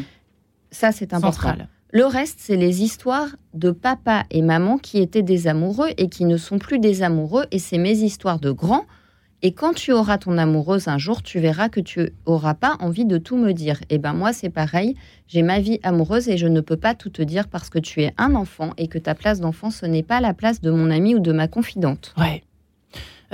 Ça, 0.70 0.92
c'est 0.92 1.14
important. 1.14 1.56
Le 1.92 2.06
reste, 2.06 2.40
c'est 2.40 2.58
les 2.58 2.84
histoires 2.84 3.30
de 3.54 3.72
papa 3.72 4.26
et 4.30 4.42
maman 4.42 4.78
qui 4.78 5.00
étaient 5.00 5.24
des 5.24 5.48
amoureux 5.48 5.88
et 5.98 6.10
qui 6.10 6.26
ne 6.26 6.38
sont 6.38 6.60
plus 6.60 6.80
des 6.80 7.02
amoureux. 7.02 7.46
Et 7.52 7.60
c'est 7.60 7.78
mes 7.78 7.98
histoires 8.00 8.40
de 8.40 8.52
grands 8.52 8.86
et 9.44 9.52
quand 9.52 9.74
tu 9.74 9.92
auras 9.92 10.18
ton 10.18 10.38
amoureuse 10.38 10.88
un 10.88 10.98
jour, 10.98 11.22
tu 11.22 11.40
verras 11.40 11.70
que 11.70 11.80
tu 11.80 12.10
auras 12.26 12.56
pas 12.56 12.76
envie 12.80 13.06
de 13.06 13.20
tout 13.20 13.38
me 13.38 13.54
dire. 13.54 13.80
Et 13.84 13.96
eh 13.96 13.98
ben 14.00 14.14
moi, 14.14 14.34
c'est 14.34 14.50
pareil. 14.50 14.96
J'ai 15.28 15.44
ma 15.44 15.60
vie 15.60 15.80
amoureuse 15.84 16.28
et 16.28 16.38
je 16.38 16.48
ne 16.48 16.60
peux 16.60 16.78
pas 16.78 16.96
tout 16.96 17.10
te 17.10 17.22
dire 17.22 17.48
parce 17.48 17.70
que 17.70 17.78
tu 17.78 18.02
es 18.02 18.14
un 18.18 18.34
enfant 18.34 18.72
et 18.78 18.88
que 18.88 18.98
ta 18.98 19.14
place 19.14 19.40
d'enfant, 19.40 19.70
ce 19.70 19.86
n'est 19.86 20.02
pas 20.02 20.22
la 20.22 20.34
place 20.34 20.60
de 20.62 20.72
mon 20.72 20.90
ami 20.90 21.14
ou 21.14 21.20
de 21.20 21.32
ma 21.32 21.48
confidente. 21.48 22.16
Ouais. 22.18 22.44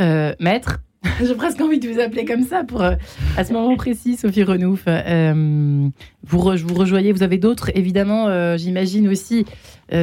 Euh, 0.02 0.34
maître, 0.42 0.82
j'ai 1.22 1.36
presque 1.36 1.62
envie 1.62 1.80
de 1.80 1.88
vous 1.88 2.02
appeler 2.02 2.26
comme 2.26 2.44
ça 2.44 2.66
pour 2.66 2.82
euh, 2.82 2.96
à 3.38 3.46
ce 3.46 3.54
moment 3.54 3.78
précis, 3.78 4.18
Sophie 4.18 4.44
Renouf. 4.44 4.84
Euh, 4.88 5.88
vous, 6.24 6.38
vous 6.38 6.74
rejoignez, 6.76 7.14
vous 7.14 7.24
avez 7.24 7.38
d'autres, 7.38 7.72
évidemment, 7.76 8.58
j'imagine 8.58 9.08
aussi 9.08 9.46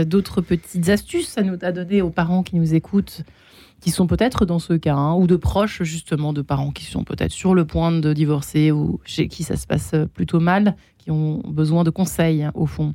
d'autres 0.06 0.40
petites 0.40 0.88
astuces 0.88 1.36
à 1.36 1.42
nous 1.42 1.58
à 1.60 1.72
donner 1.72 2.00
aux 2.00 2.10
parents 2.10 2.42
qui 2.42 2.56
nous 2.56 2.74
écoutent 2.74 3.22
qui 3.80 3.90
sont 3.90 4.06
peut-être 4.06 4.44
dans 4.44 4.58
ce 4.58 4.74
cas, 4.74 4.94
hein, 4.94 5.14
ou 5.14 5.26
de 5.26 5.36
proches 5.36 5.82
justement 5.82 6.32
de 6.32 6.42
parents 6.42 6.70
qui 6.70 6.84
sont 6.84 7.04
peut-être 7.04 7.32
sur 7.32 7.54
le 7.54 7.64
point 7.64 7.92
de 7.92 8.12
divorcer 8.12 8.72
ou 8.72 9.00
chez 9.04 9.28
qui 9.28 9.42
ça 9.42 9.56
se 9.56 9.66
passe 9.66 9.94
plutôt 10.14 10.40
mal, 10.40 10.76
qui 10.98 11.10
ont 11.10 11.42
besoin 11.46 11.84
de 11.84 11.90
conseils 11.90 12.48
au 12.54 12.66
fond. 12.66 12.94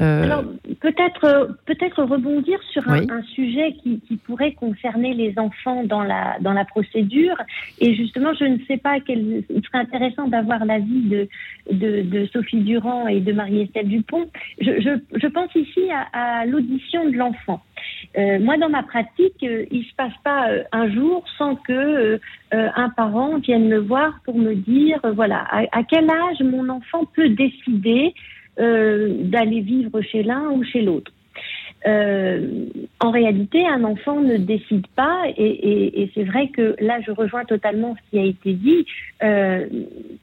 Euh, 0.00 0.22
Alors 0.22 0.44
peut-être 0.80 1.56
peut-être 1.66 2.02
rebondir 2.04 2.60
sur 2.70 2.88
un, 2.88 3.22
sujet 3.34 3.74
qui, 3.82 4.00
pourrait 4.24 4.52
concerner 4.52 5.14
les 5.14 5.38
enfants 5.38 5.82
dans 5.84 6.02
la 6.02 6.36
dans 6.40 6.52
la 6.52 6.64
procédure 6.64 7.36
et 7.80 7.94
justement 7.94 8.32
je 8.34 8.44
ne 8.44 8.58
sais 8.68 8.76
pas 8.76 9.00
quel 9.00 9.44
il 9.50 9.62
serait 9.64 9.78
intéressant 9.78 10.28
d'avoir 10.28 10.64
l'avis 10.64 11.02
de, 11.02 11.28
de, 11.72 12.02
de 12.02 12.26
Sophie 12.26 12.60
Durand 12.60 13.08
et 13.08 13.20
de 13.20 13.32
Marie-Estelle 13.32 13.88
Dupont. 13.88 14.28
Je, 14.60 14.80
je, 14.80 15.18
je, 15.18 15.26
pense 15.26 15.54
ici 15.54 15.90
à, 15.90 16.40
à 16.40 16.46
l'audition 16.46 17.08
de 17.08 17.16
l'enfant. 17.16 17.60
Euh, 18.16 18.38
moi, 18.40 18.56
dans 18.56 18.68
ma 18.68 18.82
pratique, 18.82 19.42
euh, 19.42 19.66
il 19.70 19.84
se 19.84 19.94
passe 19.94 20.12
pas 20.24 20.50
euh, 20.50 20.64
un 20.72 20.90
jour 20.90 21.24
sans 21.36 21.56
que 21.56 21.72
euh, 21.72 22.18
un 22.52 22.88
parent 22.90 23.38
vienne 23.38 23.68
me 23.68 23.78
voir 23.78 24.20
pour 24.24 24.36
me 24.36 24.54
dire, 24.54 25.00
voilà, 25.14 25.44
à, 25.50 25.62
à, 25.72 25.82
quel 25.84 26.10
âge 26.10 26.40
mon 26.40 26.68
enfant 26.68 27.04
peut 27.14 27.28
décider 27.28 28.14
d'aller 28.58 29.60
vivre 29.60 30.00
chez 30.02 30.22
l'un 30.22 30.50
ou 30.50 30.64
chez 30.64 30.82
l'autre. 30.82 31.12
Euh, 31.86 32.66
en 33.00 33.10
réalité, 33.10 33.64
un 33.66 33.84
enfant 33.84 34.20
ne 34.20 34.36
décide 34.36 34.86
pas, 34.88 35.22
et, 35.36 35.44
et, 35.44 36.02
et 36.02 36.10
c'est 36.14 36.24
vrai 36.24 36.48
que 36.48 36.74
là, 36.80 36.98
je 37.06 37.12
rejoins 37.12 37.44
totalement 37.44 37.94
ce 37.94 38.10
qui 38.10 38.18
a 38.18 38.24
été 38.24 38.52
dit. 38.52 38.84
Euh, 39.22 39.66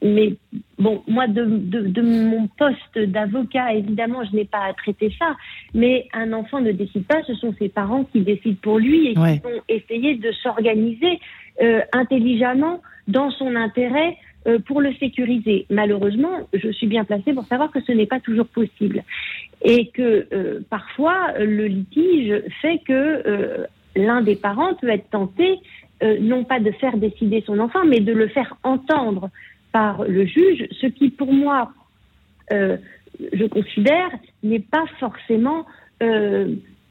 mais 0.02 0.34
bon, 0.78 1.02
moi, 1.08 1.26
de, 1.26 1.44
de, 1.44 1.80
de 1.80 2.02
mon 2.02 2.46
poste 2.58 2.98
d'avocat, 2.98 3.72
évidemment, 3.72 4.22
je 4.30 4.36
n'ai 4.36 4.44
pas 4.44 4.64
à 4.64 4.74
traiter 4.74 5.10
ça. 5.18 5.34
Mais 5.72 6.06
un 6.12 6.32
enfant 6.34 6.60
ne 6.60 6.72
décide 6.72 7.06
pas, 7.06 7.22
ce 7.26 7.34
sont 7.34 7.54
ses 7.58 7.70
parents 7.70 8.04
qui 8.04 8.20
décident 8.20 8.58
pour 8.60 8.78
lui 8.78 9.08
et 9.08 9.14
qui 9.14 9.38
vont 9.42 9.62
essayer 9.68 10.16
de 10.16 10.30
s'organiser 10.32 11.18
euh, 11.62 11.80
intelligemment 11.92 12.82
dans 13.08 13.30
son 13.30 13.56
intérêt 13.56 14.18
euh, 14.46 14.58
pour 14.60 14.80
le 14.80 14.92
sécuriser. 14.94 15.66
Malheureusement, 15.70 16.48
je 16.52 16.70
suis 16.70 16.86
bien 16.86 17.04
placée 17.04 17.32
pour 17.32 17.46
savoir 17.46 17.70
que 17.72 17.80
ce 17.80 17.90
n'est 17.90 18.06
pas 18.06 18.20
toujours 18.20 18.46
possible 18.46 19.02
et 19.62 19.88
que 19.88 20.26
euh, 20.32 20.60
parfois 20.70 21.32
le 21.38 21.66
litige 21.66 22.42
fait 22.62 22.78
que 22.86 22.92
euh, 22.92 23.66
l'un 23.96 24.22
des 24.22 24.36
parents 24.36 24.74
peut 24.74 24.88
être 24.88 25.10
tenté 25.10 25.58
non 26.20 26.44
pas 26.44 26.60
de 26.60 26.70
faire 26.72 26.98
décider 26.98 27.42
son 27.46 27.58
enfant, 27.58 27.86
mais 27.86 28.00
de 28.00 28.12
le 28.12 28.28
faire 28.28 28.54
entendre 28.62 29.30
par 29.72 30.04
le 30.04 30.26
juge, 30.26 30.68
ce 30.78 30.86
qui 30.88 31.08
pour 31.08 31.32
moi, 31.32 31.72
je 32.50 33.46
considère, 33.46 34.10
n'est 34.42 34.60
pas 34.60 34.84
forcément 35.00 35.64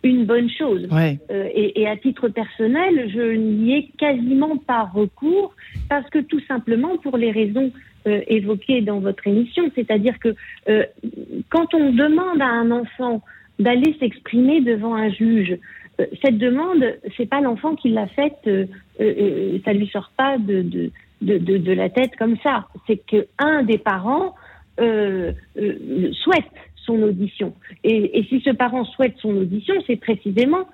une 0.06 0.26
bonne 0.26 0.50
chose. 0.50 0.88
Euh, 0.92 1.50
et, 1.54 1.88
à 1.88 1.98
titre 1.98 2.30
personnel, 2.30 3.10
je 3.14 3.36
n'y 3.36 3.74
ai 3.74 3.92
quasiment 3.98 4.58
pas 4.58 4.84
recours 4.84 5.54
parce 5.90 6.08
que 6.10 6.20
tout 6.20 6.40
simplement 6.48 6.98
pour 6.98 7.18
les 7.18 7.32
raisons 7.32 7.72
euh, 8.08 8.22
évoquées 8.28 8.82
dans 8.82 9.00
votre 9.00 9.26
émission, 9.28 9.70
c'est-à-dire 9.74 10.18
que 10.20 10.36
euh, 10.70 10.84
quand 11.50 11.74
on 11.74 11.92
demande 11.92 12.42
à 12.42 12.48
un 12.48 12.72
enfant 12.72 13.22
d'aller 13.58 13.96
s'exprimer 14.00 14.62
devant 14.62 14.96
un 14.96 15.10
juge, 15.10 15.58
cette 16.22 16.38
demande, 16.38 16.84
c'est 17.16 17.26
pas 17.26 17.40
l'enfant 17.40 17.76
qui 17.76 17.90
l'a 17.90 18.08
faite, 18.08 18.50
ça 19.00 19.74
lui 19.74 19.88
sort 19.88 20.12
pas 20.18 20.38
de, 20.38 20.62
de, 20.62 20.92
de, 21.22 21.58
de, 21.58 21.72
la 21.72 21.90
tête 21.90 22.18
comme 22.20 22.36
ça. 22.44 22.68
C'est 22.86 22.98
que 22.98 23.28
un 23.40 23.64
des 23.64 23.78
parents 23.78 24.36
souhaite 24.78 26.52
son 26.86 27.02
audition. 27.04 27.54
Et, 27.84 28.26
si 28.30 28.42
ce 28.42 28.52
parent 28.52 28.86
souhaite 28.86 29.16
son 29.18 29.36
audition, 29.38 29.76
c'est 29.88 29.96
précisément, 29.96 30.68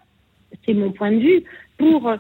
c'est 0.66 0.74
mon 0.74 0.92
point 0.92 1.12
de 1.12 1.20
vue, 1.20 1.44
pour 1.78 2.12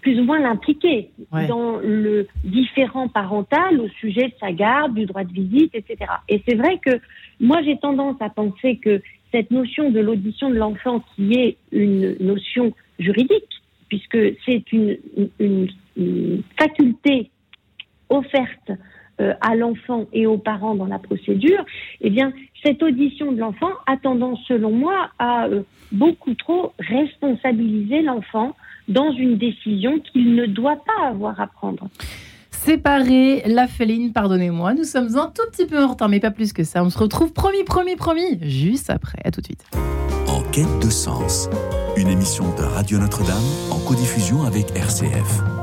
plus 0.00 0.18
ou 0.18 0.24
moins 0.24 0.40
l'impliquer 0.40 1.10
dans 1.30 1.76
le 1.76 2.26
différent 2.42 3.06
parental 3.06 3.78
au 3.78 3.88
sujet 3.88 4.28
de 4.28 4.32
sa 4.40 4.50
garde, 4.50 4.94
du 4.94 5.04
droit 5.04 5.24
de 5.24 5.32
visite, 5.32 5.74
etc. 5.74 6.10
Et 6.28 6.42
c'est 6.48 6.54
vrai 6.54 6.78
que 6.84 6.98
moi 7.38 7.60
j'ai 7.62 7.76
tendance 7.76 8.16
à 8.20 8.30
penser 8.30 8.76
que 8.76 9.02
cette 9.32 9.50
notion 9.50 9.90
de 9.90 10.00
l'audition 10.00 10.50
de 10.50 10.56
l'enfant 10.56 11.04
qui 11.14 11.34
est 11.34 11.56
une 11.72 12.16
notion 12.20 12.72
juridique, 12.98 13.62
puisque 13.88 14.18
c'est 14.44 14.72
une, 14.72 14.98
faculté 16.58 17.30
offerte 18.08 18.70
euh, 18.70 18.74
à 19.40 19.54
l'enfant 19.54 20.06
et 20.12 20.26
aux 20.26 20.38
parents 20.38 20.74
dans 20.74 20.86
la 20.86 20.98
procédure, 20.98 21.64
eh 22.00 22.10
bien, 22.10 22.32
cette 22.64 22.82
audition 22.82 23.32
de 23.32 23.38
l'enfant 23.38 23.70
a 23.86 23.96
tendance, 23.96 24.38
selon 24.46 24.70
moi, 24.70 25.10
à 25.18 25.46
euh, 25.46 25.62
beaucoup 25.92 26.34
trop 26.34 26.72
responsabiliser 26.78 28.02
l'enfant 28.02 28.54
dans 28.88 29.12
une 29.12 29.38
décision 29.38 29.98
qu'il 30.00 30.34
ne 30.34 30.46
doit 30.46 30.82
pas 30.84 31.08
avoir 31.08 31.40
à 31.40 31.46
prendre. 31.46 31.88
Séparer 32.50 33.42
la 33.46 33.66
féline, 33.66 34.12
pardonnez-moi, 34.12 34.74
nous 34.74 34.84
sommes 34.84 35.16
un 35.16 35.32
tout 35.34 35.48
petit 35.50 35.66
peu 35.66 35.82
en 35.82 35.88
retard, 35.88 36.10
mais 36.10 36.20
pas 36.20 36.30
plus 36.30 36.52
que 36.52 36.64
ça. 36.64 36.84
On 36.84 36.90
se 36.90 36.98
retrouve 36.98 37.32
promis, 37.32 37.64
promis, 37.64 37.96
promis, 37.96 38.38
juste 38.42 38.90
après. 38.90 39.18
À 39.24 39.30
tout 39.30 39.40
de 39.40 39.46
suite. 39.46 39.64
En 40.28 40.42
quête 40.50 40.78
de 40.82 40.90
sens, 40.90 41.48
une 41.96 42.08
émission 42.08 42.44
de 42.56 42.62
Radio 42.62 42.98
Notre-Dame 42.98 43.36
en 43.70 43.78
codiffusion 43.78 44.42
avec 44.42 44.76
RCF. 44.76 45.59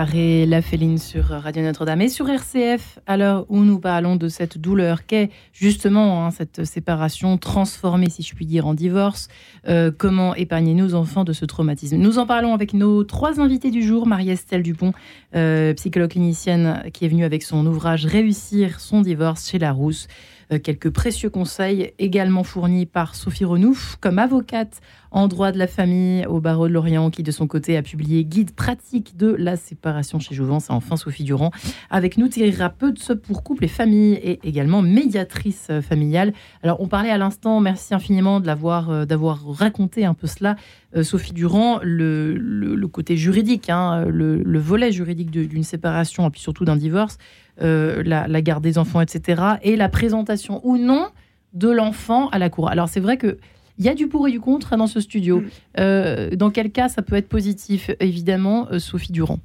La 0.00 0.62
Féline 0.62 0.96
sur 0.96 1.24
Radio 1.24 1.60
Notre-Dame 1.60 2.02
et 2.02 2.08
sur 2.08 2.30
RCF, 2.30 3.00
à 3.08 3.16
l'heure 3.16 3.46
où 3.48 3.64
nous 3.64 3.80
parlons 3.80 4.14
de 4.14 4.28
cette 4.28 4.56
douleur 4.56 5.06
qu'est 5.06 5.28
justement 5.52 6.24
hein, 6.24 6.30
cette 6.30 6.64
séparation 6.64 7.36
transformée, 7.36 8.08
si 8.08 8.22
je 8.22 8.32
puis 8.36 8.46
dire, 8.46 8.68
en 8.68 8.74
divorce. 8.74 9.26
Euh, 9.66 9.90
comment 9.90 10.36
épargner 10.36 10.74
nos 10.74 10.94
enfants 10.94 11.24
de 11.24 11.32
ce 11.32 11.44
traumatisme? 11.44 11.96
Nous 11.96 12.20
en 12.20 12.26
parlons 12.26 12.54
avec 12.54 12.74
nos 12.74 13.02
trois 13.02 13.40
invités 13.40 13.72
du 13.72 13.82
jour. 13.82 14.06
Marie-Estelle 14.06 14.62
Dupont, 14.62 14.92
euh, 15.34 15.74
psychologue 15.74 16.10
clinicienne, 16.10 16.84
qui 16.92 17.04
est 17.04 17.08
venue 17.08 17.24
avec 17.24 17.42
son 17.42 17.66
ouvrage 17.66 18.06
Réussir 18.06 18.78
son 18.78 19.00
divorce 19.00 19.50
chez 19.50 19.58
Larousse. 19.58 20.06
Euh, 20.52 20.58
quelques 20.58 20.90
précieux 20.90 21.28
conseils 21.28 21.92
également 21.98 22.42
fournis 22.42 22.86
par 22.86 23.14
Sophie 23.14 23.44
Renouf 23.44 23.96
comme 24.00 24.18
avocate 24.18 24.80
en 25.10 25.28
droit 25.28 25.52
de 25.52 25.58
la 25.58 25.66
famille 25.66 26.26
au 26.26 26.40
barreau 26.40 26.68
de 26.68 26.72
Lorient 26.72 27.10
qui 27.10 27.22
de 27.22 27.30
son 27.30 27.46
côté 27.46 27.76
a 27.76 27.82
publié 27.82 28.24
Guide 28.24 28.52
pratique 28.52 29.16
de 29.16 29.34
la 29.38 29.56
séparation 29.56 30.18
chez 30.20 30.34
Jouvence 30.34 30.70
enfin 30.70 30.96
Sophie 30.96 31.24
Durand 31.24 31.50
avec 31.90 32.18
nous 32.18 32.28
thérapeute 32.28 33.14
pour 33.14 33.42
couple 33.42 33.64
et 33.64 33.68
famille 33.68 34.14
et 34.14 34.40
également 34.42 34.82
médiatrice 34.82 35.70
familiale. 35.82 36.32
Alors 36.62 36.80
on 36.80 36.88
parlait 36.88 37.10
à 37.10 37.18
l'instant, 37.18 37.60
merci 37.60 37.94
infiniment 37.94 38.40
euh, 38.40 39.04
d'avoir 39.06 39.46
raconté 39.46 40.04
un 40.04 40.14
peu 40.14 40.26
cela 40.26 40.56
euh, 40.96 41.02
Sophie 41.02 41.32
Durand, 41.32 41.80
le, 41.82 42.86
côté 42.86 43.16
juridique, 43.16 43.68
hein, 43.70 44.04
le, 44.06 44.58
volet 44.58 44.92
juridique 44.92 45.30
d'une 45.30 45.62
séparation 45.62 46.26
et 46.26 46.30
puis 46.30 46.40
surtout 46.40 46.64
d'un 46.64 46.76
divorce, 46.76 47.18
euh, 47.62 48.02
la, 48.04 48.42
garde 48.42 48.62
des 48.62 48.78
enfants, 48.78 49.00
etc., 49.00 49.42
et 49.62 49.76
la 49.76 49.88
présentation 49.88 50.60
ou 50.64 50.78
non 50.78 51.08
de 51.52 51.68
l'enfant 51.68 52.28
à 52.28 52.38
la 52.38 52.50
cour. 52.50 52.68
Alors 52.70 52.88
c'est 52.88 53.00
vrai 53.00 53.16
que 53.16 53.38
il 53.78 53.84
y 53.84 53.88
a 53.88 53.94
du 53.94 54.08
pour 54.08 54.28
et 54.28 54.30
du 54.30 54.40
contre 54.40 54.76
dans 54.76 54.86
ce 54.86 55.00
studio. 55.00 55.40
Mm. 55.40 55.50
Euh, 55.78 56.30
dans 56.30 56.50
quel 56.50 56.70
cas 56.70 56.88
ça 56.88 57.02
peut 57.02 57.16
être 57.16 57.28
positif? 57.28 57.90
Évidemment, 58.00 58.68
Sophie 58.78 59.12
Durand 59.12 59.40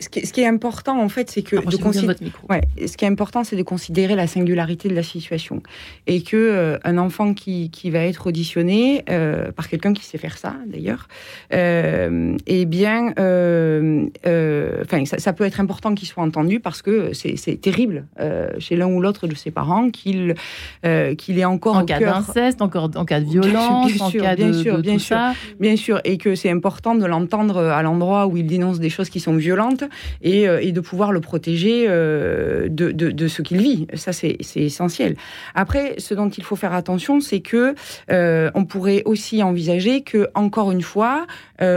ce 0.00 0.08
qui, 0.08 0.40
est, 0.40 0.46
important, 0.46 1.00
en 1.00 1.08
fait, 1.08 1.30
c'est 1.30 1.42
que 1.42 1.54
de 1.54 1.76
ouais, 2.50 2.60
ce 2.84 2.96
qui 2.96 3.04
est 3.04 3.08
important, 3.08 3.44
c'est 3.44 3.54
de 3.54 3.62
considérer 3.62 4.16
la 4.16 4.26
singularité 4.26 4.88
de 4.88 4.94
la 4.94 5.04
situation. 5.04 5.62
Et 6.08 6.22
que 6.22 6.36
euh, 6.36 6.78
un 6.82 6.98
enfant 6.98 7.32
qui, 7.32 7.70
qui, 7.70 7.90
va 7.90 8.00
être 8.00 8.26
auditionné 8.26 9.04
euh, 9.08 9.52
par 9.52 9.68
quelqu'un 9.68 9.92
qui 9.92 10.04
sait 10.04 10.18
faire 10.18 10.36
ça, 10.36 10.56
d'ailleurs, 10.66 11.06
euh, 11.52 12.36
eh 12.48 12.64
bien, 12.64 13.12
euh, 13.20 14.08
enfin, 14.82 15.04
ça, 15.04 15.18
ça, 15.18 15.32
peut 15.32 15.44
être 15.44 15.60
important 15.60 15.94
qu'il 15.94 16.08
soit 16.08 16.24
entendu 16.24 16.58
parce 16.58 16.82
que 16.82 17.12
c'est 17.12 17.60
terrible 17.60 18.06
chez 18.58 18.74
l'un 18.74 18.88
ou 18.88 19.00
l'autre 19.00 19.28
de 19.28 19.36
ses 19.36 19.52
parents 19.52 19.90
qu'il 19.90 20.34
qu'il 21.18 21.38
est 21.38 21.44
encore 21.44 21.76
en 21.76 21.84
cas 21.84 22.00
d'inceste, 22.00 22.62
encore 22.62 22.90
en 22.96 23.04
cas 23.04 23.20
de 23.20 23.26
violence, 23.26 23.92
bien, 23.92 24.08
sûr, 24.08 24.22
en 24.22 24.24
cas 24.24 24.34
bien 24.34 24.48
de, 24.48 24.52
sûr, 24.52 24.78
bien 24.78 24.98
sûr, 24.98 25.18
bien 25.60 25.76
sûr, 25.76 26.00
et 26.02 26.18
que 26.18 26.34
c'est 26.34 26.50
important 26.50 26.96
de 26.96 27.06
l'entendre 27.06 27.58
à 27.58 27.82
l'endroit 27.82 28.26
où 28.26 28.36
il 28.36 28.46
dénonce 28.46 28.80
des 28.80 28.90
choses 28.90 29.08
qui 29.08 29.20
sont 29.20 29.36
violentes 29.36 29.83
euh, 30.24 30.58
et, 30.60 30.72
de 30.72 30.80
pouvoir 30.80 31.12
le 31.12 31.20
protéger 31.20 31.86
euh, 31.88 32.68
de, 32.68 33.28
ce 33.28 33.42
qu'il 33.42 33.58
vit. 33.58 33.86
Ça, 33.94 34.12
c'est 34.12 34.38
essentiel. 34.56 35.16
Après, 35.54 35.94
ce 35.98 36.14
dont 36.14 36.28
il 36.28 36.42
faut 36.42 36.56
faire 36.56 36.72
attention, 36.72 37.20
c'est 37.20 37.40
que 37.40 37.74
euh, 38.10 38.50
on 38.54 38.64
pourrait 38.64 39.02
aussi 39.04 39.42
envisager 39.42 40.02
que, 40.02 40.28
encore 40.34 40.72
une 40.72 40.82
fois, 40.82 41.26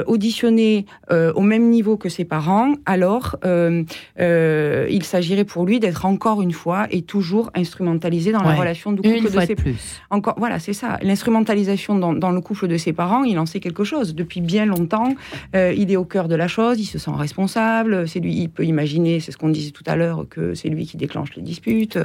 auditionner 0.08 0.86
au 1.12 1.42
même 1.42 1.70
niveau 1.70 1.98
que 1.98 2.10
ses 2.10 2.26
parents, 2.26 2.74
alors 2.86 3.38
il 3.46 5.04
s'agirait 5.04 5.46
pour 5.46 5.66
lui 5.66 5.80
d'être 5.80 6.06
encore 6.06 6.42
une 6.42 6.52
fois 6.52 6.88
et 6.90 7.04
toujours 7.04 7.52
instrumentalisé 7.54 8.32
dans 8.32 8.42
la 8.42 8.56
relation 8.56 8.92
de 8.92 9.02
couple 9.02 9.32
de 9.32 9.46
ses 9.46 9.56
plus. 9.56 10.02
Encore, 10.10 10.36
voilà, 10.38 10.60
c'est 10.60 10.74
ça. 10.74 10.98
L'instrumentalisation 11.02 11.96
dans, 11.96 12.14
dans, 12.14 12.32
le 12.32 12.42
couple 12.42 12.68
de 12.68 12.78
ses 12.78 12.94
parents, 12.94 13.24
il 13.24 13.38
en 13.40 13.46
sait 13.46 13.60
quelque 13.60 13.84
chose 13.84 14.16
depuis 14.16 14.42
bien 14.42 14.66
longtemps. 14.66 15.14
il 15.54 15.92
est 15.92 15.98
au 15.98 16.06
cœur 16.06 16.28
de 16.28 16.36
la 16.36 16.48
chose, 16.48 16.80
il 16.80 16.86
se 16.86 16.98
sent 16.98 17.12
responsable 17.16 17.97
c'est 18.06 18.20
lui, 18.20 18.36
il 18.36 18.50
peut 18.50 18.66
imaginer, 18.66 19.20
c'est 19.20 19.32
ce 19.32 19.38
qu'on 19.38 19.50
disait 19.50 19.72
tout 19.72 19.84
à 19.88 19.96
l'heure, 19.96 20.26
que 20.30 20.54
c'est 20.54 20.70
lui 20.70 20.86
qui 20.86 20.98
déclenche 20.98 21.36
les 21.36 21.42
disputes. 21.42 21.98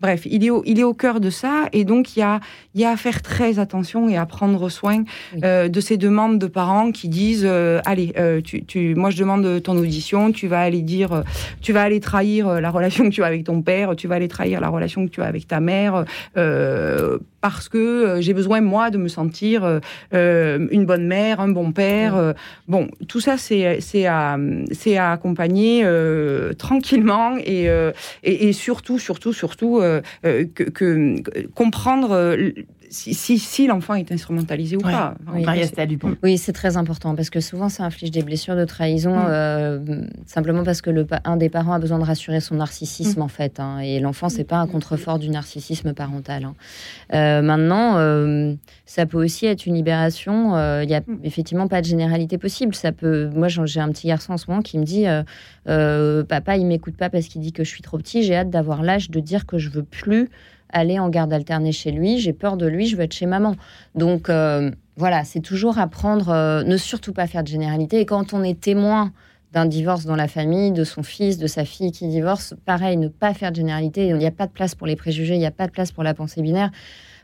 Bref, 0.00 0.22
il 0.26 0.44
est 0.44 0.50
au, 0.50 0.62
il 0.66 0.78
est 0.78 0.84
au 0.84 0.94
cœur 0.94 1.20
de 1.20 1.30
ça, 1.30 1.68
et 1.72 1.84
donc 1.84 2.16
il 2.16 2.20
y 2.20 2.22
a, 2.22 2.40
il 2.74 2.80
y 2.80 2.84
a 2.84 2.90
à 2.90 2.96
faire 2.96 3.22
très 3.22 3.58
attention 3.58 4.08
et 4.08 4.16
à 4.16 4.26
prendre 4.26 4.68
soin 4.68 5.04
euh, 5.44 5.68
de 5.68 5.80
ces 5.80 5.96
demandes 5.96 6.38
de 6.38 6.46
parents 6.46 6.92
qui 6.92 7.08
disent, 7.08 7.46
euh, 7.46 7.80
allez, 7.84 8.12
euh, 8.18 8.40
tu, 8.40 8.64
tu, 8.64 8.94
moi 8.94 9.10
je 9.10 9.18
demande 9.18 9.62
ton 9.62 9.76
audition, 9.76 10.32
tu 10.32 10.46
vas 10.48 10.60
aller 10.60 10.82
dire, 10.82 11.22
tu 11.60 11.72
vas 11.72 11.82
aller 11.82 12.00
trahir 12.00 12.60
la 12.60 12.70
relation 12.70 13.04
que 13.04 13.14
tu 13.14 13.22
as 13.22 13.26
avec 13.26 13.44
ton 13.44 13.62
père, 13.62 13.96
tu 13.96 14.08
vas 14.08 14.16
aller 14.16 14.28
trahir 14.28 14.60
la 14.60 14.68
relation 14.68 15.06
que 15.06 15.10
tu 15.10 15.22
as 15.22 15.26
avec 15.26 15.46
ta 15.46 15.60
mère 15.60 16.04
parce 17.40 17.68
que 17.68 17.78
euh, 17.78 18.20
j'ai 18.20 18.34
besoin, 18.34 18.60
moi, 18.60 18.90
de 18.90 18.98
me 18.98 19.08
sentir 19.08 19.64
euh, 19.64 19.80
euh, 20.14 20.66
une 20.70 20.86
bonne 20.86 21.06
mère, 21.06 21.40
un 21.40 21.48
bon 21.48 21.72
père. 21.72 22.34
bon, 22.66 22.88
tout 23.06 23.20
ça, 23.20 23.36
c'est 23.38 24.06
à, 24.06 24.36
à 24.36 25.12
accompagner 25.12 25.86
tranquillement 26.58 27.36
et, 27.38 27.68
et, 28.22 28.52
surtout, 28.52 28.98
surtout, 28.98 29.32
surtout, 29.32 29.80
que, 30.22 30.44
que, 30.48 31.22
comprendre 31.54 32.36
si, 32.90 33.38
si, 33.38 33.66
l'enfant 33.66 33.94
est 33.94 34.10
instrumentalisé 34.12 34.76
ou 34.76 34.80
pas. 34.80 35.14
Oui, 35.34 35.44
oui 36.22 36.38
c'est 36.38 36.52
très 36.52 36.76
important 36.76 37.14
parce 37.14 37.30
que 37.30 37.40
souvent 37.40 37.68
ça 37.68 37.84
inflige 37.84 38.10
des 38.10 38.22
blessures 38.22 38.56
de 38.56 38.64
trahison 38.64 39.14
mm. 39.14 39.26
euh, 39.28 40.02
simplement 40.26 40.62
parce 40.64 40.80
que 40.80 40.90
le, 40.90 41.06
un 41.24 41.36
des 41.36 41.48
parents 41.48 41.72
a 41.72 41.78
besoin 41.78 41.98
de 41.98 42.04
rassurer 42.04 42.40
son 42.40 42.56
narcissisme 42.56 43.20
mm. 43.20 43.22
en 43.22 43.28
fait. 43.28 43.60
Hein, 43.60 43.80
et 43.80 44.00
l'enfant, 44.00 44.28
c'est 44.28 44.44
pas 44.44 44.56
un 44.56 44.66
contrefort 44.66 45.18
du 45.18 45.28
narcissisme 45.28 45.92
parental. 45.92 46.44
Hein. 46.44 46.54
Euh, 47.14 47.42
maintenant, 47.42 47.98
euh, 47.98 48.54
ça 48.86 49.06
peut 49.06 49.22
aussi 49.22 49.46
être 49.46 49.66
une 49.66 49.74
libération. 49.74 50.56
Il 50.82 50.86
n'y 50.86 50.94
a 50.94 51.00
mm. 51.00 51.20
effectivement 51.24 51.68
pas 51.68 51.80
de 51.80 51.86
généralité 51.86 52.38
possible. 52.38 52.74
Ça 52.74 52.92
peut. 52.92 53.30
Moi, 53.34 53.48
j'ai 53.48 53.80
un 53.80 53.90
petit 53.90 54.08
garçon 54.08 54.32
en 54.32 54.38
ce 54.38 54.46
moment 54.48 54.62
qui 54.62 54.78
me 54.78 54.84
dit 54.84 55.04
Papa, 55.64 56.56
il 56.56 56.66
m'écoute 56.66 56.96
pas 56.96 57.10
parce 57.10 57.26
qu'il 57.26 57.40
dit 57.40 57.52
que 57.52 57.64
je 57.64 57.68
suis 57.68 57.82
trop 57.82 57.98
petit. 57.98 58.22
J'ai 58.22 58.36
hâte 58.36 58.50
d'avoir 58.50 58.82
l'âge 58.82 59.10
de 59.10 59.20
dire 59.20 59.46
que 59.46 59.58
je 59.58 59.70
veux 59.70 59.82
plus 59.82 60.28
aller 60.70 60.98
en 60.98 61.08
garde 61.08 61.32
alternée 61.32 61.72
chez 61.72 61.90
lui, 61.90 62.18
j'ai 62.18 62.32
peur 62.32 62.56
de 62.56 62.66
lui, 62.66 62.86
je 62.86 62.96
veux 62.96 63.02
être 63.02 63.14
chez 63.14 63.26
maman. 63.26 63.56
Donc 63.94 64.28
euh, 64.28 64.70
voilà, 64.96 65.24
c'est 65.24 65.40
toujours 65.40 65.78
apprendre, 65.78 66.30
euh, 66.30 66.62
ne 66.64 66.76
surtout 66.76 67.12
pas 67.12 67.26
faire 67.26 67.42
de 67.42 67.48
généralité. 67.48 68.00
Et 68.00 68.06
quand 68.06 68.32
on 68.34 68.42
est 68.42 68.60
témoin 68.60 69.12
d'un 69.52 69.66
divorce 69.66 70.04
dans 70.04 70.16
la 70.16 70.28
famille, 70.28 70.72
de 70.72 70.84
son 70.84 71.02
fils, 71.02 71.38
de 71.38 71.46
sa 71.46 71.64
fille 71.64 71.92
qui 71.92 72.06
divorce, 72.08 72.54
pareil, 72.66 72.96
ne 72.96 73.08
pas 73.08 73.32
faire 73.32 73.50
de 73.50 73.56
généralité. 73.56 74.06
Il 74.06 74.16
n'y 74.16 74.26
a 74.26 74.30
pas 74.30 74.46
de 74.46 74.52
place 74.52 74.74
pour 74.74 74.86
les 74.86 74.96
préjugés, 74.96 75.34
il 75.34 75.38
n'y 75.38 75.46
a 75.46 75.50
pas 75.50 75.66
de 75.66 75.72
place 75.72 75.90
pour 75.90 76.02
la 76.02 76.14
pensée 76.14 76.42
binaire. 76.42 76.70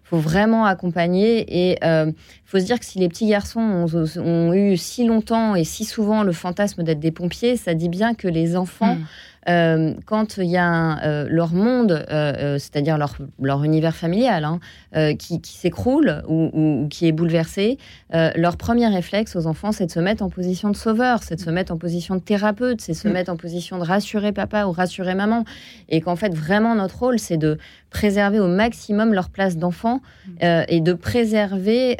Il 0.05 0.09
faut 0.09 0.19
vraiment 0.19 0.67
accompagner 0.67 1.39
et 1.41 1.79
il 1.83 1.87
euh, 1.87 2.13
faut 2.45 2.59
se 2.59 2.65
dire 2.65 2.79
que 2.79 2.85
si 2.85 2.99
les 2.99 3.09
petits 3.09 3.27
garçons 3.27 3.87
ont, 4.19 4.53
eu 4.53 4.77
si 4.77 5.07
longtemps 5.07 5.55
et 5.55 5.65
si 5.65 5.85
souvent 5.85 6.23
le 6.23 6.33
fantasme 6.33 6.83
d'être 6.83 7.01
des 7.01 7.11
pompiers, 7.11 7.57
ça 7.57 7.75
dit 7.75 7.89
bien 7.89 8.15
que 8.15 8.29
les 8.29 8.57
enfants... 8.57 8.97
Hmm. 8.97 9.05
Euh, 9.49 9.95
quand 10.07 10.39
il 10.39 10.47
y 10.47 10.57
a 10.57 11.03
euh, 11.05 11.27
leur 11.29 11.53
monde, 11.53 12.05
euh, 12.11 12.59
c'est-à-dire 12.59 12.99
leur, 12.99 13.17
leur, 13.41 13.65
univers 13.65 13.95
familial, 13.95 14.45
hein, 14.45 15.15
qui, 15.17 15.41
s'écroule 15.45 16.23
ou, 16.29 16.87
qui 16.91 17.07
est 17.07 17.13
bouleversé, 17.13 17.79
leur 18.13 18.57
premier 18.57 18.87
réflexe 18.87 19.37
aux 19.37 19.47
enfants, 19.47 19.73
c'est 19.73 19.87
de 19.87 19.91
se 19.91 20.01
mettre 20.01 20.23
en 20.23 20.31
position 20.31 20.71
de 20.71 20.77
sauveur, 20.77 21.23
c'est 21.23 21.37
de 21.37 21.41
se 21.41 21.51
mettre 21.51 21.73
en 21.73 21.77
position 21.77 22.15
de 22.15 22.21
thérapeute, 22.21 22.81
c'est 22.81 22.93
de 22.93 22.97
se 22.97 23.09
mm. 23.09 23.13
mettre 23.13 23.33
en 23.33 23.37
position 23.37 23.79
de 23.79 23.85
rassurer 23.85 24.33
papa 24.33 24.67
ou 24.67 24.73
rassurer 24.73 25.15
maman. 25.15 25.45
Et 25.89 26.01
qu'en 26.01 26.17
fait, 26.17 26.35
vraiment, 26.35 26.75
notre 26.75 26.99
rôle, 26.99 27.19
c'est 27.19 27.37
de 27.37 27.59
préserver 27.91 28.41
au 28.41 28.49
maximum 28.49 29.13
leur 29.13 29.31
place 29.31 29.57
d'enfant 29.57 30.01
mm. 30.27 30.65
et 30.69 30.81
de 30.81 30.93
préserver 30.93 31.97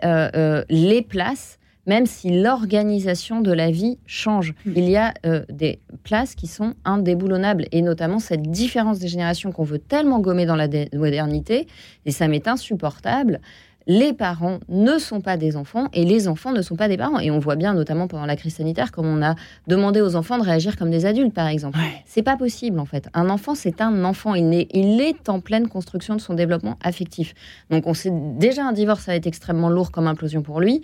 les 0.69 1.03
places 1.03 1.59
même 1.87 2.07
si 2.07 2.31
l'organisation 2.31 3.41
de 3.41 3.53
la 3.53 3.71
vie 3.71 3.99
change. 4.07 4.55
Hmm. 4.65 4.73
Il 4.77 4.89
y 4.89 4.97
a 4.97 5.15
euh, 5.27 5.45
des 5.49 5.81
places 6.03 6.35
qui 6.35 6.47
sont 6.47 6.75
indéboulonnables, 6.85 7.67
et 7.73 7.83
notamment 7.83 8.19
cette 8.19 8.43
différence 8.43 8.99
des 8.99 9.09
générations 9.09 9.53
qu'on 9.53 9.65
veut 9.65 9.79
tellement 9.79 10.21
gommer 10.21 10.47
dans 10.47 10.57
la 10.57 10.69
modernité, 10.93 11.67
et 12.07 12.11
ça 12.11 12.29
m'est 12.29 12.49
insupportable. 12.49 13.41
Les 13.87 14.15
parents 14.15 14.61
ne 14.69 14.99
sont 14.99 15.21
pas 15.21 15.37
des 15.37 15.57
enfants 15.57 15.89
et 15.93 16.05
les 16.05 16.27
enfants 16.27 16.53
ne 16.53 16.63
sont 16.63 16.77
pas 16.77 16.89
des 16.89 16.97
parents. 16.97 17.21
Et 17.21 17.31
on 17.31 17.39
voit 17.39 17.57
bien, 17.57 17.75
notamment 17.75 18.09
pendant 18.09 18.25
la 18.25 18.37
crise 18.37 18.55
sanitaire, 18.55 18.93
comme 18.93 19.07
on 19.07 19.23
a 19.23 19.35
demandé 19.67 20.01
aux 20.01 20.17
enfants 20.17 20.39
de 20.39 20.43
réagir 20.43 20.77
comme 20.77 20.91
des 20.91 21.05
adultes, 21.05 21.35
par 21.35 21.49
exemple. 21.49 21.79
C'est 22.07 22.23
pas 22.23 22.39
possible, 22.39 22.79
en 22.79 22.87
fait. 22.87 23.09
Un 23.13 23.29
enfant, 23.29 23.55
c'est 23.55 23.83
un 23.83 24.05
enfant. 24.05 24.35
Il 24.35 24.55
est, 24.55 24.69
il 24.73 25.01
est 25.03 25.29
en 25.29 25.41
pleine 25.41 25.69
construction 25.69 26.17
de 26.17 26.21
son 26.21 26.33
développement 26.33 26.79
affectif. 26.83 27.35
Donc, 27.69 27.87
on 27.87 27.93
sait 27.93 28.11
déjà 28.11 28.65
un 28.65 28.73
divorce, 28.73 29.03
ça 29.03 29.13
va 29.13 29.17
être 29.17 29.27
extrêmement 29.27 29.69
lourd 29.69 29.91
comme 29.91 30.07
implosion 30.07 30.43
pour 30.43 30.61
lui 30.61 30.81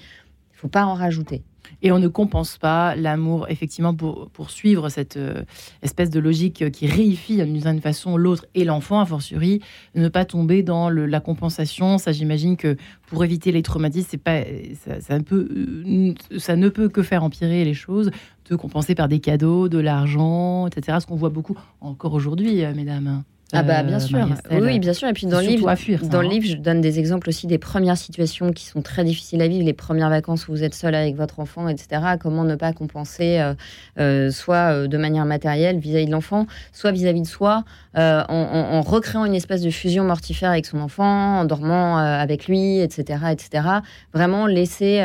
faut 0.60 0.68
pas 0.68 0.84
en 0.84 0.94
rajouter. 0.94 1.42
Et 1.82 1.92
on 1.92 1.98
ne 1.98 2.08
compense 2.08 2.58
pas 2.58 2.94
l'amour, 2.94 3.46
effectivement, 3.48 3.94
pour, 3.94 4.28
pour 4.30 4.50
suivre 4.50 4.88
cette 4.88 5.16
euh, 5.16 5.42
espèce 5.82 6.10
de 6.10 6.20
logique 6.20 6.70
qui 6.70 6.86
réifie 6.86 7.42
d'une 7.42 7.80
façon 7.80 8.16
l'autre 8.16 8.44
et 8.54 8.64
l'enfant, 8.64 9.00
a 9.00 9.06
fortiori, 9.06 9.60
ne 9.94 10.08
pas 10.08 10.24
tomber 10.24 10.62
dans 10.62 10.90
la 10.90 11.20
compensation. 11.20 11.96
Ça, 11.98 12.12
j'imagine 12.12 12.56
que 12.56 12.76
pour 13.06 13.24
éviter 13.24 13.52
les 13.52 13.62
traumatismes, 13.62 14.08
c'est 14.10 14.18
pas, 14.18 14.42
ça, 14.84 15.00
ça, 15.00 15.18
euh, 15.32 16.14
ça 16.36 16.56
ne 16.56 16.68
peut 16.68 16.88
que 16.88 17.02
faire 17.02 17.24
empirer 17.24 17.64
les 17.64 17.74
choses, 17.74 18.10
de 18.50 18.56
compenser 18.56 18.94
par 18.94 19.08
des 19.08 19.20
cadeaux, 19.20 19.68
de 19.68 19.78
l'argent, 19.78 20.66
etc. 20.66 20.98
Ce 21.00 21.06
qu'on 21.06 21.16
voit 21.16 21.30
beaucoup 21.30 21.58
encore 21.80 22.12
aujourd'hui, 22.12 22.64
euh, 22.64 22.74
mesdames. 22.74 23.22
Ah 23.52 23.62
bah 23.62 23.82
bien 23.82 23.98
sûr, 23.98 24.28
oui 24.50 24.78
bien 24.78 24.92
sûr. 24.92 25.08
Et 25.08 25.12
puis 25.12 25.26
dans 25.26 25.40
le 25.40 25.46
livre, 25.46 25.66
dans 26.08 26.20
le 26.20 26.26
hein. 26.26 26.30
livre, 26.30 26.46
je 26.46 26.56
donne 26.56 26.80
des 26.80 26.98
exemples 26.98 27.28
aussi 27.28 27.46
des 27.46 27.58
premières 27.58 27.96
situations 27.96 28.52
qui 28.52 28.64
sont 28.64 28.82
très 28.82 29.04
difficiles 29.04 29.42
à 29.42 29.48
vivre, 29.48 29.64
les 29.64 29.72
premières 29.72 30.10
vacances 30.10 30.46
où 30.48 30.52
vous 30.52 30.62
êtes 30.62 30.74
seul 30.74 30.94
avec 30.94 31.16
votre 31.16 31.40
enfant, 31.40 31.68
etc. 31.68 32.02
Comment 32.20 32.44
ne 32.44 32.54
pas 32.54 32.72
compenser, 32.72 33.40
euh, 33.40 33.54
euh, 33.98 34.30
soit 34.30 34.86
de 34.86 34.96
manière 34.98 35.24
matérielle 35.24 35.78
vis-à-vis 35.78 36.06
de 36.06 36.12
l'enfant, 36.12 36.46
soit 36.72 36.92
vis-à-vis 36.92 37.22
de 37.22 37.26
soi, 37.26 37.64
en, 37.94 38.80
recréant 38.82 39.24
une 39.24 39.34
espèce 39.34 39.62
de 39.62 39.70
fusion 39.70 40.04
mortifère 40.04 40.50
avec 40.50 40.66
son 40.66 40.80
enfant, 40.80 41.40
en 41.40 41.44
dormant 41.44 41.98
avec 41.98 42.46
lui, 42.46 42.78
etc., 42.78 43.18
etc. 43.32 43.64
Vraiment 44.12 44.46
laisser 44.46 45.02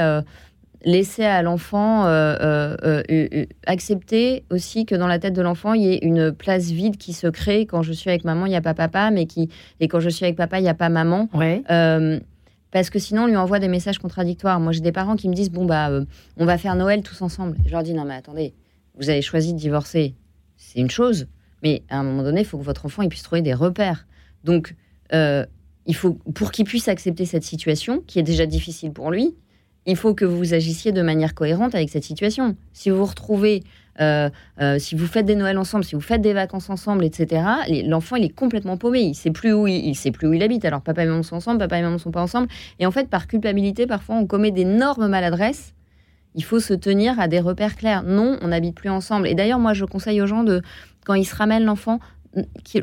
laisser 0.85 1.25
à 1.25 1.41
l'enfant 1.41 2.05
euh, 2.05 2.75
euh, 2.83 3.03
euh, 3.09 3.45
accepter 3.65 4.45
aussi 4.51 4.85
que 4.85 4.95
dans 4.95 5.07
la 5.07 5.19
tête 5.19 5.33
de 5.33 5.41
l'enfant, 5.41 5.73
il 5.73 5.81
y 5.81 5.93
ait 5.93 5.99
une 6.03 6.31
place 6.31 6.69
vide 6.69 6.97
qui 6.97 7.11
se 7.11 7.27
crée. 7.27 7.65
Quand 7.65 7.81
je 7.81 7.91
suis 7.91 8.09
avec 8.09 8.23
maman, 8.23 8.45
il 8.45 8.49
n'y 8.49 8.55
a 8.55 8.61
pas 8.61 8.75
papa, 8.75 9.09
mais 9.11 9.25
qui 9.25 9.49
et 9.79 9.87
quand 9.87 9.99
je 9.99 10.09
suis 10.09 10.23
avec 10.23 10.37
papa, 10.37 10.59
il 10.59 10.63
n'y 10.63 10.69
a 10.69 10.75
pas 10.75 10.89
maman. 10.89 11.27
parce 12.71 12.89
que 12.89 12.99
sinon, 12.99 13.23
on 13.23 13.27
lui 13.27 13.35
envoie 13.35 13.59
des 13.59 13.67
messages 13.67 13.97
contradictoires. 13.97 14.59
Moi, 14.59 14.71
j'ai 14.71 14.81
des 14.81 14.91
parents 14.91 15.15
qui 15.15 15.27
me 15.27 15.33
disent 15.33 15.51
bon 15.51 15.65
bah, 15.65 15.89
on 16.37 16.45
va 16.45 16.57
faire 16.57 16.75
Noël 16.75 17.01
tous 17.01 17.21
ensemble. 17.21 17.57
je 17.65 17.71
leur 17.71 17.83
dis 17.83 17.93
non 17.93 18.05
mais 18.05 18.15
attendez, 18.15 18.53
vous 18.97 19.09
avez 19.09 19.21
choisi 19.21 19.53
de 19.53 19.57
divorcer, 19.57 20.13
c'est 20.55 20.79
une 20.79 20.91
chose, 20.91 21.27
mais 21.63 21.83
à 21.89 21.97
un 21.97 22.03
moment 22.03 22.23
donné, 22.23 22.41
il 22.41 22.45
faut 22.45 22.59
que 22.59 22.63
votre 22.63 22.85
enfant 22.85 23.01
il 23.01 23.09
puisse 23.09 23.23
trouver 23.23 23.41
des 23.41 23.53
repères. 23.53 24.05
Donc 24.43 24.75
il 25.11 25.95
faut, 25.95 26.13
pour 26.13 26.51
qu'il 26.51 26.65
puisse 26.65 26.87
accepter 26.87 27.25
cette 27.25 27.43
situation, 27.43 28.03
qui 28.05 28.19
est 28.19 28.23
déjà 28.23 28.45
difficile 28.45 28.91
pour 28.91 29.09
lui, 29.09 29.35
il 29.85 29.95
faut 29.95 30.13
que 30.13 30.25
vous 30.25 30.53
agissiez 30.53 30.91
de 30.91 31.01
manière 31.01 31.35
cohérente 31.35 31.75
avec 31.75 31.89
cette 31.89 32.03
situation. 32.03 32.55
Si 32.73 32.89
vous 32.89 32.97
vous 32.97 33.05
retrouvez, 33.05 33.63
euh, 34.01 34.29
euh, 34.59 34.79
si 34.79 34.95
vous 34.95 35.05
faites 35.05 35.25
des 35.25 35.35
Noëls 35.35 35.57
ensemble, 35.57 35.83
si 35.83 35.95
vous 35.95 36.01
faites 36.01 36.21
des 36.21 36.33
vacances 36.33 36.69
ensemble, 36.69 37.05
etc., 37.05 37.43
l'enfant, 37.85 38.15
il 38.15 38.25
est 38.25 38.35
complètement 38.35 38.77
paumé. 38.77 39.01
Il 39.01 39.15
sait 39.15 39.31
plus 39.31 39.53
où 39.53 39.67
il, 39.67 39.95
sait 39.95 40.11
plus 40.11 40.27
où 40.27 40.33
il 40.33 40.41
habite. 40.41 40.65
Alors, 40.65 40.81
papa 40.81 41.03
et 41.03 41.05
maman 41.05 41.23
sont 41.23 41.35
ensemble, 41.35 41.59
papa 41.59 41.77
et 41.77 41.81
maman 41.81 41.97
sont 41.97 42.11
pas 42.11 42.21
ensemble. 42.21 42.47
Et 42.79 42.85
en 42.85 42.91
fait, 42.91 43.09
par 43.09 43.27
culpabilité, 43.27 43.85
parfois, 43.85 44.15
on 44.15 44.25
commet 44.25 44.51
d'énormes 44.51 45.07
maladresses. 45.07 45.73
Il 46.33 46.43
faut 46.43 46.59
se 46.59 46.73
tenir 46.73 47.19
à 47.19 47.27
des 47.27 47.39
repères 47.39 47.75
clairs. 47.75 48.03
Non, 48.03 48.37
on 48.41 48.49
n'habite 48.49 48.75
plus 48.75 48.89
ensemble. 48.89 49.27
Et 49.27 49.35
d'ailleurs, 49.35 49.59
moi, 49.59 49.73
je 49.73 49.85
conseille 49.85 50.21
aux 50.21 50.27
gens 50.27 50.43
de, 50.43 50.61
quand 51.05 51.13
ils 51.13 51.25
se 51.25 51.35
ramènent 51.35 51.63
l'enfant, 51.63 51.99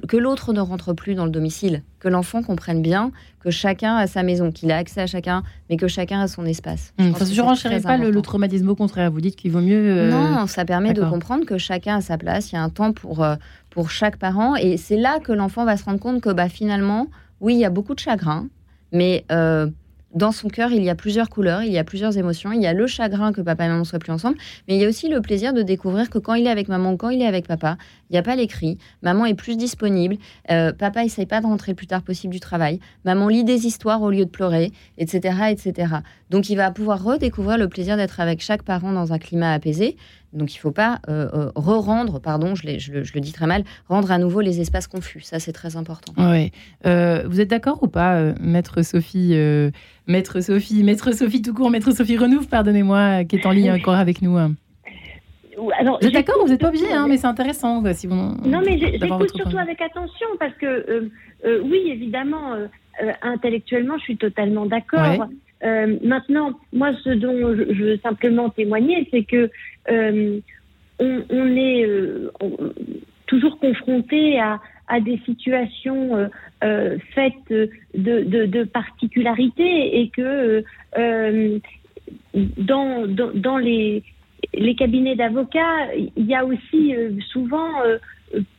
que 0.09 0.16
l'autre 0.16 0.53
ne 0.53 0.61
rentre 0.61 0.92
plus 0.92 1.14
dans 1.14 1.24
le 1.24 1.30
domicile, 1.30 1.82
que 2.00 2.09
l'enfant 2.09 2.42
comprenne 2.42 2.82
bien 2.82 3.12
que 3.40 3.50
chacun 3.50 3.96
a 3.96 4.07
sa 4.07 4.22
maison, 4.22 4.50
qu'il 4.50 4.70
a 4.70 4.76
accès 4.76 5.00
à 5.00 5.07
chacun, 5.07 5.42
mais 5.68 5.76
que 5.76 5.88
chacun 5.88 6.20
a 6.20 6.28
son 6.28 6.46
espace. 6.46 6.94
Mmh, 6.98 7.14
ça 7.14 7.24
ne 7.24 7.30
surenchérit 7.30 7.80
pas 7.80 7.96
le, 7.96 8.22
traumatisme, 8.22 8.68
au 8.68 8.74
contraire. 8.74 9.11
Vous 9.11 9.20
dites 9.20 9.36
qu'il 9.36 9.50
vaut 9.50 9.61
mieux. 9.61 9.98
Euh, 9.98 10.11
non, 10.11 10.46
ça 10.46 10.64
permet 10.64 10.94
de 10.94 11.03
comprendre 11.03 11.44
que 11.44 11.59
chacun 11.59 11.96
a 11.96 12.00
sa 12.00 12.18
place, 12.18 12.53
il 12.53 12.55
y 12.55 12.59
a 12.59 12.62
un 12.62 12.70
temps 12.70 12.92
pour, 12.92 13.22
euh, 13.22 13.36
pour 13.70 13.90
chaque 13.90 14.16
parent, 14.16 14.57
et 14.57 14.76
c'est 14.76 14.96
là 14.96 15.18
que 15.18 15.32
l'enfant 15.32 15.64
va 15.64 15.76
se 15.76 15.84
rendre 15.84 16.00
compte 16.00 16.20
que 16.20 16.30
bah, 16.30 16.48
finalement, 16.48 17.09
oui, 17.40 17.55
il 17.55 17.61
y 17.61 17.64
a 17.64 17.70
beaucoup 17.70 17.94
de 17.94 18.00
chagrin, 18.00 18.48
mais. 18.92 19.24
Euh, 19.32 19.68
dans 20.14 20.32
son 20.32 20.48
cœur, 20.48 20.72
il 20.72 20.82
y 20.82 20.90
a 20.90 20.94
plusieurs 20.94 21.30
couleurs, 21.30 21.62
il 21.62 21.72
y 21.72 21.78
a 21.78 21.84
plusieurs 21.84 22.18
émotions. 22.18 22.53
Il 22.53 22.61
y 22.61 22.66
a 22.66 22.72
le 22.72 22.86
chagrin 22.86 23.32
que 23.32 23.40
papa 23.40 23.64
et 23.64 23.68
maman 23.68 23.84
soient 23.84 23.98
plus 23.98 24.12
ensemble, 24.12 24.36
mais 24.68 24.76
il 24.76 24.80
y 24.80 24.84
a 24.84 24.88
aussi 24.88 25.09
le 25.09 25.20
plaisir 25.20 25.53
de 25.53 25.62
découvrir 25.62 26.11
que 26.11 26.18
quand 26.18 26.34
il 26.34 26.46
est 26.46 26.50
avec 26.50 26.68
maman, 26.68 26.96
quand 26.96 27.09
il 27.09 27.22
est 27.22 27.26
avec 27.26 27.46
papa, 27.46 27.76
il 28.12 28.16
n'y 28.16 28.18
a 28.18 28.22
pas 28.22 28.36
les 28.36 28.46
cris. 28.46 28.76
Maman 29.00 29.24
est 29.24 29.34
plus 29.34 29.56
disponible. 29.56 30.16
Euh, 30.50 30.72
papa 30.72 31.02
essaye 31.02 31.24
pas 31.24 31.40
de 31.40 31.46
rentrer 31.46 31.72
le 31.72 31.76
plus 31.76 31.86
tard 31.86 32.02
possible 32.02 32.32
du 32.32 32.40
travail. 32.40 32.78
Maman 33.06 33.28
lit 33.28 33.42
des 33.42 33.66
histoires 33.66 34.02
au 34.02 34.10
lieu 34.10 34.26
de 34.26 34.30
pleurer, 34.30 34.70
etc., 34.98 35.50
etc. 35.50 35.94
Donc 36.28 36.50
il 36.50 36.56
va 36.56 36.70
pouvoir 36.70 37.02
redécouvrir 37.02 37.56
le 37.56 37.68
plaisir 37.68 37.96
d'être 37.96 38.20
avec 38.20 38.42
chaque 38.42 38.62
parent 38.62 38.92
dans 38.92 39.14
un 39.14 39.18
climat 39.18 39.52
apaisé. 39.52 39.96
Donc 40.32 40.54
il 40.54 40.58
ne 40.58 40.60
faut 40.60 40.70
pas 40.70 41.00
euh, 41.08 41.28
euh, 41.34 41.50
re-rendre, 41.54 42.20
pardon, 42.20 42.54
je, 42.54 42.66
le 42.66 43.20
dis 43.20 43.32
très 43.32 43.46
mal, 43.46 43.64
rendre 43.88 44.10
à 44.10 44.18
nouveau 44.18 44.40
les 44.40 44.60
espaces 44.60 44.86
confus. 44.86 45.20
Ça, 45.20 45.38
c'est 45.38 45.52
très 45.52 45.76
important. 45.76 46.12
Oui. 46.16 46.52
Euh, 46.86 47.24
vous 47.26 47.40
êtes 47.40 47.48
d'accord 47.48 47.82
ou 47.82 47.88
pas, 47.88 48.32
Maître 48.40 48.82
Sophie 48.82 49.34
Maître 50.06 50.40
Sophie, 50.40 50.82
Maître 50.82 51.12
Sophie 51.12 51.42
tout 51.42 51.54
court, 51.54 51.70
Maître 51.70 51.92
Sophie 51.92 52.16
Renouf, 52.16 52.48
pardonnez-moi, 52.48 53.24
qui 53.24 53.36
est 53.36 53.46
en 53.46 53.50
ligne 53.50 53.70
encore 53.78 53.94
avec 53.94 54.22
nous 54.22 54.36
hein. 54.36 54.54
Alors, 55.78 55.98
vous 56.00 56.07
êtes 56.07 56.14
d'accord 56.14 56.36
Vous 56.42 56.48
n'êtes 56.48 56.61
pas 56.61 56.68
obligé, 56.68 56.92
hein, 56.92 57.07
mais 57.09 57.16
c'est 57.16 57.26
intéressant. 57.26 57.82
si 57.92 58.07
vous, 58.07 58.14
non, 58.14 58.61
mais 58.64 58.78
j'écoute 58.78 59.34
surtout 59.34 59.59
avec 59.59 59.80
attention 59.80 60.26
parce 60.38 60.55
que, 60.55 61.11
oui, 61.64 61.82
évidemment, 61.88 62.57
intellectuellement, 63.22 63.98
je 63.98 64.05
suis 64.05 64.16
totalement 64.16 64.66
d'accord. 64.66 65.26
Euh, 65.64 65.96
maintenant, 66.03 66.59
moi, 66.72 66.92
ce 67.05 67.11
dont 67.11 67.55
je, 67.55 67.82
veux 67.82 67.98
simplement 67.98 68.50
témoigner, 68.50 69.07
c'est 69.11 69.22
que 69.22 69.50
euh, 69.90 70.40
on, 70.98 71.57
est 71.57 71.84
euh, 71.84 72.30
toujours 73.26 73.59
confronté 73.59 74.40
à, 74.40 74.61
des 75.00 75.18
situations 75.24 76.28
faites 77.14 77.70
de, 77.94 78.64
particularités 78.64 80.00
et 80.00 80.11
que 80.11 80.62
dans, 82.34 83.07
dans, 83.07 83.57
les, 83.57 84.03
les 84.55 84.74
cabinets 84.74 85.16
d'avocats, 85.16 85.94
il 86.16 86.26
y 86.26 86.34
a 86.34 86.44
aussi 86.44 86.94
souvent 87.28 87.70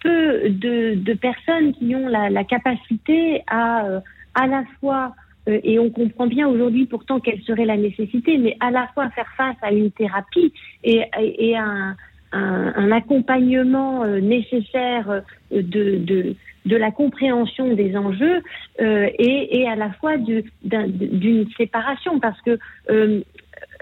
peu 0.02 0.50
de, 0.50 1.14
personnes 1.14 1.74
qui 1.74 1.96
ont 1.96 2.08
la, 2.08 2.30
la 2.30 2.44
capacité 2.44 3.42
à 3.48 4.02
à 4.36 4.48
la 4.48 4.64
fois 4.80 5.14
euh, 5.48 5.60
et 5.64 5.80
on 5.80 5.90
comprend 5.90 6.28
bien 6.28 6.48
aujourd'hui 6.48 6.86
pourtant 6.86 7.20
quelle 7.20 7.42
serait 7.42 7.66
la 7.66 7.78
nécessité, 7.78 8.38
mais 8.38 8.56
à 8.60 8.72
la 8.72 8.88
fois 8.94 9.10
faire 9.10 9.32
face 9.38 9.58
à 9.62 9.72
une 9.72 9.92
thérapie 9.92 10.54
et, 10.84 11.02
et 11.20 11.58
un, 11.58 11.96
un, 12.32 12.74
un, 12.76 12.92
accompagnement 12.92 14.04
euh, 14.04 14.20
nécessaire 14.20 15.10
euh, 15.10 15.22
de, 15.52 15.98
de, 15.98 16.36
de, 16.66 16.76
la 16.76 16.92
compréhension 16.92 17.74
des 17.74 17.96
enjeux 17.98 18.42
euh, 18.82 19.10
et, 19.20 19.60
et, 19.60 19.68
à 19.68 19.76
la 19.76 19.92
fois 19.94 20.18
d'une 20.18 21.50
séparation, 21.58 22.20
parce 22.20 22.40
que 22.42 22.58
euh, 22.90 23.22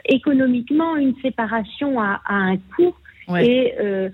économiquement, 0.05 0.95
une 0.95 1.15
séparation 1.21 1.99
a, 1.99 2.21
a 2.25 2.35
un 2.35 2.57
coût 2.57 2.95
et 3.39 3.73
euh, 3.79 4.09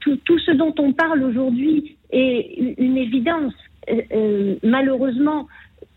tout, 0.00 0.16
tout, 0.24 0.38
ce 0.38 0.50
dont 0.50 0.74
on 0.78 0.92
parle 0.92 1.22
aujourd'hui 1.22 1.96
est 2.10 2.74
une 2.78 2.98
évidence. 2.98 3.54
malheureusement, 4.62 5.48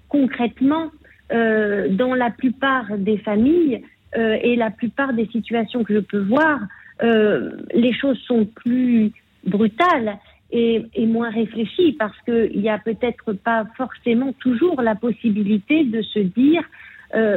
concrètement, 0.07 0.91
euh, 1.31 1.89
dans 1.89 2.13
la 2.13 2.29
plupart 2.29 2.97
des 2.97 3.17
familles 3.17 3.81
euh, 4.15 4.37
et 4.43 4.55
la 4.55 4.69
plupart 4.69 5.11
des 5.13 5.25
situations 5.27 5.83
que 5.83 5.95
je 5.95 5.99
peux 5.99 6.19
voir, 6.19 6.59
euh, 7.01 7.49
les 7.73 7.93
choses 7.93 8.19
sont 8.27 8.45
plus 8.45 9.11
brutales 9.43 10.19
et, 10.51 10.85
moins 11.07 11.31
réfléchies 11.31 11.93
parce 11.93 12.15
qu'il 12.21 12.61
n'y 12.61 12.69
a 12.69 12.77
peut-être 12.77 13.33
pas 13.33 13.65
forcément 13.75 14.33
toujours 14.33 14.83
la 14.83 14.93
possibilité 14.93 15.83
de 15.83 16.03
se 16.03 16.19
dire, 16.19 16.63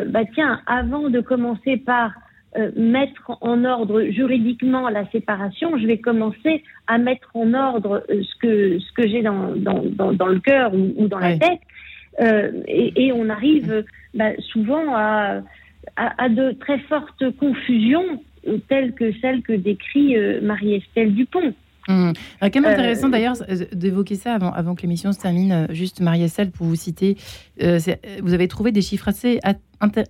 bah 0.07 0.25
tiens, 0.35 0.61
avant 0.67 1.09
de 1.09 1.21
commencer 1.21 1.77
par 1.77 2.13
mettre 2.77 3.39
en 3.41 3.65
ordre 3.65 4.03
juridiquement 4.05 4.89
la 4.89 5.09
séparation, 5.11 5.79
je 5.79 5.87
vais 5.87 5.99
commencer 5.99 6.65
à 6.87 6.99
mettre 6.99 7.29
en 7.35 7.55
ordre 7.55 8.05
ce 8.09 8.39
que 8.41 8.79
ce 8.79 8.93
que 8.93 9.07
j'ai 9.07 9.23
dans, 9.23 9.55
dans, 9.55 10.27
le 10.27 10.41
cœur 10.41 10.73
ou, 10.75 11.07
dans 11.07 11.19
la 11.19 11.39
tête 11.39 11.61
euh, 12.21 12.51
et, 12.67 13.13
on 13.13 13.29
arrive 13.29 13.85
bah, 14.15 14.31
souvent 14.51 14.95
à, 14.95 15.41
à, 15.97 16.29
de 16.29 16.53
très 16.53 16.79
fortes 16.81 17.31
confusions 17.39 18.23
euh, 18.47 18.59
telles 18.69 18.93
que 18.95 19.13
celles 19.21 19.43
que 19.43 19.53
décrit 19.53 20.17
euh, 20.17 20.41
Marie-Estelle 20.43 21.15
Dupont. 21.15 21.55
Mmh. 21.89 22.13
quand 22.41 22.55
même 22.61 22.67
intéressant 22.67 23.09
d'ailleurs 23.09 23.37
d'évoquer 23.73 24.15
ça 24.15 24.35
avant, 24.35 24.53
avant 24.53 24.75
que 24.75 24.83
l'émission 24.83 25.13
se 25.13 25.19
termine. 25.19 25.67
Juste 25.71 26.01
Marie-Estelle, 26.01 26.51
pour 26.51 26.67
vous 26.67 26.77
citer, 26.77 27.17
vous 27.61 28.35
avez 28.35 28.49
trouvé 28.49 28.73
des 28.73 28.83
chiffres 28.83 29.09
assez 29.09 29.41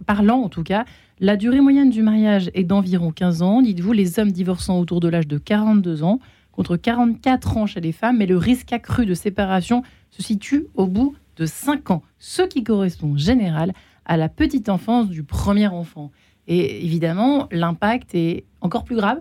parlants 0.07 0.43
en 0.43 0.49
tout 0.49 0.65
cas. 0.65 0.85
La 1.21 1.37
durée 1.37 1.61
moyenne 1.61 1.91
du 1.91 2.03
mariage 2.03 2.51
est 2.55 2.65
d'environ 2.65 3.13
15 3.13 3.43
ans. 3.43 3.63
Dites-vous, 3.63 3.93
les 3.93 4.19
hommes 4.19 4.33
divorçant 4.33 4.79
autour 4.79 5.01
de 5.01 5.09
l'âge 5.09 5.27
de 5.27 5.39
42 5.39 6.03
ans 6.03 6.21
contre 6.53 6.77
44 6.77 7.57
ans 7.57 7.67
chez 7.67 7.81
les 7.81 7.93
femmes, 7.93 8.19
mais 8.19 8.27
le 8.27 8.37
risque 8.37 8.73
accru 8.73 9.07
de 9.07 9.15
séparation 9.15 9.83
se 10.11 10.23
situe 10.23 10.67
au 10.75 10.87
bout 10.87 11.15
de 11.37 11.47
5 11.47 11.93
ans, 11.93 12.03
ce 12.19 12.43
qui 12.43 12.65
correspond 12.65 13.13
en 13.13 13.17
général 13.17 13.73
à 14.05 14.17
la 14.17 14.29
petite 14.29 14.69
enfance 14.69 15.09
du 15.09 15.23
premier 15.23 15.69
enfant. 15.69 16.11
Et 16.49 16.85
évidemment, 16.85 17.47
l'impact 17.53 18.15
est 18.15 18.47
encore 18.61 18.83
plus 18.85 18.97
grave. 18.97 19.21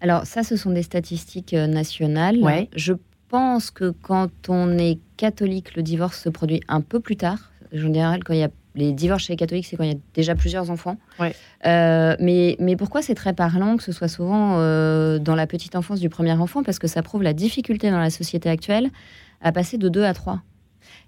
Alors 0.00 0.26
ça, 0.26 0.42
ce 0.42 0.56
sont 0.56 0.70
des 0.70 0.82
statistiques 0.82 1.54
euh, 1.54 1.66
nationales. 1.66 2.40
Je 2.74 2.94
pense 3.28 3.70
que 3.70 3.90
quand 3.90 4.30
on 4.48 4.76
est 4.78 4.98
catholique, 5.16 5.76
le 5.76 5.82
divorce 5.82 6.20
se 6.20 6.28
produit 6.28 6.60
un 6.68 6.80
peu 6.80 7.00
plus 7.00 7.16
tard. 7.16 7.52
En 7.72 7.78
général, 7.78 8.24
quand 8.24 8.32
il 8.32 8.40
y 8.40 8.44
a 8.44 8.50
les 8.74 8.92
divorces 8.92 9.24
chez 9.24 9.32
les 9.32 9.36
catholiques, 9.36 9.66
c'est 9.66 9.76
quand 9.76 9.84
il 9.84 9.92
y 9.92 9.94
a 9.94 9.98
déjà 10.14 10.34
plusieurs 10.34 10.70
enfants. 10.70 10.96
Euh, 11.66 12.16
mais, 12.18 12.56
mais 12.58 12.76
pourquoi 12.76 13.02
c'est 13.02 13.14
très 13.14 13.32
parlant 13.32 13.76
que 13.76 13.82
ce 13.82 13.92
soit 13.92 14.08
souvent 14.08 14.56
euh, 14.58 15.18
dans 15.18 15.34
la 15.34 15.46
petite 15.46 15.76
enfance 15.76 16.00
du 16.00 16.08
premier 16.08 16.32
enfant? 16.32 16.62
Parce 16.62 16.78
que 16.78 16.86
ça 16.86 17.02
prouve 17.02 17.22
la 17.22 17.32
difficulté 17.32 17.90
dans 17.90 17.98
la 17.98 18.10
société 18.10 18.48
actuelle 18.48 18.90
à 19.40 19.52
passer 19.52 19.78
de 19.78 19.88
2 19.88 20.04
à 20.04 20.14
3 20.14 20.40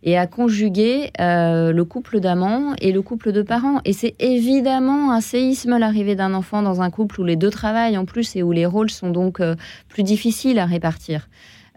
et 0.03 0.19
à 0.19 0.27
conjuguer 0.27 1.11
euh, 1.21 1.73
le 1.73 1.85
couple 1.85 2.21
d'amants 2.21 2.75
et 2.81 2.93
le 2.93 3.03
couple 3.03 3.33
de 3.33 3.43
parents. 3.43 3.81
Et 3.85 3.93
c'est 3.93 4.15
évidemment 4.19 5.13
un 5.13 5.21
séisme 5.21 5.79
l'arrivée 5.79 6.17
d'un 6.17 6.35
enfant 6.35 6.63
dans 6.63 6.83
un 6.83 6.91
couple 6.91 7.21
où 7.21 7.25
les 7.25 7.37
deux 7.37 7.51
travaillent 7.51 7.99
en 7.99 8.05
plus 8.05 8.37
et 8.37 8.43
où 8.43 8.53
les 8.53 8.67
rôles 8.67 8.91
sont 8.91 9.11
donc 9.11 9.41
euh, 9.41 9.55
plus 9.89 10.03
difficiles 10.03 10.59
à 10.59 10.67
répartir. 10.67 11.29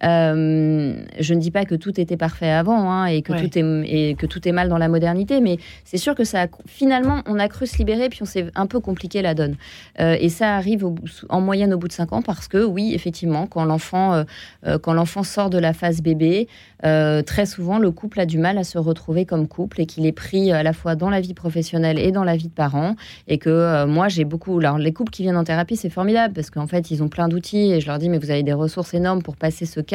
Euh, 0.06 0.94
je 1.20 1.34
ne 1.34 1.40
dis 1.40 1.52
pas 1.52 1.66
que 1.66 1.76
tout 1.76 2.00
était 2.00 2.18
parfait 2.18 2.50
avant 2.50 2.92
hein, 2.92 3.06
et, 3.06 3.22
que 3.22 3.34
tout 3.34 3.58
est, 3.58 3.90
et 3.90 4.16
que 4.16 4.26
tout 4.26 4.48
est 4.48 4.52
mal 4.52 4.70
dans 4.70 4.78
la 4.78 4.88
modernité, 4.88 5.42
mais 5.42 5.58
c'est 5.84 5.98
sûr 5.98 6.16
que 6.16 6.24
ça 6.24 6.44
a, 6.44 6.48
finalement, 6.68 7.22
on 7.26 7.40
a 7.40 7.48
cru 7.48 7.66
se 7.66 7.78
libérer, 7.78 8.10
puis 8.10 8.20
on 8.22 8.26
s'est 8.26 8.48
un 8.56 8.68
peu 8.68 8.80
compliqué 8.80 9.22
la 9.22 9.34
donne. 9.34 9.56
Euh, 10.00 10.18
et 10.20 10.30
ça 10.30 10.56
arrive 10.56 10.86
en 11.30 11.42
moyenne 11.42 11.74
au 11.74 11.78
bout 11.78 11.88
de 11.88 11.94
5 11.94 12.14
ans 12.14 12.22
parce 12.22 12.48
que, 12.48 12.64
oui, 12.64 12.94
effectivement, 12.94 13.48
quand 13.48 13.66
l'enfant 13.66 14.14
euh, 14.14 14.78
quand 14.80 14.94
l'enfant 14.94 15.24
sort 15.24 15.50
de 15.50 15.58
la 15.58 15.74
phase 15.74 16.02
bébé, 16.02 16.48
très 16.84 17.48
souvent, 17.48 17.80
le 17.80 17.90
couple 17.90 18.20
a 18.20 18.28
du 18.28 18.38
mal 18.38 18.60
à 18.60 18.64
se 18.64 18.78
retrouver 18.78 19.26
comme 19.26 19.48
couple 19.48 19.82
et 19.82 19.86
qu'il 19.88 20.06
est 20.06 20.12
pris 20.12 20.52
à 20.52 20.62
la 20.62 20.72
fois 20.72 20.96
dans 20.96 21.10
la 21.10 21.20
vie 21.20 21.34
professionnelle 21.34 21.98
et 21.98 22.12
dans 22.12 22.24
la 22.24 22.36
vie 22.36 22.48
de 22.48 22.54
parents. 22.54 22.96
Et 23.28 23.40
que 23.40 23.86
moi, 23.86 24.08
j'ai 24.08 24.24
beaucoup. 24.24 24.60
Alors, 24.60 24.78
les 24.78 24.94
couples 24.94 25.12
qui 25.12 25.24
viennent 25.24 25.38
en 25.38 25.44
thérapie, 25.44 25.78
c'est 25.78 25.90
formidable 25.90 26.36
parce 26.36 26.52
qu'en 26.52 26.68
fait, 26.68 26.92
ils 26.92 27.02
ont 27.02 27.08
plein 27.08 27.28
d'outils 27.28 27.72
et 27.72 27.82
je 27.82 27.88
leur 27.88 27.98
dis, 27.98 28.10
mais 28.10 28.20
vous 28.20 28.30
avez 28.30 28.44
des 28.44 28.54
ressources 28.54 28.94
énormes 28.94 29.24
pour 29.24 29.36
passer 29.36 29.66
ce 29.66 29.80
cap. 29.80 29.95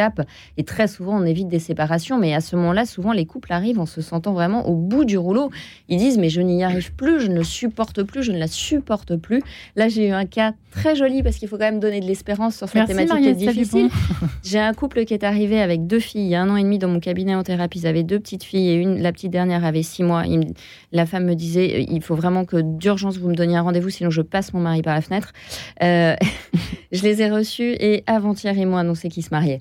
Et 0.56 0.64
très 0.64 0.88
souvent, 0.88 1.20
on 1.20 1.24
évite 1.24 1.48
des 1.48 1.58
séparations. 1.58 2.18
Mais 2.18 2.34
à 2.34 2.40
ce 2.40 2.56
moment-là, 2.56 2.86
souvent, 2.86 3.12
les 3.12 3.26
couples 3.26 3.52
arrivent 3.52 3.80
en 3.80 3.86
se 3.86 4.00
sentant 4.00 4.32
vraiment 4.32 4.66
au 4.68 4.74
bout 4.74 5.04
du 5.04 5.18
rouleau. 5.18 5.50
Ils 5.88 5.98
disent, 5.98 6.18
mais 6.18 6.28
je 6.28 6.40
n'y 6.40 6.64
arrive 6.64 6.92
plus, 6.94 7.20
je 7.20 7.28
ne 7.28 7.42
supporte 7.42 8.02
plus, 8.02 8.22
je 8.22 8.32
ne 8.32 8.38
la 8.38 8.46
supporte 8.46 9.16
plus. 9.16 9.42
Là, 9.76 9.88
j'ai 9.88 10.08
eu 10.08 10.12
un 10.12 10.26
cas 10.26 10.52
très 10.70 10.94
joli 10.94 11.22
parce 11.22 11.36
qu'il 11.36 11.48
faut 11.48 11.58
quand 11.58 11.64
même 11.64 11.80
donner 11.80 12.00
de 12.00 12.06
l'espérance 12.06 12.56
sur 12.56 12.68
cette 12.68 12.86
thématique 12.86 13.18
qui 13.18 13.28
est 13.28 13.34
difficile. 13.34 13.88
J'ai 14.44 14.60
un 14.60 14.72
couple 14.72 15.04
qui 15.04 15.14
est 15.14 15.24
arrivé 15.24 15.60
avec 15.60 15.86
deux 15.86 15.98
filles 15.98 16.24
il 16.24 16.28
y 16.28 16.34
a 16.34 16.42
un 16.42 16.48
an 16.48 16.56
et 16.56 16.62
demi 16.62 16.78
dans 16.78 16.88
mon 16.88 17.00
cabinet 17.00 17.34
en 17.34 17.42
thérapie. 17.42 17.80
Ils 17.80 17.86
avaient 17.86 18.02
deux 18.02 18.18
petites 18.18 18.44
filles 18.44 18.68
et 18.68 18.74
une, 18.74 19.00
la 19.02 19.12
petite 19.12 19.30
dernière 19.30 19.64
avait 19.64 19.82
six 19.82 20.02
mois. 20.02 20.24
la 20.92 21.06
femme 21.06 21.24
me 21.24 21.34
disait, 21.34 21.86
il 21.88 22.02
faut 22.02 22.14
vraiment 22.14 22.44
que 22.44 22.60
d'urgence 22.60 23.18
vous 23.18 23.28
me 23.28 23.34
donniez 23.34 23.56
un 23.56 23.62
rendez-vous, 23.62 23.90
sinon 23.90 24.10
je 24.10 24.22
passe 24.22 24.52
mon 24.52 24.60
mari 24.60 24.82
par 24.82 24.94
la 24.94 25.00
fenêtre. 25.00 25.32
Euh, 25.82 26.14
je 26.92 27.02
les 27.02 27.22
ai 27.22 27.30
reçus 27.30 27.76
et 27.80 28.04
avant-hier, 28.06 28.56
ils 28.56 28.66
m'ont 28.66 28.76
annoncé 28.76 29.08
qu'ils 29.08 29.24
se 29.24 29.30
mariaient. 29.30 29.60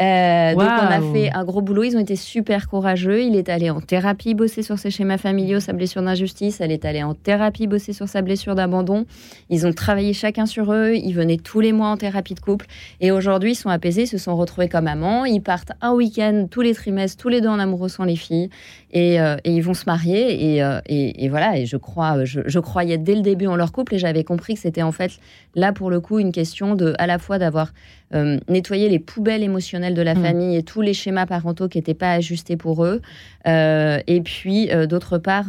Euh, 0.00 0.52
donc 0.54 0.62
on 0.62 0.86
a 0.86 1.00
fait 1.12 1.30
un 1.32 1.44
gros 1.44 1.60
boulot. 1.60 1.82
Ils 1.82 1.96
ont 1.96 2.00
été 2.00 2.16
super 2.16 2.68
courageux. 2.68 3.22
Il 3.22 3.34
est 3.34 3.48
allé 3.48 3.70
en 3.70 3.80
thérapie 3.80 4.34
bosser 4.34 4.62
sur 4.62 4.78
ses 4.78 4.90
schémas 4.90 5.18
familiaux, 5.18 5.60
sa 5.60 5.72
blessure 5.72 6.02
d'injustice. 6.02 6.60
Elle 6.60 6.70
est 6.70 6.84
allée 6.84 7.02
en 7.02 7.14
thérapie 7.14 7.66
bosser 7.66 7.92
sur 7.92 8.08
sa 8.08 8.22
blessure 8.22 8.54
d'abandon. 8.54 9.06
Ils 9.50 9.66
ont 9.66 9.72
travaillé 9.72 10.12
chacun 10.12 10.46
sur 10.46 10.72
eux. 10.72 10.94
Ils 10.94 11.12
venaient 11.12 11.36
tous 11.36 11.60
les 11.60 11.72
mois 11.72 11.88
en 11.88 11.96
thérapie 11.96 12.34
de 12.34 12.40
couple. 12.40 12.66
Et 13.00 13.10
aujourd'hui, 13.10 13.52
ils 13.52 13.56
sont 13.56 13.70
apaisés, 13.70 14.02
ils 14.02 14.08
se 14.08 14.18
sont 14.18 14.36
retrouvés 14.36 14.68
comme 14.68 14.86
amants. 14.86 15.24
Ils 15.24 15.42
partent 15.42 15.72
un 15.80 15.92
week-end 15.92 16.46
tous 16.48 16.60
les 16.60 16.74
trimestres, 16.74 17.20
tous 17.20 17.28
les 17.28 17.40
deux 17.40 17.48
en 17.48 17.58
amoureux 17.58 17.88
sans 17.88 18.04
les 18.04 18.16
filles. 18.16 18.50
Et, 18.92 19.20
euh, 19.20 19.36
ils 19.44 19.62
vont 19.62 19.74
se 19.74 19.84
marier. 19.86 20.62
Euh, 20.62 20.80
et, 20.86 21.24
et, 21.24 21.28
voilà. 21.28 21.58
Et 21.58 21.66
je 21.66 21.76
crois, 21.76 22.24
je, 22.24 22.40
je, 22.46 22.58
croyais 22.60 22.98
dès 22.98 23.14
le 23.14 23.22
début 23.22 23.46
en 23.46 23.56
leur 23.56 23.72
couple 23.72 23.94
et 23.94 23.98
j'avais 23.98 24.24
compris 24.24 24.54
que 24.54 24.60
c'était 24.60 24.82
en 24.82 24.92
fait 24.92 25.12
là 25.54 25.72
pour 25.72 25.90
le 25.90 26.00
coup 26.00 26.18
une 26.18 26.32
question 26.32 26.74
de 26.74 26.94
à 26.98 27.06
la 27.06 27.18
fois 27.18 27.38
d'avoir 27.38 27.72
euh, 28.14 28.38
nettoyer 28.48 28.88
les 28.88 28.98
poubelles 28.98 29.42
émotionnelles 29.42 29.87
de 29.94 30.02
la 30.02 30.14
mm. 30.14 30.22
famille 30.22 30.56
et 30.56 30.62
tous 30.62 30.80
les 30.80 30.94
schémas 30.94 31.26
parentaux 31.26 31.68
qui 31.68 31.78
n'étaient 31.78 31.94
pas 31.94 32.12
ajustés 32.12 32.56
pour 32.56 32.84
eux. 32.84 33.00
Euh, 33.46 34.00
et 34.06 34.20
puis, 34.20 34.70
euh, 34.70 34.86
d'autre 34.86 35.18
part, 35.18 35.46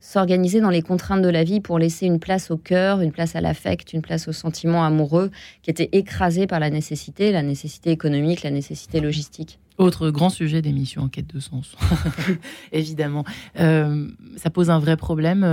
s'organiser 0.00 0.60
dans 0.60 0.70
les 0.70 0.82
contraintes 0.82 1.22
de 1.22 1.28
la 1.28 1.44
vie 1.44 1.60
pour 1.60 1.78
laisser 1.78 2.06
une 2.06 2.18
place 2.18 2.50
au 2.50 2.56
cœur, 2.56 3.00
une 3.00 3.12
place 3.12 3.36
à 3.36 3.40
l'affect, 3.40 3.92
une 3.92 4.02
place 4.02 4.28
au 4.28 4.32
sentiment 4.32 4.84
amoureux 4.84 5.30
qui 5.62 5.70
était 5.70 5.88
écrasé 5.92 6.46
par 6.46 6.60
la 6.60 6.70
nécessité, 6.70 7.32
la 7.32 7.42
nécessité 7.42 7.90
économique, 7.90 8.42
la 8.42 8.50
nécessité 8.50 9.00
logistique. 9.00 9.58
Autre 9.76 10.10
grand 10.10 10.30
sujet 10.30 10.60
d'émission 10.60 11.02
en 11.02 11.08
quête 11.08 11.32
de 11.32 11.38
sens, 11.38 11.76
évidemment. 12.72 13.24
ça 13.54 14.50
pose 14.52 14.70
un 14.70 14.80
vrai 14.80 14.96
problème 14.96 15.44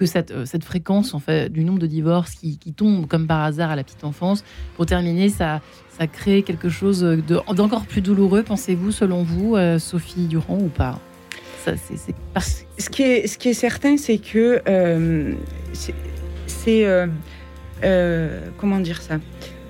que 0.00 0.06
cette, 0.06 0.30
euh, 0.30 0.46
cette 0.46 0.64
fréquence 0.64 1.12
en 1.12 1.18
fait, 1.18 1.52
du 1.52 1.62
nombre 1.62 1.78
de 1.78 1.86
divorces 1.86 2.34
qui, 2.34 2.56
qui 2.56 2.72
tombe 2.72 3.06
comme 3.06 3.26
par 3.26 3.42
hasard 3.42 3.70
à 3.70 3.76
la 3.76 3.84
petite 3.84 4.02
enfance, 4.02 4.42
pour 4.74 4.86
terminer, 4.86 5.28
ça, 5.28 5.60
ça 5.98 6.06
crée 6.06 6.42
quelque 6.42 6.70
chose 6.70 7.02
d'encore 7.54 7.84
plus 7.84 8.00
douloureux, 8.00 8.42
pensez-vous, 8.42 8.92
selon 8.92 9.22
vous, 9.22 9.56
euh, 9.56 9.78
Sophie 9.78 10.26
Durand, 10.26 10.58
ou 10.58 10.68
pas? 10.68 10.98
Ce, 11.66 12.88
qui 12.88 13.02
est, 13.02 13.26
ce 13.26 13.36
qui 13.36 13.50
est 13.50 13.54
certain, 13.54 13.98
c'est 13.98 14.16
que 14.16 14.62
euh, 14.66 15.34
c'est... 16.46 16.88
comment 18.56 18.80
dire 18.80 19.02
ça? 19.02 19.18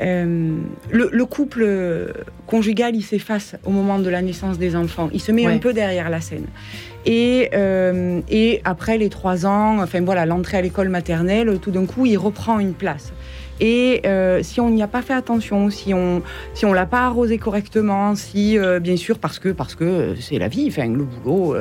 Le, 0.01 1.25
couple 1.25 2.13
conjugal, 2.47 2.97
il 2.97 3.03
s'efface 3.03 3.57
au 3.65 3.71
moment 3.71 3.99
de 3.99 4.09
la 4.09 4.23
naissance 4.23 4.59
des 4.59 4.75
enfants. 4.77 5.11
Il 5.13 5.21
se 5.21 5.33
met 5.33 5.47
un 5.47 5.59
peu 5.59 5.73
derrière 5.73 6.11
la 6.11 6.21
scène. 6.21 6.47
Et, 7.07 7.51
euh, 7.55 8.21
et 8.29 8.61
après 8.65 8.99
les 8.99 9.09
trois 9.09 9.47
ans, 9.47 9.81
enfin 9.81 10.01
voilà, 10.03 10.27
l'entrée 10.27 10.59
à 10.59 10.63
l'école 10.63 10.89
maternelle, 10.89 11.59
tout 11.61 11.71
d'un 11.71 11.87
coup, 11.87 12.07
il 12.07 12.17
reprend 12.17 12.59
une 12.59 12.75
place. 12.75 13.13
Et 13.61 14.01
euh, 14.07 14.43
si 14.43 14.61
on 14.61 14.71
n'y 14.71 14.83
a 14.83 14.89
pas 14.89 15.03
fait 15.03 15.13
attention, 15.13 15.71
si 15.71 15.93
on 15.95 16.23
si 16.55 16.65
on 16.65 16.73
l'a 16.73 16.87
pas 16.87 17.01
arrosé 17.01 17.39
correctement, 17.39 18.15
si 18.15 18.59
euh, 18.59 18.81
bien 18.81 18.97
sûr 18.97 19.19
parce 19.19 19.39
que 19.39 19.51
parce 19.51 19.75
que 19.75 20.15
c'est 20.19 20.39
la 20.39 20.49
vie, 20.49 20.67
enfin 20.69 20.89
le 20.89 21.05
boulot, 21.05 21.57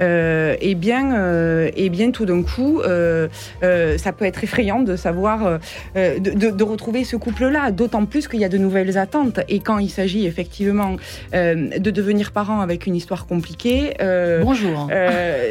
et 0.00 0.56
eh 0.60 0.74
bien 0.74 1.66
et 1.66 1.72
eh 1.76 1.88
bien 1.90 2.10
tout 2.10 2.24
d'un 2.24 2.42
coup, 2.42 2.80
ça 2.82 4.12
peut 4.12 4.24
être 4.24 4.42
effrayant 4.42 4.80
de 4.80 4.96
savoir 4.96 5.58
de, 5.94 6.50
de, 6.50 6.64
retrouver 6.64 7.04
ce 7.04 7.16
couple-là. 7.16 7.70
D'autant 7.70 8.06
plus 8.06 8.28
qu'il 8.28 8.40
y 8.40 8.44
a 8.44 8.48
de 8.48 8.58
nouvelles 8.58 8.96
attentes. 8.96 9.40
Et 9.48 9.60
quand 9.60 9.78
il 9.78 9.90
s'agit 9.90 10.26
effectivement 10.26 10.96
de 11.32 11.90
devenir 11.90 12.32
parent 12.32 12.60
avec 12.60 12.86
une 12.86 12.96
histoire 12.96 13.26
compliquée, 13.26 13.94
bonjour. 14.42 14.88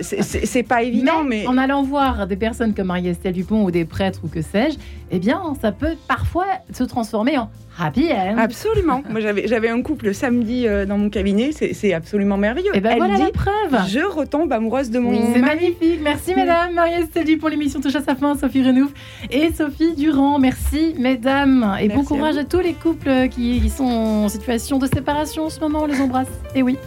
c'est 0.02 0.64
pas 0.64 0.84
évident, 0.84 1.24
mais, 1.24 1.42
mais, 1.42 1.48
en 1.48 1.58
allant 1.58 1.84
voir 1.84 2.28
des 2.28 2.36
personnes 2.36 2.74
comme 2.74 2.88
Marie-Estelle 2.88 3.34
Dupont 3.34 3.64
ou 3.64 3.72
des 3.72 3.86
prêtres 3.86 4.22
ou 4.24 4.28
que 4.28 4.42
sais-je, 4.42 4.78
eh 5.12 5.20
bien, 5.20 5.42
ça 5.62 5.72
peut 5.72 5.91
parfois 6.08 6.46
se 6.74 6.84
transformer 6.84 7.38
en 7.38 7.50
happy 7.80 8.12
end. 8.12 8.38
Absolument. 8.38 9.04
Moi, 9.10 9.22
j'avais 9.22 9.70
un 9.70 9.82
couple 9.82 10.14
samedi 10.14 10.68
euh, 10.68 10.86
dans 10.86 10.98
mon 10.98 11.10
cabinet, 11.10 11.52
c'est 11.52 11.94
absolument 11.94 12.38
merveilleux. 12.38 12.74
Et 12.74 12.78
eh 12.78 12.82
ben 12.82 12.98
voilà 12.98 13.18
la 13.18 13.32
preuve. 13.32 13.88
Je 13.88 14.00
retombe 14.00 14.52
amoureuse 14.52 14.90
de 14.90 15.00
mon. 15.00 15.34
c'est 15.34 15.40
magnifique. 15.40 16.00
Merci, 16.02 16.36
mesdames. 16.36 16.74
Marie-Estelle 16.74 17.38
pour 17.38 17.50
l'émission 17.50 17.80
Touche 17.80 17.96
à 17.96 18.02
sa 18.02 18.16
fin. 18.16 18.36
Sophie 18.36 18.66
Renouf 18.66 18.92
et 19.30 19.52
Sophie 19.54 19.96
Durand. 19.96 20.40
Merci, 20.40 20.96
mesdames. 20.98 21.78
Et 21.80 21.88
bon 21.88 22.04
courage 22.04 22.38
à, 22.38 22.44
tous 22.44 22.60
les 22.60 22.74
couples 22.74 23.30
qui, 23.30 23.62
qui 23.62 23.70
sont 23.70 23.84
en 23.84 24.30
situation 24.30 24.80
de 24.80 24.88
séparation 24.88 25.46
en 25.46 25.50
ce 25.50 25.60
moment. 25.60 25.84
On 25.84 25.86
les 25.86 26.02
embrasse. 26.02 26.28
Et 26.56 26.64
oui. 26.64 26.78